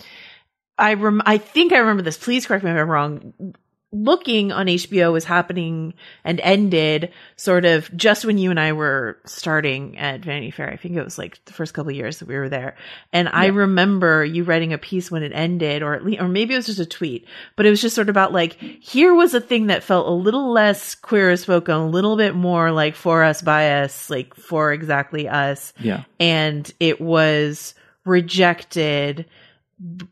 [0.79, 2.17] I rem- I think I remember this.
[2.17, 3.55] Please correct me if I'm wrong.
[3.93, 9.19] Looking on HBO was happening and ended sort of just when you and I were
[9.27, 10.71] starting at Vanity Fair.
[10.71, 12.77] I think it was like the first couple years that we were there.
[13.13, 16.55] And I remember you writing a piece when it ended, or at least, or maybe
[16.55, 17.27] it was just a tweet,
[17.57, 20.13] but it was just sort of about like, here was a thing that felt a
[20.13, 24.35] little less queer as spoken, a little bit more like for us, by us, like
[24.37, 25.73] for exactly us.
[25.81, 26.05] Yeah.
[26.21, 29.27] And it was rejected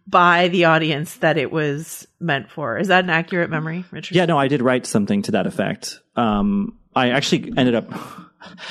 [0.06, 2.78] by the audience that it was meant for.
[2.78, 4.14] Is that an accurate memory, Richard?
[4.14, 6.00] Yeah, no, I did write something to that effect.
[6.16, 7.92] Um, I actually ended up.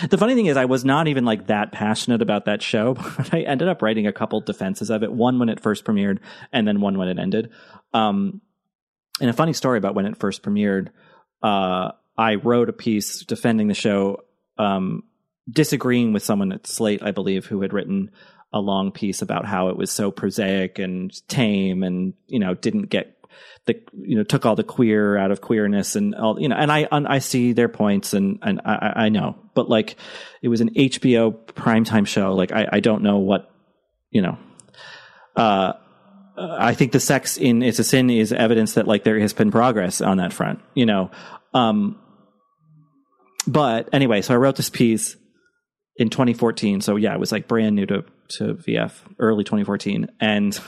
[0.09, 3.33] The funny thing is, I was not even like that passionate about that show, but
[3.33, 5.11] I ended up writing a couple defenses of it.
[5.11, 6.19] One when it first premiered,
[6.53, 7.51] and then one when it ended.
[7.93, 8.39] Um,
[9.19, 10.87] and a funny story about when it first premiered,
[11.43, 14.23] uh, I wrote a piece defending the show,
[14.57, 15.03] um,
[15.49, 18.11] disagreeing with someone at Slate, I believe, who had written
[18.53, 22.83] a long piece about how it was so prosaic and tame and you know didn't
[22.83, 23.17] get
[23.65, 26.71] the you know took all the queer out of queerness and all you know and
[26.71, 29.97] I I see their points and and I, I know but like
[30.41, 32.33] it was an HBO primetime show.
[32.33, 33.51] Like I, I don't know what
[34.09, 34.37] you know
[35.35, 35.73] uh
[36.39, 39.51] I think the sex in It's a Sin is evidence that like there has been
[39.51, 41.11] progress on that front you know
[41.53, 41.99] um
[43.45, 45.17] but anyway so I wrote this piece
[45.97, 50.59] in 2014 so yeah it was like brand new to to VF early 2014 and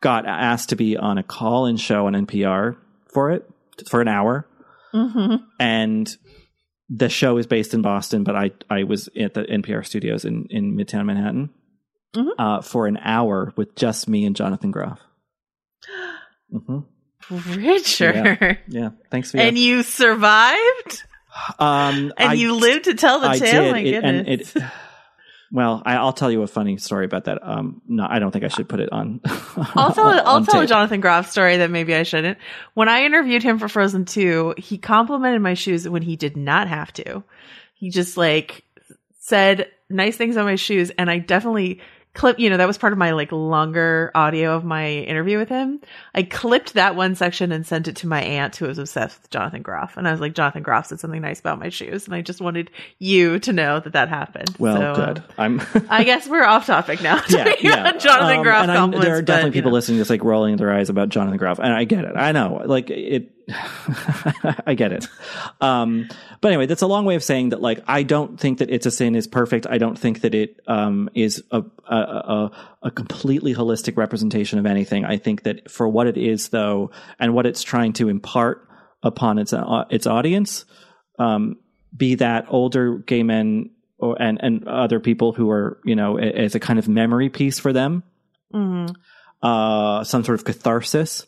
[0.00, 2.76] got asked to be on a call in show on NPR
[3.12, 3.48] for it
[3.88, 4.46] for an hour.
[4.94, 5.36] Mm-hmm.
[5.60, 6.16] And
[6.90, 10.46] the show is based in Boston, but I, I was at the NPR studios in,
[10.50, 11.50] in Midtown Manhattan
[12.14, 12.28] Mhm.
[12.38, 15.00] uh, for an hour with just me and Jonathan Groff.
[16.50, 16.80] hmm
[17.30, 18.14] Richard.
[18.16, 18.56] Yeah.
[18.68, 18.90] yeah.
[19.10, 19.32] Thanks.
[19.32, 19.40] VF.
[19.40, 21.04] And you survived?
[21.58, 23.62] um, And I- you lived to tell the I tale?
[23.64, 23.72] did.
[23.72, 24.56] My It- and goodness.
[25.52, 27.38] well, I, I'll tell you a funny story about that.
[27.42, 29.20] Um, no, I don't think I should put it on.
[29.76, 30.66] I'll tell I'll on tell a.
[30.66, 32.38] Jonathan Groff story that maybe I shouldn't.
[32.72, 36.68] When I interviewed him for Frozen 2, he complimented my shoes when he did not
[36.68, 37.22] have to.
[37.74, 38.64] He just like
[39.20, 41.82] said nice things on my shoes and I definitely
[42.14, 45.48] clip, you know, that was part of my like longer audio of my interview with
[45.48, 45.80] him.
[46.14, 49.30] I clipped that one section and sent it to my aunt who was obsessed with
[49.30, 49.96] Jonathan Groff.
[49.96, 52.04] And I was like, Jonathan Groff said something nice about my shoes.
[52.06, 54.54] And I just wanted you to know that that happened.
[54.58, 55.22] Well, So, good.
[55.38, 55.62] I'm.
[55.88, 57.22] I guess we're off topic now.
[57.30, 57.92] yeah, yeah.
[57.96, 59.74] Jonathan Um, Groff and there are definitely but, people know.
[59.76, 62.16] listening just like rolling their eyes about Jonathan Groff, and I get it.
[62.16, 63.30] I know, like it.
[64.66, 65.06] I get it.
[65.60, 66.08] Um,
[66.40, 67.60] but anyway, that's a long way of saying that.
[67.60, 69.66] Like, I don't think that "It's a Sin" is perfect.
[69.68, 72.50] I don't think that it um, is a, a a
[72.84, 75.04] a completely holistic representation of anything.
[75.04, 78.68] I think that for what it is, though, and what it's trying to impart
[79.02, 80.64] upon its uh, its audience,
[81.18, 81.56] um,
[81.96, 86.54] be that older gay men or and and other people who are you know as
[86.54, 88.02] a kind of memory piece for them
[88.52, 88.94] Mhm.
[89.42, 91.24] uh, some sort of catharsis.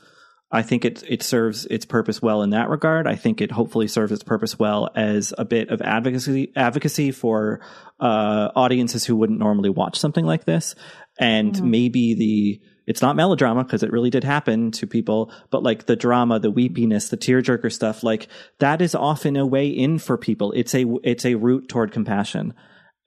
[0.51, 3.07] I think it it serves its purpose well in that regard.
[3.07, 7.61] I think it hopefully serves its purpose well as a bit of advocacy advocacy for
[7.99, 10.75] uh, audiences who wouldn't normally watch something like this,
[11.19, 15.87] and maybe the it's not melodrama because it really did happen to people, but like
[15.87, 20.19] the drama, the weepiness, the tearjerker stuff, like that is often a way in for
[20.19, 20.53] people.
[20.53, 22.55] It's a it's a route toward compassion,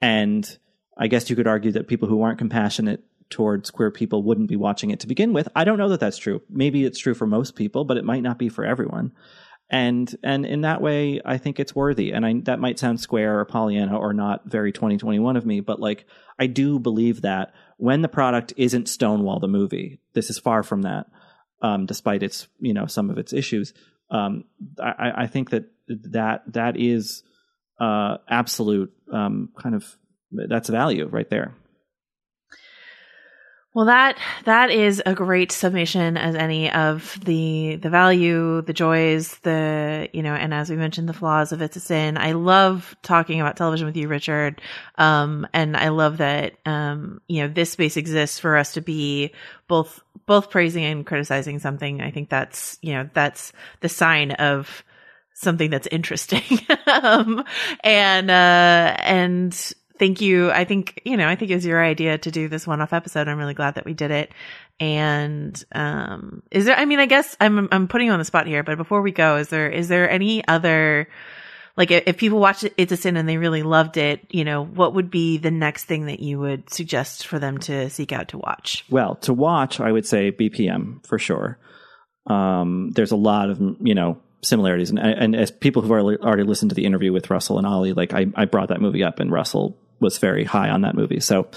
[0.01, 0.57] and
[0.97, 4.55] I guess you could argue that people who aren't compassionate towards queer people wouldn't be
[4.55, 5.47] watching it to begin with.
[5.55, 6.41] I don't know that that's true.
[6.49, 9.11] Maybe it's true for most people, but it might not be for everyone.
[9.69, 12.11] And and in that way, I think it's worthy.
[12.11, 15.81] And I, that might sound square or Pollyanna or not very 2021 of me, but
[15.81, 16.05] like
[16.39, 20.83] I do believe that when the product isn't Stonewall the movie, this is far from
[20.83, 21.07] that.
[21.61, 23.73] Um, despite its you know some of its issues,
[24.09, 24.45] um,
[24.79, 27.23] I, I think that that that is
[27.79, 29.97] uh, absolute um, kind of
[30.31, 31.55] that's value right there.
[33.77, 39.37] Well, that that is a great summation as any of the the value, the joys,
[39.43, 42.17] the you know, and as we mentioned, the flaws of It's a Sin.
[42.17, 44.63] I love talking about television with you, Richard,
[44.97, 49.33] um, and I love that um, you know this space exists for us to be
[49.69, 52.01] both both praising and criticizing something.
[52.01, 54.83] I think that's you know that's the sign of
[55.35, 56.43] something that's interesting
[56.87, 57.45] um,
[57.85, 60.51] and uh and thank you.
[60.51, 62.93] I think, you know, I think it was your idea to do this one off
[62.93, 63.27] episode.
[63.27, 64.31] I'm really glad that we did it.
[64.79, 68.47] And, um, is there, I mean, I guess I'm, I'm putting you on the spot
[68.47, 71.07] here, but before we go, is there, is there any other,
[71.75, 74.63] like if people watch it, It's a Sin and they really loved it, you know,
[74.63, 78.29] what would be the next thing that you would suggest for them to seek out
[78.29, 78.85] to watch?
[78.89, 81.57] Well, to watch, I would say BPM for sure.
[82.25, 84.89] Um, there's a lot of, you know, similarities.
[84.89, 87.93] And, and as people who've already, already listened to the interview with Russell and Olly,
[87.93, 91.19] like I, I brought that movie up and Russell was very high on that movie.
[91.19, 91.47] So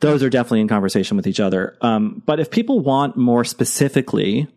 [0.00, 1.76] those are definitely in conversation with each other.
[1.80, 4.48] Um, but if people want more specifically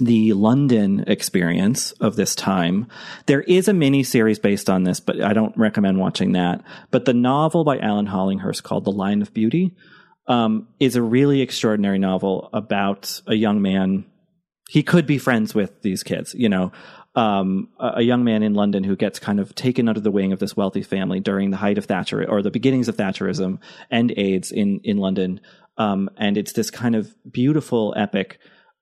[0.00, 2.86] the London experience of this time,
[3.26, 6.62] there is a mini series based on this, but I don't recommend watching that.
[6.90, 9.76] But the novel by Alan Hollinghurst called The Line of Beauty
[10.26, 14.04] um, is a really extraordinary novel about a young man.
[14.68, 16.72] He could be friends with these kids, you know,
[17.14, 20.38] um, a, young man in London who gets kind of taken under the wing of
[20.38, 23.58] this wealthy family during the height of Thatcher or the beginnings of Thatcherism
[23.90, 25.40] and AIDS in in London.
[25.76, 28.38] Um, and it's this kind of beautiful epic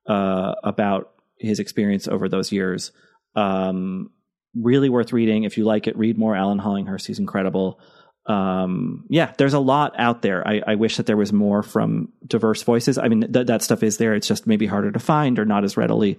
[0.07, 2.93] uh, about his experience over those years.
[3.35, 4.11] Um,
[4.55, 5.44] really worth reading.
[5.44, 7.07] If you like it, read more Alan Hollinghurst.
[7.07, 7.81] He's incredible
[8.27, 10.47] um, yeah, there's a lot out there.
[10.47, 12.99] I, I, wish that there was more from diverse voices.
[12.99, 14.15] I mean, th- that stuff is there.
[14.15, 16.19] It's just maybe harder to find or not as readily,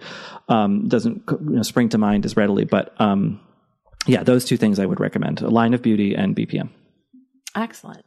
[0.50, 2.66] um, doesn't you know, spring to mind as readily.
[2.66, 3.40] But um,
[4.08, 6.70] yeah, those two things I would recommend: A Line of Beauty and BPM.
[7.56, 8.04] Excellent.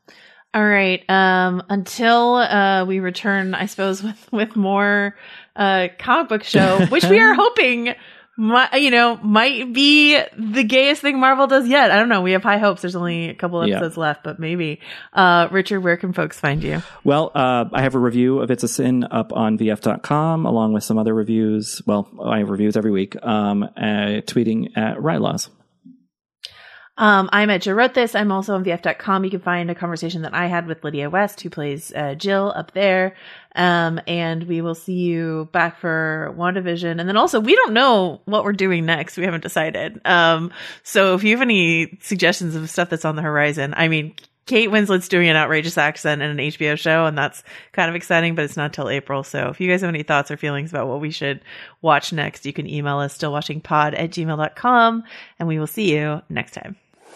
[0.52, 1.02] All right.
[1.08, 5.16] Um, until uh, we return, I suppose with with more
[5.56, 7.94] uh, comic book show, which we are hoping
[8.36, 11.90] my, you know, might be the gayest thing Marvel does yet.
[11.90, 12.22] I don't know.
[12.22, 12.82] We have high hopes.
[12.82, 14.00] There's only a couple episodes yeah.
[14.00, 14.80] left, but maybe.
[15.12, 16.82] Uh, Richard, where can folks find you?
[17.04, 20.82] Well, uh, I have a review of It's a Sin up on VF.com along with
[20.84, 21.80] some other reviews.
[21.86, 25.48] Well, I have reviews every week, um, uh, tweeting at Rilaws.
[26.96, 28.14] Um, I'm at Jo Wrote This.
[28.14, 29.24] I'm also on VF.com.
[29.24, 32.52] You can find a conversation that I had with Lydia West, who plays uh, Jill
[32.54, 33.16] up there.
[33.56, 37.00] Um, and we will see you back for WandaVision.
[37.00, 39.16] And then also, we don't know what we're doing next.
[39.16, 40.00] We haven't decided.
[40.04, 40.52] Um,
[40.84, 44.14] so if you have any suggestions of stuff that's on the horizon, I mean,
[44.46, 47.42] Kate Winslet's doing an outrageous accent in an HBO show, and that's
[47.72, 49.24] kind of exciting, but it's not till April.
[49.24, 51.40] So if you guys have any thoughts or feelings about what we should
[51.80, 55.04] watch next, you can email us stillwatchingpod at gmail.com,
[55.38, 56.76] and we will see you next time.